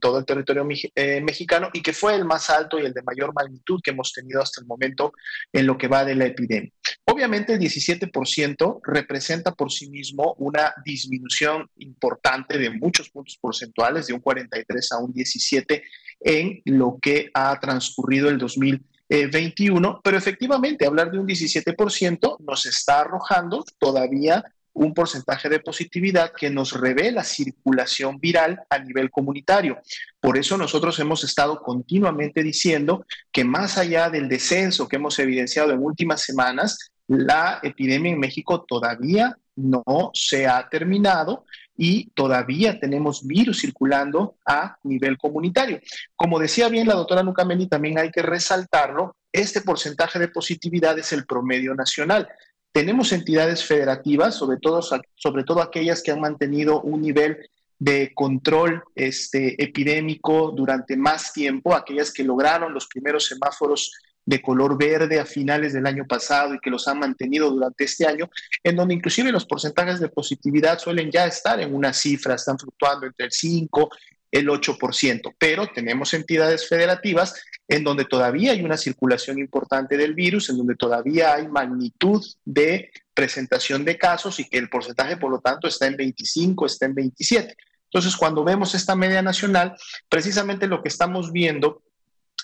todo 0.00 0.18
el 0.18 0.24
territorio 0.24 0.66
eh, 0.96 1.20
mexicano 1.20 1.70
y 1.72 1.80
que 1.80 1.92
fue 1.92 2.16
el 2.16 2.24
más 2.24 2.50
alto 2.50 2.78
y 2.78 2.84
el 2.84 2.92
de 2.92 3.02
mayor 3.02 3.32
magnitud 3.32 3.80
que 3.82 3.92
hemos 3.92 4.12
tenido 4.12 4.42
hasta 4.42 4.60
el 4.60 4.66
momento 4.66 5.12
en 5.52 5.66
lo 5.66 5.78
que 5.78 5.86
va 5.86 6.04
de 6.04 6.16
la 6.16 6.26
epidemia. 6.26 6.72
Obviamente 7.04 7.52
el 7.52 7.60
17% 7.60 8.80
representa 8.84 9.52
por 9.52 9.70
sí 9.70 9.88
mismo 9.88 10.34
una 10.38 10.74
disminución 10.84 11.68
importante 11.76 12.58
de 12.58 12.70
muchos 12.70 13.10
puntos 13.10 13.38
porcentuales, 13.40 14.06
de 14.06 14.14
un 14.14 14.20
43 14.20 14.92
a 14.92 14.98
un 14.98 15.12
17 15.12 15.82
en 16.20 16.62
lo 16.64 16.98
que 17.00 17.30
ha 17.34 17.58
transcurrido 17.60 18.28
el 18.28 18.38
2021, 18.38 20.00
pero 20.02 20.18
efectivamente 20.18 20.86
hablar 20.86 21.10
de 21.10 21.18
un 21.18 21.26
17% 21.26 22.36
nos 22.40 22.66
está 22.66 23.00
arrojando 23.00 23.64
todavía 23.78 24.44
un 24.72 24.94
porcentaje 24.94 25.48
de 25.48 25.60
positividad 25.60 26.32
que 26.32 26.50
nos 26.50 26.78
revela 26.78 27.24
circulación 27.24 28.18
viral 28.18 28.62
a 28.70 28.78
nivel 28.78 29.10
comunitario. 29.10 29.78
Por 30.20 30.38
eso 30.38 30.56
nosotros 30.56 30.98
hemos 31.00 31.24
estado 31.24 31.60
continuamente 31.62 32.42
diciendo 32.42 33.04
que 33.32 33.44
más 33.44 33.78
allá 33.78 34.10
del 34.10 34.28
descenso 34.28 34.88
que 34.88 34.96
hemos 34.96 35.18
evidenciado 35.18 35.72
en 35.72 35.82
últimas 35.82 36.22
semanas, 36.22 36.90
la 37.08 37.58
epidemia 37.62 38.12
en 38.12 38.20
México 38.20 38.64
todavía 38.66 39.36
no 39.56 40.10
se 40.14 40.46
ha 40.46 40.68
terminado 40.68 41.44
y 41.76 42.10
todavía 42.10 42.78
tenemos 42.78 43.26
virus 43.26 43.60
circulando 43.60 44.36
a 44.46 44.76
nivel 44.84 45.18
comunitario. 45.18 45.80
Como 46.14 46.38
decía 46.38 46.68
bien 46.68 46.86
la 46.86 46.94
doctora 46.94 47.22
Nucameni, 47.22 47.68
también 47.68 47.98
hay 47.98 48.10
que 48.10 48.22
resaltarlo, 48.22 49.16
este 49.32 49.60
porcentaje 49.60 50.18
de 50.18 50.28
positividad 50.28 50.98
es 50.98 51.12
el 51.12 51.24
promedio 51.24 51.74
nacional. 51.74 52.28
Tenemos 52.72 53.12
entidades 53.12 53.64
federativas, 53.64 54.36
sobre 54.36 54.58
todo, 54.58 54.80
sobre 54.82 55.44
todo 55.44 55.60
aquellas 55.60 56.02
que 56.02 56.12
han 56.12 56.20
mantenido 56.20 56.80
un 56.82 57.02
nivel 57.02 57.38
de 57.78 58.12
control 58.14 58.84
este, 58.94 59.62
epidémico 59.62 60.52
durante 60.54 60.96
más 60.96 61.32
tiempo, 61.32 61.74
aquellas 61.74 62.12
que 62.12 62.22
lograron 62.22 62.74
los 62.74 62.86
primeros 62.86 63.26
semáforos 63.26 63.90
de 64.24 64.42
color 64.42 64.78
verde 64.78 65.18
a 65.18 65.24
finales 65.24 65.72
del 65.72 65.86
año 65.86 66.06
pasado 66.06 66.54
y 66.54 66.60
que 66.60 66.70
los 66.70 66.86
han 66.86 66.98
mantenido 66.98 67.50
durante 67.50 67.84
este 67.84 68.06
año, 68.06 68.30
en 68.62 68.76
donde 68.76 68.94
inclusive 68.94 69.32
los 69.32 69.46
porcentajes 69.46 69.98
de 69.98 70.08
positividad 70.08 70.78
suelen 70.78 71.10
ya 71.10 71.26
estar 71.26 71.58
en 71.58 71.74
una 71.74 71.92
cifra, 71.92 72.34
están 72.34 72.58
fluctuando 72.58 73.06
entre 73.06 73.26
el 73.26 73.32
5 73.32 73.90
el 74.30 74.48
8%, 74.48 75.34
pero 75.38 75.66
tenemos 75.68 76.14
entidades 76.14 76.68
federativas 76.68 77.34
en 77.68 77.84
donde 77.84 78.04
todavía 78.04 78.52
hay 78.52 78.62
una 78.62 78.76
circulación 78.76 79.38
importante 79.38 79.96
del 79.96 80.14
virus, 80.14 80.50
en 80.50 80.58
donde 80.58 80.76
todavía 80.76 81.34
hay 81.34 81.48
magnitud 81.48 82.24
de 82.44 82.90
presentación 83.14 83.84
de 83.84 83.98
casos 83.98 84.40
y 84.40 84.48
que 84.48 84.58
el 84.58 84.68
porcentaje, 84.68 85.16
por 85.16 85.30
lo 85.30 85.40
tanto, 85.40 85.68
está 85.68 85.86
en 85.86 85.96
25, 85.96 86.66
está 86.66 86.86
en 86.86 86.94
27. 86.94 87.56
Entonces, 87.84 88.16
cuando 88.16 88.44
vemos 88.44 88.74
esta 88.74 88.94
media 88.94 89.20
nacional, 89.20 89.76
precisamente 90.08 90.68
lo 90.68 90.82
que 90.82 90.88
estamos 90.88 91.32
viendo 91.32 91.82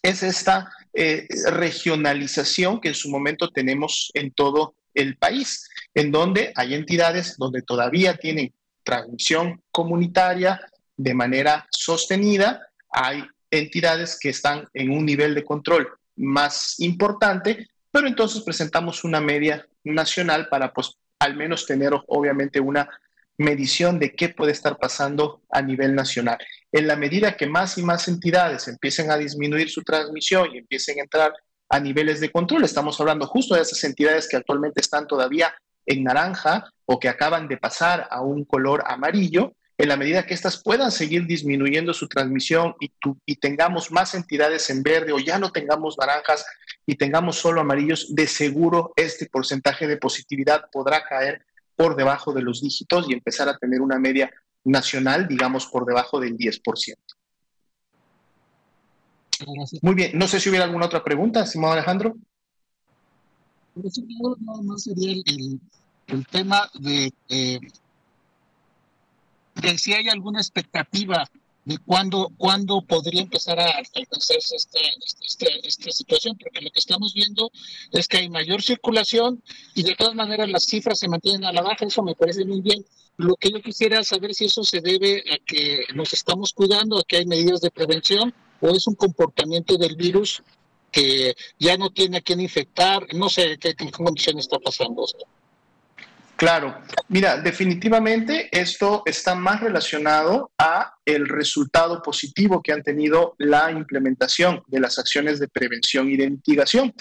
es 0.03 0.23
esta 0.23 0.73
eh, 0.93 1.27
regionalización 1.51 2.81
que 2.81 2.89
en 2.89 2.95
su 2.95 3.11
momento 3.11 3.51
tenemos 3.51 4.11
en 4.15 4.33
todo 4.33 4.75
el 4.95 5.17
país, 5.17 5.69
en 5.95 6.11
donde 6.11 6.53
hay 6.57 6.75
entidades 6.75 7.37
donde 7.37 7.63
todavía 7.63 8.17
tienen 8.17 8.53
transmisión 8.83 9.63
comunitaria, 9.71 10.61
de 10.97 11.15
manera 11.15 11.67
sostenida. 11.71 12.69
Hay 12.91 13.25
entidades 13.51 14.19
que 14.21 14.31
están 14.31 14.67
en 14.75 14.91
un 14.91 15.05
nivel 15.07 15.35
de 15.35 15.45
control 15.45 15.89
más 16.17 16.81
importante, 16.81 17.69
pero 17.91 18.07
entonces 18.07 18.43
presentamos 18.43 19.05
una 19.05 19.21
media 19.21 19.67
nacional 19.85 20.49
para 20.49 20.73
pues 20.73 20.97
al 21.19 21.37
menos 21.37 21.67
tener 21.67 21.93
obviamente 22.09 22.61
una 22.61 22.89
medición 23.39 23.99
de 23.99 24.15
qué 24.15 24.31
puede 24.31 24.53
estar 24.53 24.79
pasando 24.79 25.43
a 25.51 25.61
nivel 25.63 25.95
nacional. 25.95 26.39
En 26.73 26.87
la 26.87 26.97
medida 26.97 27.37
que 27.37 27.47
más 27.47 27.77
y 27.79 27.83
más 27.83 28.09
entidades 28.09 28.69
empiecen 28.69 29.11
a 29.11 29.17
disminuir 29.17 29.71
su 29.71 29.83
transmisión 29.83 30.55
y 30.55 30.59
empiecen 30.59 30.99
a 30.99 31.03
entrar 31.03 31.35
a 31.69 31.81
niveles 31.81 32.21
de 32.21 32.31
control, 32.31 32.65
estamos 32.65 32.99
hablando 33.01 33.27
justo 33.27 33.55
de 33.55 33.63
esas 33.63 33.83
entidades 33.85 34.29
que 34.29 34.37
actualmente 34.37 34.81
están 34.81 35.07
todavía 35.07 35.55
en 35.85 36.05
naranja 36.05 36.71
o 36.85 36.99
que 36.99 37.09
acaban 37.09 37.49
de 37.49 37.59
pasar 37.59 38.07
a 38.11 38.21
un 38.21 38.45
color 38.45 38.83
amarillo, 38.87 39.55
en 39.79 39.89
la 39.89 39.97
medida 39.97 40.25
que 40.25 40.35
éstas 40.35 40.63
puedan 40.63 40.91
seguir 40.91 41.27
disminuyendo 41.27 41.93
su 41.93 42.09
transmisión 42.09 42.75
y, 42.81 42.91
y, 43.27 43.37
tengamos 43.37 43.91
más 43.91 44.15
entidades 44.15 44.71
en 44.71 44.83
verde 44.83 45.13
o 45.13 45.19
ya 45.19 45.39
no 45.39 45.53
tengamos 45.53 45.97
naranjas 45.99 46.47
y 46.87 46.95
tengamos 46.97 47.37
solo 47.37 47.61
amarillos, 47.61 48.15
de 48.15 48.27
seguro 48.27 48.93
este 48.97 49.27
porcentaje 49.27 49.87
de 49.87 49.99
positividad 49.99 50.65
podrá 50.73 51.05
caer 51.05 51.45
por 51.75 51.95
debajo 51.95 52.33
de 52.33 52.43
los 52.43 52.63
dígitos 52.63 53.07
y 53.09 53.13
empezar 53.13 53.49
a 53.49 53.59
tener 53.59 53.83
una 53.83 53.99
media 53.99 54.31
nacional, 54.65 55.29
digamos, 55.29 55.67
por 55.67 55.85
debajo 55.85 56.21
del 56.21 56.37
10%. 56.37 56.95
Muy 59.83 59.95
bien, 59.95 60.13
no 60.15 60.27
sé 60.27 60.41
si 60.41 60.49
hubiera 60.49 60.65
alguna 60.65 60.87
otra 60.87 61.05
pregunta, 61.05 61.43
estimado 61.43 61.75
Alejandro. 61.75 62.17
Nada 63.75 64.63
más 64.63 64.85
sería 64.85 65.13
el, 65.13 65.61
el 66.07 66.27
tema 66.27 66.71
de 66.81 67.13
eh, 67.29 67.61
si 69.77 69.93
hay 69.93 70.09
alguna 70.09 70.41
expectativa 70.41 71.29
de 71.67 71.79
cuándo, 71.79 72.31
cuándo 72.39 72.81
podría 72.81 73.23
empezar 73.23 73.59
a 73.59 73.67
alcanzarse 73.95 74.55
esta, 74.55 74.79
esta, 75.25 75.47
esta, 75.65 75.91
situación, 75.91 76.39
porque 76.39 76.61
lo 76.61 76.71
que 76.71 76.79
estamos 76.79 77.13
viendo 77.13 77.51
es 77.91 78.07
que 78.07 78.19
hay 78.19 78.29
mayor 78.31 78.63
circulación 78.63 79.43
y 79.75 79.83
de 79.83 79.97
todas 79.97 80.15
maneras 80.15 80.49
las 80.49 80.65
cifras 80.65 81.01
se 81.01 81.09
mantienen 81.09 81.45
a 81.45 81.53
la 81.53 81.63
baja, 81.63 81.85
eso 81.85 82.05
me 82.05 82.15
parece 82.15 82.45
muy 82.45 82.61
bien. 82.61 82.85
Lo 83.17 83.35
que 83.35 83.51
yo 83.51 83.61
quisiera 83.61 84.05
saber 84.05 84.33
si 84.33 84.45
eso 84.45 84.63
se 84.63 84.81
debe 84.81 85.25
a 85.33 85.39
que 85.45 85.85
nos 85.95 86.13
estamos 86.13 86.53
cuidando, 86.53 86.99
a 86.99 87.05
que 87.05 87.17
hay 87.17 87.27
medidas 87.27 87.61
de 87.61 87.73
prevención 87.73 88.33
o 88.61 88.69
es 88.71 88.87
un 88.87 88.95
comportamiento 88.95 89.77
del 89.77 89.97
virus 89.97 90.45
que 90.93 91.35
ya 91.59 91.77
no 91.77 91.91
tiene 91.91 92.19
a 92.19 92.21
quién 92.21 92.41
infectar, 92.41 93.13
no 93.13 93.29
sé 93.29 93.59
qué, 93.59 93.75
qué 93.75 93.91
condición 93.91 94.39
está 94.39 94.59
pasando 94.61 95.05
esto. 95.05 95.27
Claro, 96.37 96.83
mira, 97.09 97.39
definitivamente 97.39 98.51
esto 98.53 99.03
está 99.07 99.35
más 99.35 99.61
relacionado 99.61 100.53
a 100.59 100.95
el 101.07 101.27
resultado 101.29 102.03
positivo 102.03 102.63
que 102.63 102.73
han 102.73 102.83
tenido 102.83 103.35
la 103.39 103.71
implementación 103.71 104.63
de 104.67 104.81
las 104.81 104.99
acciones 104.99 105.41
de 105.41 105.49
prevención 105.49 106.11
y 106.11 106.19
de 106.19 106.29
mitigación. 106.29 106.93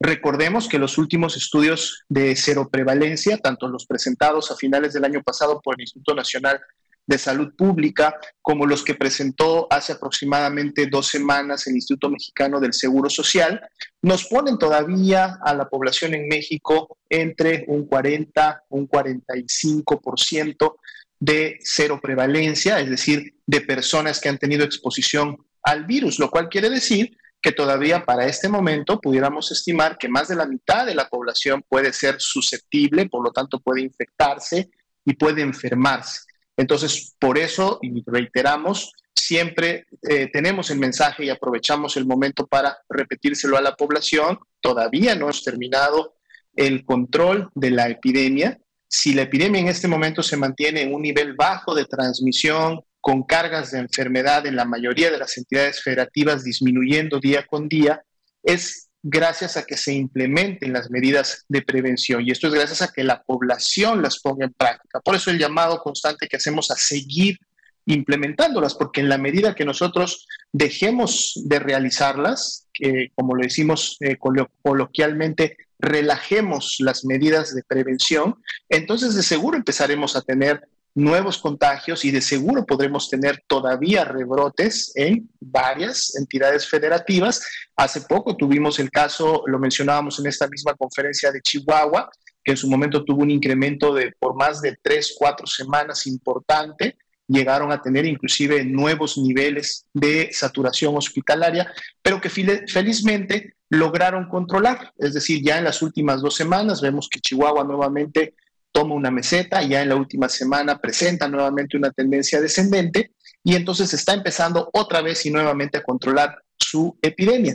Recordemos 0.00 0.68
que 0.68 0.80
los 0.80 0.98
últimos 0.98 1.36
estudios 1.36 2.02
de 2.08 2.34
cero 2.34 2.68
prevalencia, 2.72 3.38
tanto 3.38 3.68
los 3.68 3.86
presentados 3.86 4.50
a 4.50 4.56
finales 4.56 4.92
del 4.92 5.04
año 5.04 5.22
pasado 5.22 5.60
por 5.62 5.76
el 5.76 5.82
Instituto 5.82 6.16
Nacional 6.16 6.60
de 7.06 7.18
Salud 7.18 7.54
Pública, 7.56 8.14
como 8.40 8.66
los 8.66 8.84
que 8.84 8.94
presentó 8.94 9.66
hace 9.70 9.92
aproximadamente 9.92 10.86
dos 10.86 11.08
semanas 11.08 11.66
el 11.66 11.74
Instituto 11.74 12.10
Mexicano 12.10 12.60
del 12.60 12.72
Seguro 12.72 13.10
Social, 13.10 13.60
nos 14.02 14.26
ponen 14.26 14.58
todavía 14.58 15.38
a 15.42 15.54
la 15.54 15.68
población 15.68 16.14
en 16.14 16.28
México 16.28 16.98
entre 17.08 17.64
un 17.68 17.86
40, 17.86 18.64
un 18.70 18.88
45% 18.88 20.76
de 21.18 21.58
cero 21.62 22.00
prevalencia, 22.02 22.80
es 22.80 22.90
decir, 22.90 23.36
de 23.46 23.60
personas 23.60 24.20
que 24.20 24.28
han 24.28 24.38
tenido 24.38 24.64
exposición 24.64 25.36
al 25.62 25.84
virus, 25.86 26.18
lo 26.18 26.30
cual 26.30 26.48
quiere 26.48 26.68
decir 26.68 27.16
que 27.40 27.52
todavía 27.52 28.04
para 28.04 28.26
este 28.26 28.48
momento 28.48 29.00
pudiéramos 29.00 29.50
estimar 29.50 29.98
que 29.98 30.08
más 30.08 30.28
de 30.28 30.36
la 30.36 30.46
mitad 30.46 30.86
de 30.86 30.94
la 30.94 31.08
población 31.08 31.62
puede 31.68 31.92
ser 31.92 32.16
susceptible, 32.18 33.08
por 33.08 33.24
lo 33.24 33.32
tanto 33.32 33.60
puede 33.60 33.82
infectarse 33.82 34.70
y 35.04 35.14
puede 35.14 35.42
enfermarse. 35.42 36.20
Entonces, 36.62 37.16
por 37.18 37.38
eso, 37.38 37.80
y 37.82 38.04
reiteramos, 38.06 38.92
siempre 39.12 39.86
eh, 40.08 40.30
tenemos 40.32 40.70
el 40.70 40.78
mensaje 40.78 41.24
y 41.24 41.28
aprovechamos 41.28 41.96
el 41.96 42.06
momento 42.06 42.46
para 42.46 42.78
repetírselo 42.88 43.56
a 43.56 43.60
la 43.60 43.74
población. 43.74 44.38
Todavía 44.60 45.16
no 45.16 45.24
hemos 45.24 45.42
terminado 45.42 46.14
el 46.54 46.84
control 46.84 47.50
de 47.56 47.72
la 47.72 47.88
epidemia. 47.88 48.60
Si 48.88 49.12
la 49.12 49.22
epidemia 49.22 49.60
en 49.60 49.66
este 49.66 49.88
momento 49.88 50.22
se 50.22 50.36
mantiene 50.36 50.82
en 50.82 50.94
un 50.94 51.02
nivel 51.02 51.34
bajo 51.34 51.74
de 51.74 51.84
transmisión, 51.86 52.80
con 53.00 53.24
cargas 53.24 53.72
de 53.72 53.80
enfermedad 53.80 54.46
en 54.46 54.54
la 54.54 54.64
mayoría 54.64 55.10
de 55.10 55.18
las 55.18 55.36
entidades 55.36 55.82
federativas 55.82 56.44
disminuyendo 56.44 57.18
día 57.18 57.44
con 57.44 57.68
día, 57.68 58.04
es 58.44 58.81
gracias 59.02 59.56
a 59.56 59.64
que 59.64 59.76
se 59.76 59.92
implementen 59.92 60.72
las 60.72 60.90
medidas 60.90 61.44
de 61.48 61.62
prevención 61.62 62.22
y 62.24 62.30
esto 62.30 62.46
es 62.46 62.54
gracias 62.54 62.82
a 62.82 62.92
que 62.92 63.02
la 63.02 63.22
población 63.22 64.00
las 64.00 64.20
ponga 64.20 64.46
en 64.46 64.52
práctica. 64.52 65.00
Por 65.00 65.16
eso 65.16 65.30
el 65.30 65.38
llamado 65.38 65.78
constante 65.78 66.28
que 66.28 66.36
hacemos 66.36 66.70
a 66.70 66.76
seguir 66.76 67.38
implementándolas, 67.86 68.74
porque 68.74 69.00
en 69.00 69.08
la 69.08 69.18
medida 69.18 69.54
que 69.54 69.64
nosotros 69.64 70.28
dejemos 70.52 71.32
de 71.44 71.58
realizarlas, 71.58 72.68
que 72.72 73.10
como 73.14 73.34
lo 73.34 73.42
decimos 73.42 73.96
eh, 74.00 74.16
coloquialmente, 74.62 75.56
relajemos 75.80 76.76
las 76.78 77.04
medidas 77.04 77.54
de 77.54 77.64
prevención, 77.64 78.36
entonces 78.68 79.16
de 79.16 79.22
seguro 79.24 79.56
empezaremos 79.56 80.14
a 80.14 80.22
tener 80.22 80.68
nuevos 80.94 81.38
contagios 81.38 82.04
y 82.04 82.10
de 82.10 82.20
seguro 82.20 82.66
podremos 82.66 83.08
tener 83.08 83.42
todavía 83.46 84.04
rebrotes 84.04 84.92
en 84.94 85.28
varias 85.40 86.14
entidades 86.16 86.68
federativas. 86.68 87.42
Hace 87.76 88.02
poco 88.02 88.36
tuvimos 88.36 88.78
el 88.78 88.90
caso, 88.90 89.42
lo 89.46 89.58
mencionábamos 89.58 90.18
en 90.18 90.26
esta 90.26 90.48
misma 90.48 90.74
conferencia 90.74 91.32
de 91.32 91.40
Chihuahua, 91.40 92.10
que 92.44 92.52
en 92.52 92.56
su 92.56 92.68
momento 92.68 93.04
tuvo 93.04 93.22
un 93.22 93.30
incremento 93.30 93.94
de 93.94 94.12
por 94.18 94.34
más 94.34 94.60
de 94.60 94.76
tres, 94.82 95.14
cuatro 95.16 95.46
semanas 95.46 96.06
importante. 96.06 96.96
Llegaron 97.28 97.72
a 97.72 97.80
tener 97.80 98.04
inclusive 98.04 98.64
nuevos 98.64 99.16
niveles 99.16 99.86
de 99.94 100.30
saturación 100.32 100.96
hospitalaria, 100.96 101.72
pero 102.02 102.20
que 102.20 102.28
felizmente 102.28 103.54
lograron 103.70 104.28
controlar. 104.28 104.92
Es 104.98 105.14
decir, 105.14 105.40
ya 105.42 105.56
en 105.56 105.64
las 105.64 105.80
últimas 105.80 106.20
dos 106.20 106.34
semanas 106.34 106.82
vemos 106.82 107.08
que 107.08 107.20
Chihuahua 107.20 107.64
nuevamente 107.64 108.34
toma 108.72 108.94
una 108.94 109.10
meseta, 109.10 109.62
ya 109.62 109.82
en 109.82 109.90
la 109.90 109.96
última 109.96 110.28
semana 110.28 110.78
presenta 110.78 111.28
nuevamente 111.28 111.76
una 111.76 111.90
tendencia 111.90 112.40
descendente 112.40 113.12
y 113.44 113.54
entonces 113.54 113.92
está 113.92 114.14
empezando 114.14 114.70
otra 114.72 115.02
vez 115.02 115.24
y 115.26 115.30
nuevamente 115.30 115.78
a 115.78 115.82
controlar 115.82 116.36
su 116.56 116.98
epidemia. 117.02 117.54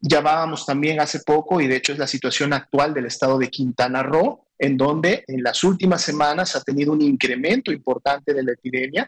Llamábamos 0.00 0.66
también 0.66 1.00
hace 1.00 1.20
poco, 1.20 1.60
y 1.60 1.66
de 1.66 1.76
hecho 1.76 1.92
es 1.92 1.98
la 1.98 2.06
situación 2.06 2.52
actual 2.52 2.94
del 2.94 3.06
estado 3.06 3.38
de 3.38 3.48
Quintana 3.48 4.02
Roo, 4.02 4.46
en 4.58 4.76
donde 4.76 5.24
en 5.26 5.42
las 5.42 5.64
últimas 5.64 6.02
semanas 6.02 6.54
ha 6.54 6.62
tenido 6.62 6.92
un 6.92 7.02
incremento 7.02 7.72
importante 7.72 8.32
de 8.32 8.42
la 8.42 8.52
epidemia, 8.52 9.06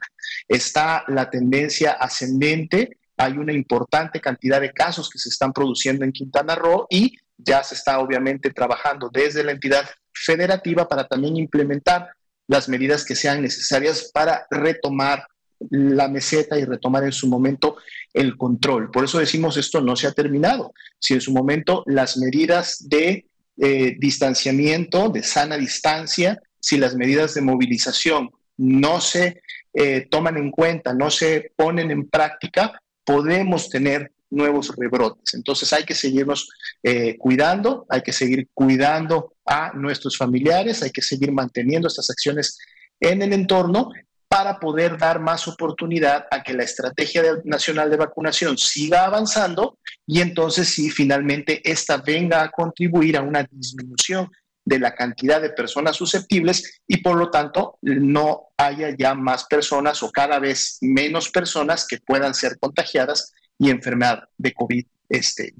está 0.48 1.04
la 1.08 1.30
tendencia 1.30 1.92
ascendente, 1.92 2.98
hay 3.16 3.32
una 3.32 3.52
importante 3.52 4.20
cantidad 4.20 4.60
de 4.60 4.72
casos 4.72 5.08
que 5.08 5.18
se 5.18 5.28
están 5.28 5.52
produciendo 5.52 6.04
en 6.04 6.12
Quintana 6.12 6.54
Roo 6.54 6.86
y 6.90 7.16
ya 7.38 7.62
se 7.62 7.74
está 7.74 7.98
obviamente 7.98 8.50
trabajando 8.50 9.10
desde 9.12 9.44
la 9.44 9.52
entidad 9.52 9.88
federativa 10.12 10.88
para 10.88 11.06
también 11.06 11.36
implementar 11.36 12.10
las 12.48 12.68
medidas 12.68 13.04
que 13.04 13.14
sean 13.14 13.42
necesarias 13.42 14.10
para 14.12 14.46
retomar 14.50 15.26
la 15.70 16.08
meseta 16.08 16.58
y 16.58 16.64
retomar 16.64 17.04
en 17.04 17.12
su 17.12 17.26
momento 17.28 17.76
el 18.12 18.36
control. 18.36 18.90
Por 18.90 19.04
eso 19.04 19.18
decimos 19.18 19.56
esto 19.56 19.80
no 19.80 19.96
se 19.96 20.06
ha 20.06 20.12
terminado. 20.12 20.72
Si 20.98 21.14
en 21.14 21.20
su 21.20 21.32
momento 21.32 21.82
las 21.86 22.16
medidas 22.16 22.88
de 22.88 23.26
eh, 23.58 23.96
distanciamiento, 23.98 25.08
de 25.08 25.22
sana 25.22 25.56
distancia, 25.56 26.40
si 26.60 26.76
las 26.76 26.94
medidas 26.94 27.34
de 27.34 27.40
movilización 27.40 28.30
no 28.58 29.00
se 29.00 29.42
eh, 29.72 30.06
toman 30.10 30.36
en 30.36 30.50
cuenta, 30.50 30.94
no 30.94 31.10
se 31.10 31.52
ponen 31.56 31.90
en 31.90 32.08
práctica, 32.08 32.80
podemos 33.04 33.70
tener 33.70 34.12
nuevos 34.30 34.74
rebrotes. 34.76 35.34
Entonces 35.34 35.72
hay 35.72 35.84
que 35.84 35.94
seguirnos 35.94 36.48
eh, 36.82 37.16
cuidando, 37.18 37.86
hay 37.88 38.02
que 38.02 38.12
seguir 38.12 38.48
cuidando 38.52 39.34
a 39.44 39.72
nuestros 39.74 40.16
familiares, 40.16 40.82
hay 40.82 40.90
que 40.90 41.02
seguir 41.02 41.32
manteniendo 41.32 41.88
estas 41.88 42.10
acciones 42.10 42.58
en 43.00 43.22
el 43.22 43.32
entorno 43.32 43.90
para 44.28 44.58
poder 44.58 44.98
dar 44.98 45.20
más 45.20 45.46
oportunidad 45.46 46.26
a 46.30 46.42
que 46.42 46.52
la 46.52 46.64
estrategia 46.64 47.22
nacional 47.44 47.90
de 47.90 47.96
vacunación 47.96 48.58
siga 48.58 49.04
avanzando 49.04 49.78
y 50.04 50.20
entonces 50.20 50.68
si 50.68 50.90
finalmente 50.90 51.60
esta 51.64 51.98
venga 51.98 52.42
a 52.42 52.50
contribuir 52.50 53.16
a 53.16 53.22
una 53.22 53.46
disminución 53.48 54.28
de 54.64 54.80
la 54.80 54.96
cantidad 54.96 55.40
de 55.40 55.50
personas 55.50 55.96
susceptibles 55.96 56.80
y 56.88 56.96
por 56.96 57.16
lo 57.16 57.30
tanto 57.30 57.78
no 57.82 58.48
haya 58.56 58.94
ya 58.98 59.14
más 59.14 59.44
personas 59.44 60.02
o 60.02 60.10
cada 60.10 60.40
vez 60.40 60.78
menos 60.80 61.30
personas 61.30 61.86
que 61.86 61.98
puedan 62.04 62.34
ser 62.34 62.58
contagiadas 62.58 63.32
y 63.58 63.70
enfermedad 63.70 64.28
de 64.36 64.54
COVID-19. 64.54 64.86
Este, 65.08 65.54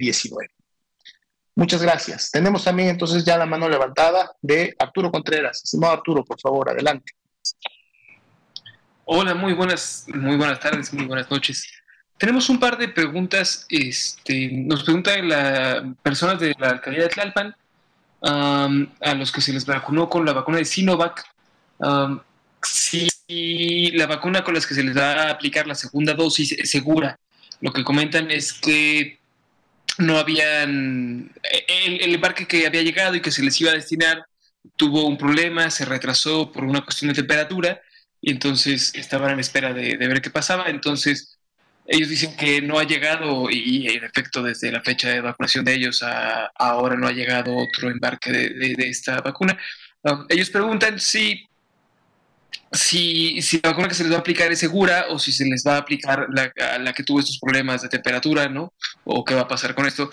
Muchas 1.55 1.83
gracias. 1.83 2.31
Tenemos 2.31 2.65
también 2.65 2.91
entonces 2.91 3.25
ya 3.25 3.39
la 3.39 3.47
mano 3.47 3.69
levantada 3.69 4.33
de 4.43 4.75
Arturo 4.79 5.11
Contreras. 5.11 5.63
Estimado 5.65 5.95
Arturo, 5.95 6.23
por 6.25 6.39
favor, 6.39 6.69
adelante. 6.69 7.13
Hola, 9.07 9.35
muy 9.35 9.55
buenas, 9.55 10.05
muy 10.13 10.37
buenas 10.37 10.61
tardes, 10.61 10.93
muy 10.93 11.07
buenas 11.07 11.31
noches. 11.31 11.67
Tenemos 12.19 12.51
un 12.51 12.61
par 12.61 12.77
de 12.77 12.89
preguntas. 12.89 13.65
Este, 13.71 14.51
nos 14.53 14.85
preguntan 14.85 15.29
las 15.29 15.83
personas 16.03 16.41
de 16.41 16.55
la 16.59 16.71
alcaldía 16.71 17.05
de 17.05 17.09
Tlalpan 17.09 17.57
a 18.21 19.15
los 19.15 19.33
que 19.33 19.41
se 19.41 19.53
les 19.53 19.65
vacunó 19.65 20.09
con 20.09 20.25
la 20.27 20.33
vacuna 20.33 20.59
de 20.59 20.65
Sinovac 20.65 21.25
si 22.63 23.91
la 23.93 24.07
vacuna 24.07 24.43
con 24.43 24.55
la 24.55 24.61
que 24.61 24.75
se 24.75 24.83
les 24.83 24.97
va 24.97 25.13
a 25.13 25.31
aplicar 25.31 25.67
la 25.67 25.75
segunda 25.75 26.15
dosis 26.15 26.53
es 26.53 26.71
segura. 26.71 27.19
Lo 27.61 27.73
que 27.73 27.85
comentan 27.85 28.31
es 28.31 28.53
que 28.53 29.19
no 29.99 30.19
habían. 30.19 31.33
El, 31.69 32.15
embarque 32.15 32.47
que 32.47 32.67
había 32.67 32.83
llegado 32.83 33.15
y 33.15 33.21
que 33.21 33.31
se 33.31 33.43
les 33.43 33.61
iba 33.61 33.71
a 33.71 33.75
destinar 33.75 34.25
tuvo 34.77 35.07
un 35.07 35.17
problema, 35.17 35.71
se 35.71 35.85
retrasó 35.85 36.51
por 36.51 36.65
una 36.65 36.85
cuestión 36.85 37.09
de 37.09 37.15
temperatura 37.15 37.81
y 38.21 38.33
entonces 38.33 38.93
estaban 38.95 39.31
en 39.31 39.41
espera 39.41 39.73
de, 39.73 39.97
ver 39.97 40.21
qué 40.21 40.31
pasaba. 40.31 40.67
Entonces, 40.69 41.39
ellos 41.87 42.09
dicen 42.09 42.37
que 42.37 42.61
no 42.61 42.79
ha 42.79 42.85
llegado 42.85 43.49
y 43.49 43.87
en 43.89 44.05
efecto 44.05 44.43
desde 44.43 44.73
la 44.73 44.83
fecha 44.83 45.09
de 45.09 45.21
vacunación 45.21 45.65
de 45.65 45.75
ellos 45.75 46.03
a, 46.03 46.47
ahora 46.57 46.97
no 46.97 47.07
ha 47.07 47.13
llegado 47.13 47.57
otro 47.57 47.91
embarque 47.91 48.33
de, 48.33 48.75
esta 48.79 49.21
vacuna. 49.21 49.57
Um, 50.03 50.27
ellos 50.29 50.51
preguntan 50.51 50.99
si 50.99 51.49
si, 52.73 53.41
si, 53.43 53.61
la 53.63 53.71
vacuna 53.71 53.89
que 53.89 53.95
se 53.95 54.03
les 54.03 54.13
va 54.13 54.17
a 54.17 54.21
aplicar 54.21 54.51
es 54.51 54.59
segura 54.59 55.07
o 55.11 55.19
si 55.19 55.33
se 55.33 55.45
les 55.45 55.63
va 55.67 55.75
a 55.75 55.79
aplicar 55.79 56.27
la, 56.33 56.53
la 56.79 56.93
que 56.93 57.03
tuvo 57.03 57.21
estos 57.21 57.39
problemas 57.41 57.83
de 57.83 57.89
temperatura, 57.89 58.49
¿no? 58.49 58.73
O 59.05 59.25
qué 59.25 59.35
va 59.35 59.43
a 59.43 59.49
pasar 59.49 59.75
con 59.75 59.87
esto, 59.87 60.11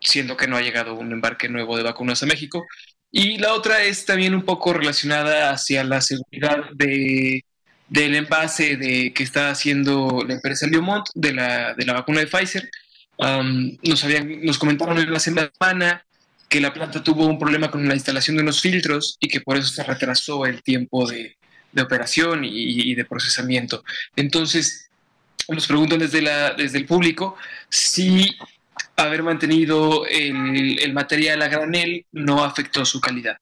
siendo 0.00 0.36
que 0.36 0.46
no 0.46 0.56
ha 0.56 0.62
llegado 0.62 0.94
un 0.94 1.12
embarque 1.12 1.48
nuevo 1.48 1.76
de 1.76 1.82
vacunas 1.82 2.22
a 2.22 2.26
México. 2.26 2.66
Y 3.10 3.38
la 3.38 3.54
otra 3.54 3.82
es 3.82 4.04
también 4.04 4.34
un 4.34 4.42
poco 4.42 4.72
relacionada 4.72 5.50
hacia 5.50 5.82
la 5.84 6.00
seguridad 6.00 6.64
de, 6.74 7.44
del 7.88 8.14
envase 8.14 8.76
de, 8.76 9.12
que 9.14 9.22
está 9.22 9.50
haciendo 9.50 10.24
la 10.26 10.34
empresa 10.34 10.66
Biomont 10.66 11.06
de 11.14 11.32
la, 11.32 11.74
de 11.74 11.86
la 11.86 11.94
vacuna 11.94 12.20
de 12.20 12.26
Pfizer. 12.26 12.70
nos, 13.18 14.04
habían, 14.04 14.44
nos 14.44 14.58
comentaron 14.58 14.98
en 14.98 15.12
la 15.12 15.20
semana 15.20 16.04
que 16.48 16.60
la 16.60 16.72
planta 16.72 17.02
tuvo 17.02 17.26
un 17.26 17.38
problema 17.38 17.70
con 17.70 17.86
la 17.88 17.94
instalación 17.94 18.36
de 18.36 18.42
unos 18.42 18.60
filtros 18.60 19.16
y 19.20 19.28
que 19.28 19.40
por 19.40 19.56
eso 19.56 19.68
se 19.68 19.82
retrasó 19.84 20.46
el 20.46 20.62
tiempo 20.62 21.06
de, 21.06 21.37
de 21.78 21.84
operación 21.84 22.40
y, 22.44 22.94
de 22.94 23.04
procesamiento. 23.04 23.84
Entonces, 24.16 24.90
nos 25.48 25.66
preguntan 25.66 26.00
desde, 26.00 26.20
la, 26.20 26.52
desde 26.52 26.78
el 26.78 26.86
público 26.86 27.36
si 27.70 28.36
haber 28.96 29.22
mantenido 29.22 30.04
el, 30.06 30.92
material 30.92 31.40
a 31.42 31.48
granel 31.48 32.04
no 32.12 32.44
afectó 32.44 32.84
su 32.84 33.00
calidad. 33.00 33.36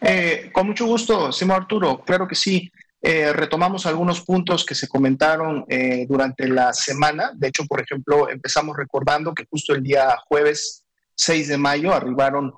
Eh, 0.00 0.50
con 0.52 0.68
mucho 0.68 0.86
gusto, 0.86 1.32
Simón 1.32 1.62
Arturo, 1.62 2.02
claro 2.04 2.26
que 2.28 2.36
sí. 2.36 2.70
Eh, 3.00 3.32
retomamos 3.32 3.86
algunos 3.86 4.22
puntos 4.22 4.64
que 4.64 4.74
se 4.74 4.88
comentaron 4.88 5.64
eh, 5.68 6.06
durante 6.08 6.48
la 6.48 6.72
semana. 6.72 7.32
De 7.34 7.48
hecho, 7.48 7.64
por 7.66 7.80
ejemplo, 7.80 8.28
empezamos 8.28 8.76
recordando 8.76 9.34
que 9.34 9.46
justo 9.50 9.74
el 9.74 9.82
día 9.82 10.16
jueves 10.28 10.84
6 11.16 11.48
de 11.48 11.58
mayo 11.58 11.92
arribaron 11.92 12.54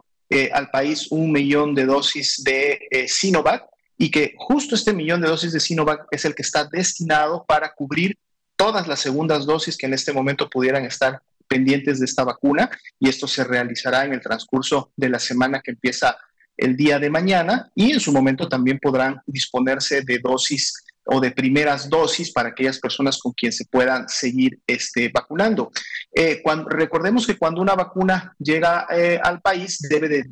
al 0.52 0.70
país 0.70 1.08
un 1.10 1.32
millón 1.32 1.74
de 1.74 1.86
dosis 1.86 2.44
de 2.44 3.06
Sinovac 3.08 3.69
y 4.00 4.10
que 4.10 4.32
justo 4.38 4.74
este 4.74 4.94
millón 4.94 5.20
de 5.20 5.28
dosis 5.28 5.52
de 5.52 5.60
Sinovac 5.60 6.06
es 6.10 6.24
el 6.24 6.34
que 6.34 6.40
está 6.40 6.64
destinado 6.64 7.44
para 7.46 7.74
cubrir 7.74 8.16
todas 8.56 8.88
las 8.88 9.00
segundas 9.00 9.44
dosis 9.44 9.76
que 9.76 9.84
en 9.84 9.92
este 9.92 10.14
momento 10.14 10.48
pudieran 10.48 10.86
estar 10.86 11.20
pendientes 11.46 11.98
de 11.98 12.06
esta 12.06 12.24
vacuna 12.24 12.70
y 12.98 13.10
esto 13.10 13.28
se 13.28 13.44
realizará 13.44 14.06
en 14.06 14.14
el 14.14 14.22
transcurso 14.22 14.90
de 14.96 15.10
la 15.10 15.18
semana 15.18 15.60
que 15.60 15.72
empieza 15.72 16.16
el 16.56 16.78
día 16.78 16.98
de 16.98 17.10
mañana 17.10 17.70
y 17.74 17.92
en 17.92 18.00
su 18.00 18.10
momento 18.10 18.48
también 18.48 18.78
podrán 18.78 19.20
disponerse 19.26 20.00
de 20.00 20.18
dosis 20.18 20.82
o 21.12 21.20
de 21.20 21.32
primeras 21.32 21.90
dosis 21.90 22.32
para 22.32 22.50
aquellas 22.50 22.78
personas 22.78 23.18
con 23.18 23.32
quien 23.32 23.52
se 23.52 23.64
puedan 23.64 24.08
seguir 24.08 24.60
este, 24.66 25.10
vacunando. 25.12 25.72
Eh, 26.14 26.40
cuando, 26.40 26.68
recordemos 26.68 27.26
que 27.26 27.36
cuando 27.36 27.60
una 27.60 27.74
vacuna 27.74 28.32
llega 28.38 28.86
eh, 28.90 29.18
al 29.22 29.40
país 29.40 29.78
debe 29.88 30.08
de 30.08 30.24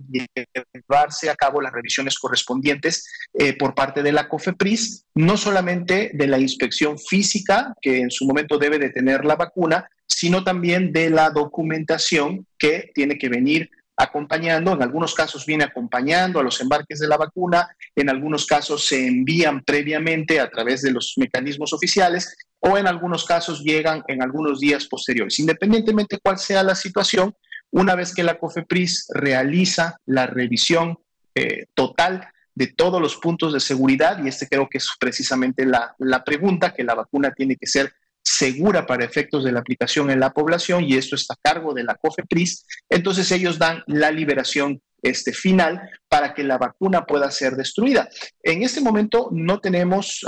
llevarse 0.72 1.30
a 1.30 1.34
cabo 1.34 1.60
las 1.60 1.72
revisiones 1.72 2.16
correspondientes 2.16 3.04
eh, 3.34 3.54
por 3.54 3.74
parte 3.74 4.04
de 4.04 4.12
la 4.12 4.28
COFEPRIS, 4.28 5.04
no 5.16 5.36
solamente 5.36 6.12
de 6.14 6.26
la 6.28 6.38
inspección 6.38 6.96
física 6.96 7.74
que 7.80 7.98
en 7.98 8.10
su 8.10 8.24
momento 8.24 8.56
debe 8.56 8.78
de 8.78 8.90
tener 8.90 9.24
la 9.24 9.34
vacuna, 9.34 9.88
sino 10.06 10.44
también 10.44 10.92
de 10.92 11.10
la 11.10 11.30
documentación 11.30 12.46
que 12.56 12.92
tiene 12.94 13.18
que 13.18 13.28
venir 13.28 13.68
acompañando, 13.98 14.72
en 14.72 14.82
algunos 14.82 15.12
casos 15.12 15.44
viene 15.44 15.64
acompañando 15.64 16.38
a 16.38 16.42
los 16.44 16.60
embarques 16.60 17.00
de 17.00 17.08
la 17.08 17.16
vacuna, 17.16 17.68
en 17.96 18.08
algunos 18.08 18.46
casos 18.46 18.86
se 18.86 19.06
envían 19.06 19.64
previamente 19.64 20.38
a 20.38 20.48
través 20.48 20.82
de 20.82 20.92
los 20.92 21.14
mecanismos 21.16 21.72
oficiales 21.72 22.36
o 22.60 22.78
en 22.78 22.86
algunos 22.86 23.24
casos 23.24 23.62
llegan 23.64 24.04
en 24.06 24.22
algunos 24.22 24.60
días 24.60 24.86
posteriores. 24.86 25.40
Independientemente 25.40 26.18
cuál 26.22 26.38
sea 26.38 26.62
la 26.62 26.76
situación, 26.76 27.34
una 27.72 27.96
vez 27.96 28.14
que 28.14 28.22
la 28.22 28.38
COFEPRIS 28.38 29.08
realiza 29.14 29.96
la 30.06 30.26
revisión 30.26 30.98
eh, 31.34 31.66
total 31.74 32.28
de 32.54 32.68
todos 32.68 33.02
los 33.02 33.16
puntos 33.16 33.52
de 33.52 33.60
seguridad, 33.60 34.22
y 34.24 34.28
este 34.28 34.46
creo 34.46 34.68
que 34.68 34.78
es 34.78 34.88
precisamente 34.98 35.66
la, 35.66 35.94
la 35.98 36.22
pregunta, 36.22 36.72
que 36.72 36.84
la 36.84 36.94
vacuna 36.94 37.32
tiene 37.32 37.56
que 37.56 37.66
ser 37.66 37.92
segura 38.28 38.86
para 38.86 39.04
efectos 39.04 39.44
de 39.44 39.52
la 39.52 39.60
aplicación 39.60 40.10
en 40.10 40.20
la 40.20 40.32
población 40.32 40.84
y 40.84 40.96
esto 40.96 41.16
está 41.16 41.34
a 41.34 41.40
cargo 41.42 41.72
de 41.72 41.84
la 41.84 41.94
COFEPRIS, 41.94 42.66
entonces 42.88 43.30
ellos 43.32 43.58
dan 43.58 43.82
la 43.86 44.10
liberación 44.10 44.80
este, 45.02 45.32
final 45.32 45.80
para 46.08 46.34
que 46.34 46.42
la 46.42 46.58
vacuna 46.58 47.04
pueda 47.06 47.30
ser 47.30 47.54
destruida. 47.54 48.08
En 48.42 48.62
este 48.62 48.80
momento 48.80 49.28
no 49.32 49.60
tenemos 49.60 50.24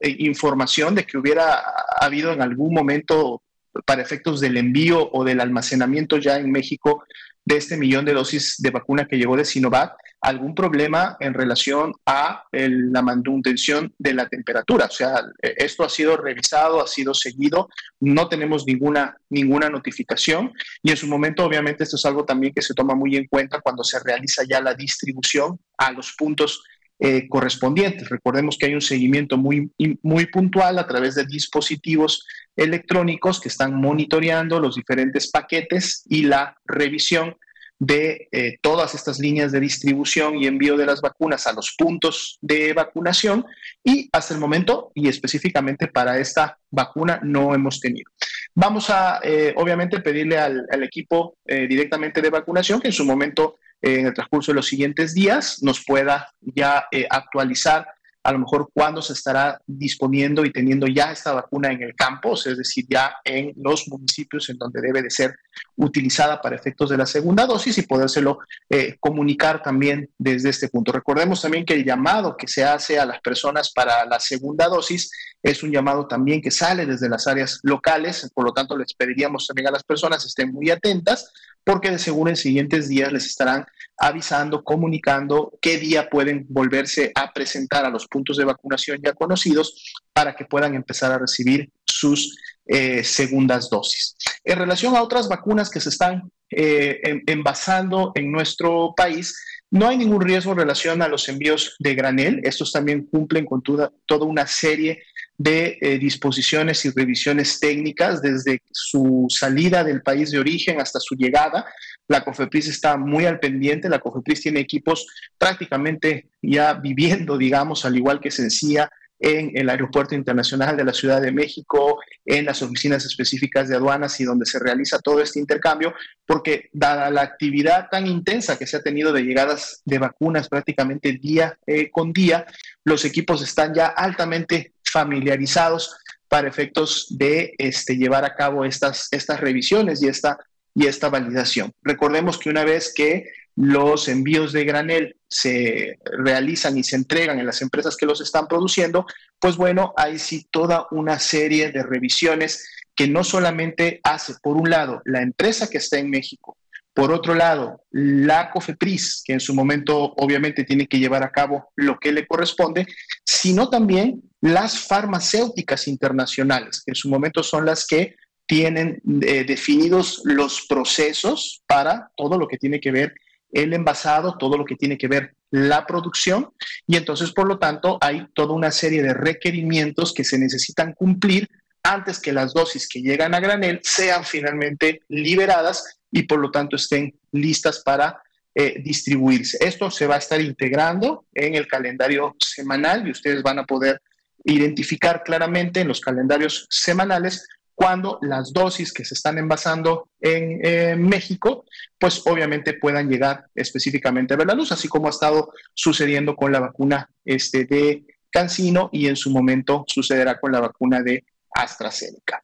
eh, 0.00 0.16
información 0.18 0.94
de 0.94 1.04
que 1.04 1.18
hubiera 1.18 1.62
habido 2.00 2.32
en 2.32 2.40
algún 2.40 2.72
momento 2.72 3.42
para 3.84 4.02
efectos 4.02 4.40
del 4.40 4.56
envío 4.56 5.10
o 5.12 5.24
del 5.24 5.40
almacenamiento 5.40 6.16
ya 6.16 6.38
en 6.38 6.50
México 6.50 7.04
de 7.44 7.56
este 7.58 7.76
millón 7.76 8.04
de 8.04 8.14
dosis 8.14 8.56
de 8.58 8.70
vacuna 8.70 9.06
que 9.06 9.18
llegó 9.18 9.36
de 9.36 9.44
Sinovac 9.44 9.92
algún 10.26 10.56
problema 10.56 11.16
en 11.20 11.34
relación 11.34 11.92
a 12.04 12.42
la 12.50 13.00
manutención 13.00 13.94
de 13.96 14.12
la 14.12 14.28
temperatura. 14.28 14.86
O 14.86 14.90
sea, 14.90 15.22
esto 15.40 15.84
ha 15.84 15.88
sido 15.88 16.16
revisado, 16.16 16.82
ha 16.82 16.88
sido 16.88 17.14
seguido, 17.14 17.68
no 18.00 18.28
tenemos 18.28 18.66
ninguna, 18.66 19.16
ninguna 19.30 19.70
notificación 19.70 20.52
y 20.82 20.90
en 20.90 20.96
su 20.96 21.06
momento 21.06 21.44
obviamente 21.44 21.84
esto 21.84 21.94
es 21.94 22.04
algo 22.06 22.24
también 22.24 22.52
que 22.52 22.60
se 22.60 22.74
toma 22.74 22.96
muy 22.96 23.14
en 23.14 23.28
cuenta 23.28 23.60
cuando 23.60 23.84
se 23.84 24.00
realiza 24.00 24.42
ya 24.42 24.60
la 24.60 24.74
distribución 24.74 25.60
a 25.78 25.92
los 25.92 26.12
puntos 26.18 26.60
eh, 26.98 27.28
correspondientes. 27.28 28.08
Recordemos 28.08 28.58
que 28.58 28.66
hay 28.66 28.74
un 28.74 28.80
seguimiento 28.80 29.36
muy, 29.36 29.70
muy 30.02 30.26
puntual 30.26 30.80
a 30.80 30.88
través 30.88 31.14
de 31.14 31.24
dispositivos 31.24 32.26
electrónicos 32.56 33.38
que 33.38 33.48
están 33.48 33.74
monitoreando 33.80 34.58
los 34.58 34.74
diferentes 34.74 35.30
paquetes 35.30 36.02
y 36.08 36.22
la 36.22 36.56
revisión 36.64 37.36
de 37.78 38.28
eh, 38.32 38.58
todas 38.62 38.94
estas 38.94 39.18
líneas 39.18 39.52
de 39.52 39.60
distribución 39.60 40.36
y 40.36 40.46
envío 40.46 40.76
de 40.76 40.86
las 40.86 41.00
vacunas 41.00 41.46
a 41.46 41.52
los 41.52 41.74
puntos 41.76 42.38
de 42.40 42.72
vacunación 42.72 43.44
y 43.84 44.08
hasta 44.12 44.34
el 44.34 44.40
momento 44.40 44.92
y 44.94 45.08
específicamente 45.08 45.88
para 45.88 46.18
esta 46.18 46.58
vacuna 46.70 47.20
no 47.22 47.54
hemos 47.54 47.80
tenido. 47.80 48.10
Vamos 48.54 48.88
a, 48.88 49.20
eh, 49.22 49.52
obviamente, 49.56 50.00
pedirle 50.00 50.38
al, 50.38 50.66
equipo 50.82 51.36
eh, 51.44 51.66
directamente 51.66 52.22
de 52.22 52.30
vacunación 52.30 52.80
que 52.80 52.88
en 52.88 52.92
su 52.92 53.04
momento, 53.04 53.56
en 53.82 54.06
el 54.06 54.14
transcurso 54.14 54.52
de 54.52 54.56
los 54.56 54.66
siguientes 54.66 55.12
días, 55.12 55.62
nos 55.62 55.84
pueda 55.84 56.30
ya 56.40 56.86
actualizar 57.10 57.86
a 58.26 58.32
lo 58.32 58.40
mejor 58.40 58.70
cuándo 58.74 59.00
se 59.02 59.12
estará 59.12 59.60
disponiendo 59.68 60.44
y 60.44 60.50
teniendo 60.50 60.88
ya 60.88 61.12
esta 61.12 61.32
vacuna 61.32 61.70
en 61.70 61.80
el 61.80 61.94
campo, 61.94 62.34
es 62.34 62.58
decir, 62.58 62.84
ya 62.90 63.14
en 63.24 63.52
los 63.56 63.86
municipios 63.86 64.50
en 64.50 64.58
donde 64.58 64.80
debe 64.80 65.00
de 65.00 65.10
ser 65.10 65.36
utilizada 65.76 66.40
para 66.40 66.56
efectos 66.56 66.90
de 66.90 66.96
la 66.96 67.06
segunda 67.06 67.46
dosis 67.46 67.78
y 67.78 67.82
podérselo 67.82 68.40
eh, 68.68 68.96
comunicar 68.98 69.62
también 69.62 70.10
desde 70.18 70.48
este 70.48 70.68
punto. 70.68 70.90
Recordemos 70.90 71.40
también 71.40 71.64
que 71.64 71.74
el 71.74 71.84
llamado 71.84 72.36
que 72.36 72.48
se 72.48 72.64
hace 72.64 72.98
a 72.98 73.06
las 73.06 73.20
personas 73.20 73.70
para 73.72 74.04
la 74.06 74.18
segunda 74.18 74.66
dosis 74.66 75.08
es 75.42 75.62
un 75.62 75.70
llamado 75.70 76.06
también 76.06 76.42
que 76.42 76.50
sale 76.50 76.86
desde 76.86 77.08
las 77.08 77.26
áreas 77.26 77.60
locales, 77.62 78.30
por 78.34 78.44
lo 78.44 78.52
tanto 78.52 78.76
les 78.76 78.94
pediríamos 78.94 79.46
también 79.46 79.68
a 79.68 79.72
las 79.72 79.84
personas 79.84 80.24
estén 80.24 80.52
muy 80.52 80.70
atentas 80.70 81.32
porque 81.66 81.90
de 81.90 81.98
seguro 81.98 82.30
en 82.30 82.36
siguientes 82.36 82.88
días 82.88 83.12
les 83.12 83.26
estarán 83.26 83.66
avisando, 83.98 84.62
comunicando 84.62 85.58
qué 85.60 85.78
día 85.78 86.08
pueden 86.08 86.46
volverse 86.48 87.10
a 87.14 87.32
presentar 87.32 87.84
a 87.84 87.90
los 87.90 88.06
puntos 88.06 88.36
de 88.36 88.44
vacunación 88.44 89.00
ya 89.02 89.12
conocidos 89.14 89.92
para 90.12 90.36
que 90.36 90.44
puedan 90.44 90.76
empezar 90.76 91.10
a 91.10 91.18
recibir 91.18 91.70
sus 91.84 92.38
eh, 92.66 93.02
segundas 93.02 93.68
dosis. 93.68 94.16
En 94.44 94.58
relación 94.58 94.94
a 94.94 95.02
otras 95.02 95.28
vacunas 95.28 95.68
que 95.68 95.80
se 95.80 95.88
están 95.88 96.30
eh, 96.50 97.00
envasando 97.26 98.12
en 98.14 98.30
nuestro 98.30 98.94
país, 98.96 99.34
no 99.70 99.88
hay 99.88 99.96
ningún 99.96 100.20
riesgo 100.20 100.52
en 100.52 100.58
relación 100.58 101.02
a 101.02 101.08
los 101.08 101.28
envíos 101.28 101.74
de 101.80 101.94
granel. 101.96 102.40
Estos 102.44 102.70
también 102.70 103.06
cumplen 103.06 103.44
con 103.44 103.62
toda, 103.62 103.92
toda 104.06 104.24
una 104.24 104.46
serie 104.46 105.02
de 105.38 105.78
eh, 105.80 105.98
disposiciones 105.98 106.84
y 106.84 106.90
revisiones 106.90 107.60
técnicas 107.60 108.22
desde 108.22 108.62
su 108.70 109.26
salida 109.28 109.84
del 109.84 110.02
país 110.02 110.30
de 110.30 110.38
origen 110.38 110.80
hasta 110.80 111.00
su 111.00 111.14
llegada. 111.14 111.66
La 112.08 112.24
COFEPRIS 112.24 112.68
está 112.68 112.96
muy 112.96 113.26
al 113.26 113.38
pendiente, 113.38 113.88
la 113.88 113.98
COFEPRIS 113.98 114.42
tiene 114.42 114.60
equipos 114.60 115.06
prácticamente 115.36 116.28
ya 116.40 116.74
viviendo, 116.74 117.36
digamos, 117.36 117.84
al 117.84 117.96
igual 117.96 118.20
que 118.20 118.30
Sencilla, 118.30 118.90
en 119.18 119.52
el 119.54 119.70
Aeropuerto 119.70 120.14
Internacional 120.14 120.76
de 120.76 120.84
la 120.84 120.92
Ciudad 120.92 121.20
de 121.20 121.32
México, 121.32 122.00
en 122.24 122.44
las 122.44 122.62
oficinas 122.62 123.04
específicas 123.04 123.68
de 123.68 123.76
aduanas 123.76 124.20
y 124.20 124.24
donde 124.24 124.46
se 124.46 124.58
realiza 124.58 124.98
todo 124.98 125.20
este 125.20 125.40
intercambio, 125.40 125.94
porque 126.26 126.68
dada 126.72 127.10
la 127.10 127.22
actividad 127.22 127.88
tan 127.90 128.06
intensa 128.06 128.58
que 128.58 128.66
se 128.66 128.76
ha 128.76 128.82
tenido 128.82 129.12
de 129.12 129.22
llegadas 129.22 129.80
de 129.84 129.98
vacunas 129.98 130.48
prácticamente 130.48 131.12
día 131.12 131.58
eh, 131.66 131.90
con 131.90 132.12
día, 132.12 132.46
los 132.84 133.04
equipos 133.04 133.42
están 133.42 133.74
ya 133.74 133.86
altamente 133.86 134.74
familiarizados 134.96 135.94
para 136.26 136.48
efectos 136.48 137.06
de 137.10 137.52
este, 137.58 137.98
llevar 137.98 138.24
a 138.24 138.34
cabo 138.34 138.64
estas, 138.64 139.08
estas 139.10 139.40
revisiones 139.40 140.02
y 140.02 140.08
esta, 140.08 140.38
y 140.74 140.86
esta 140.86 141.10
validación. 141.10 141.70
Recordemos 141.82 142.38
que 142.38 142.48
una 142.48 142.64
vez 142.64 142.94
que 142.94 143.28
los 143.56 144.08
envíos 144.08 144.54
de 144.54 144.64
granel 144.64 145.16
se 145.28 145.98
realizan 146.18 146.78
y 146.78 146.82
se 146.82 146.96
entregan 146.96 147.38
en 147.38 147.44
las 147.44 147.60
empresas 147.60 147.94
que 147.94 148.06
los 148.06 148.22
están 148.22 148.46
produciendo, 148.48 149.04
pues 149.38 149.58
bueno, 149.58 149.92
hay 149.98 150.18
sí 150.18 150.46
toda 150.50 150.86
una 150.90 151.18
serie 151.18 151.72
de 151.72 151.82
revisiones 151.82 152.66
que 152.94 153.06
no 153.06 153.22
solamente 153.22 154.00
hace, 154.02 154.32
por 154.42 154.56
un 154.56 154.70
lado, 154.70 155.02
la 155.04 155.20
empresa 155.20 155.68
que 155.68 155.76
está 155.76 155.98
en 155.98 156.08
México, 156.08 156.56
por 156.96 157.12
otro 157.12 157.34
lado, 157.34 157.84
la 157.90 158.50
COFEPRIS, 158.50 159.22
que 159.22 159.34
en 159.34 159.40
su 159.40 159.54
momento 159.54 160.14
obviamente 160.16 160.64
tiene 160.64 160.86
que 160.86 160.98
llevar 160.98 161.22
a 161.22 161.30
cabo 161.30 161.68
lo 161.76 161.98
que 161.98 162.10
le 162.10 162.26
corresponde, 162.26 162.86
sino 163.22 163.68
también 163.68 164.22
las 164.40 164.78
farmacéuticas 164.80 165.88
internacionales, 165.88 166.82
que 166.82 166.92
en 166.92 166.94
su 166.94 167.10
momento 167.10 167.42
son 167.42 167.66
las 167.66 167.86
que 167.86 168.16
tienen 168.46 169.02
eh, 169.20 169.44
definidos 169.44 170.22
los 170.24 170.64
procesos 170.66 171.62
para 171.66 172.10
todo 172.16 172.38
lo 172.38 172.48
que 172.48 172.56
tiene 172.56 172.80
que 172.80 172.92
ver 172.92 173.14
el 173.52 173.74
envasado, 173.74 174.38
todo 174.38 174.56
lo 174.56 174.64
que 174.64 174.76
tiene 174.76 174.96
que 174.96 175.08
ver 175.08 175.34
la 175.50 175.84
producción. 175.84 176.48
Y 176.86 176.96
entonces, 176.96 177.30
por 177.30 177.46
lo 177.46 177.58
tanto, 177.58 177.98
hay 178.00 178.26
toda 178.32 178.54
una 178.54 178.70
serie 178.70 179.02
de 179.02 179.12
requerimientos 179.12 180.14
que 180.14 180.24
se 180.24 180.38
necesitan 180.38 180.94
cumplir 180.94 181.46
antes 181.82 182.18
que 182.18 182.32
las 182.32 182.54
dosis 182.54 182.88
que 182.88 183.02
llegan 183.02 183.34
a 183.34 183.40
granel 183.40 183.80
sean 183.82 184.24
finalmente 184.24 185.02
liberadas 185.08 185.95
y 186.10 186.22
por 186.22 186.38
lo 186.38 186.50
tanto 186.50 186.76
estén 186.76 187.14
listas 187.32 187.82
para 187.84 188.20
eh, 188.54 188.80
distribuirse. 188.82 189.58
Esto 189.60 189.90
se 189.90 190.06
va 190.06 190.14
a 190.14 190.18
estar 190.18 190.40
integrando 190.40 191.26
en 191.34 191.54
el 191.54 191.66
calendario 191.66 192.34
semanal 192.38 193.06
y 193.06 193.10
ustedes 193.10 193.42
van 193.42 193.58
a 193.58 193.66
poder 193.66 194.00
identificar 194.44 195.22
claramente 195.24 195.80
en 195.80 195.88
los 195.88 196.00
calendarios 196.00 196.66
semanales 196.70 197.46
cuando 197.74 198.18
las 198.22 198.54
dosis 198.54 198.90
que 198.92 199.04
se 199.04 199.12
están 199.12 199.36
envasando 199.36 200.08
en 200.18 200.60
eh, 200.64 200.96
México, 200.96 201.66
pues 201.98 202.22
obviamente 202.24 202.72
puedan 202.72 203.10
llegar 203.10 203.44
específicamente 203.54 204.32
a 204.32 204.38
ver 204.38 204.48
así 204.70 204.88
como 204.88 205.08
ha 205.08 205.10
estado 205.10 205.52
sucediendo 205.74 206.34
con 206.34 206.50
la 206.50 206.60
vacuna 206.60 207.10
este, 207.26 207.66
de 207.66 208.06
Cancino 208.30 208.88
y 208.92 209.08
en 209.08 209.16
su 209.16 209.30
momento 209.30 209.84
sucederá 209.86 210.40
con 210.40 210.52
la 210.52 210.60
vacuna 210.60 211.02
de 211.02 211.26
AstraZeneca. 211.54 212.42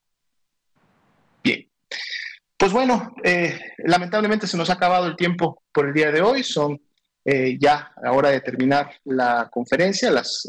Pues 2.63 2.73
bueno, 2.73 3.13
eh, 3.25 3.59
lamentablemente 3.79 4.47
se 4.47 4.57
nos 4.57 4.71
ha 4.71 4.75
acabado 4.75 5.09
el 5.09 5.17
tiempo 5.17 5.65
por 5.73 5.89
el 5.89 5.93
día 5.93 6.13
de 6.13 6.23
hoy, 6.23 6.45
son 6.45 6.81
eh, 7.25 7.59
ya 7.61 7.91
a 8.01 8.13
hora 8.13 8.29
de 8.29 8.41
terminar 8.41 8.89
la 9.03 9.49
conferencia, 9.51 10.13
las 10.13 10.47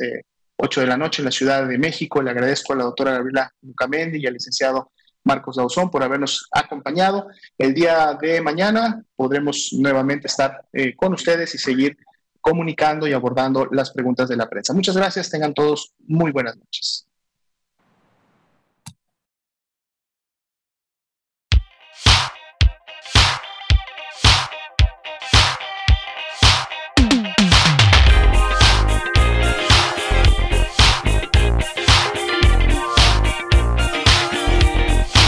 8 0.57 0.82
de 0.82 0.86
la 0.86 0.95
noche 0.95 1.24
en 1.24 1.26
la 1.26 1.32
Ciudad 1.32 1.68
de 1.68 1.80
México. 1.80 2.22
Le 2.22 2.30
agradezco 2.30 2.74
a 2.74 2.76
la 2.76 2.84
doctora 2.84 3.14
Gabriela 3.14 3.51
Lucamendi 3.64 4.20
y 4.20 4.28
al 4.28 4.34
licenciado 4.34 4.91
Marcos 5.24 5.55
Dauzón 5.55 5.89
por 5.89 6.03
habernos 6.03 6.47
acompañado. 6.51 7.30
El 7.57 7.74
día 7.74 8.16
de 8.22 8.41
mañana 8.41 9.03
podremos 9.16 9.70
nuevamente 9.72 10.28
estar 10.28 10.68
eh, 10.72 10.95
con 10.95 11.16
ustedes 11.16 11.55
y 11.55 11.57
seguir 11.57 11.97
comunicando 12.39 13.07
y 13.07 13.14
abordando 13.14 13.68
las 13.72 13.89
preguntas 13.89 14.30
de 14.30 14.38
la 14.38 14.47
prensa. 14.47 14.72
Muchas 14.76 14.95
gracias, 14.95 15.32
tengan 15.32 15.55
todos 15.55 15.95
muy 16.05 16.32
buenas 16.32 16.57
noches. 16.57 17.07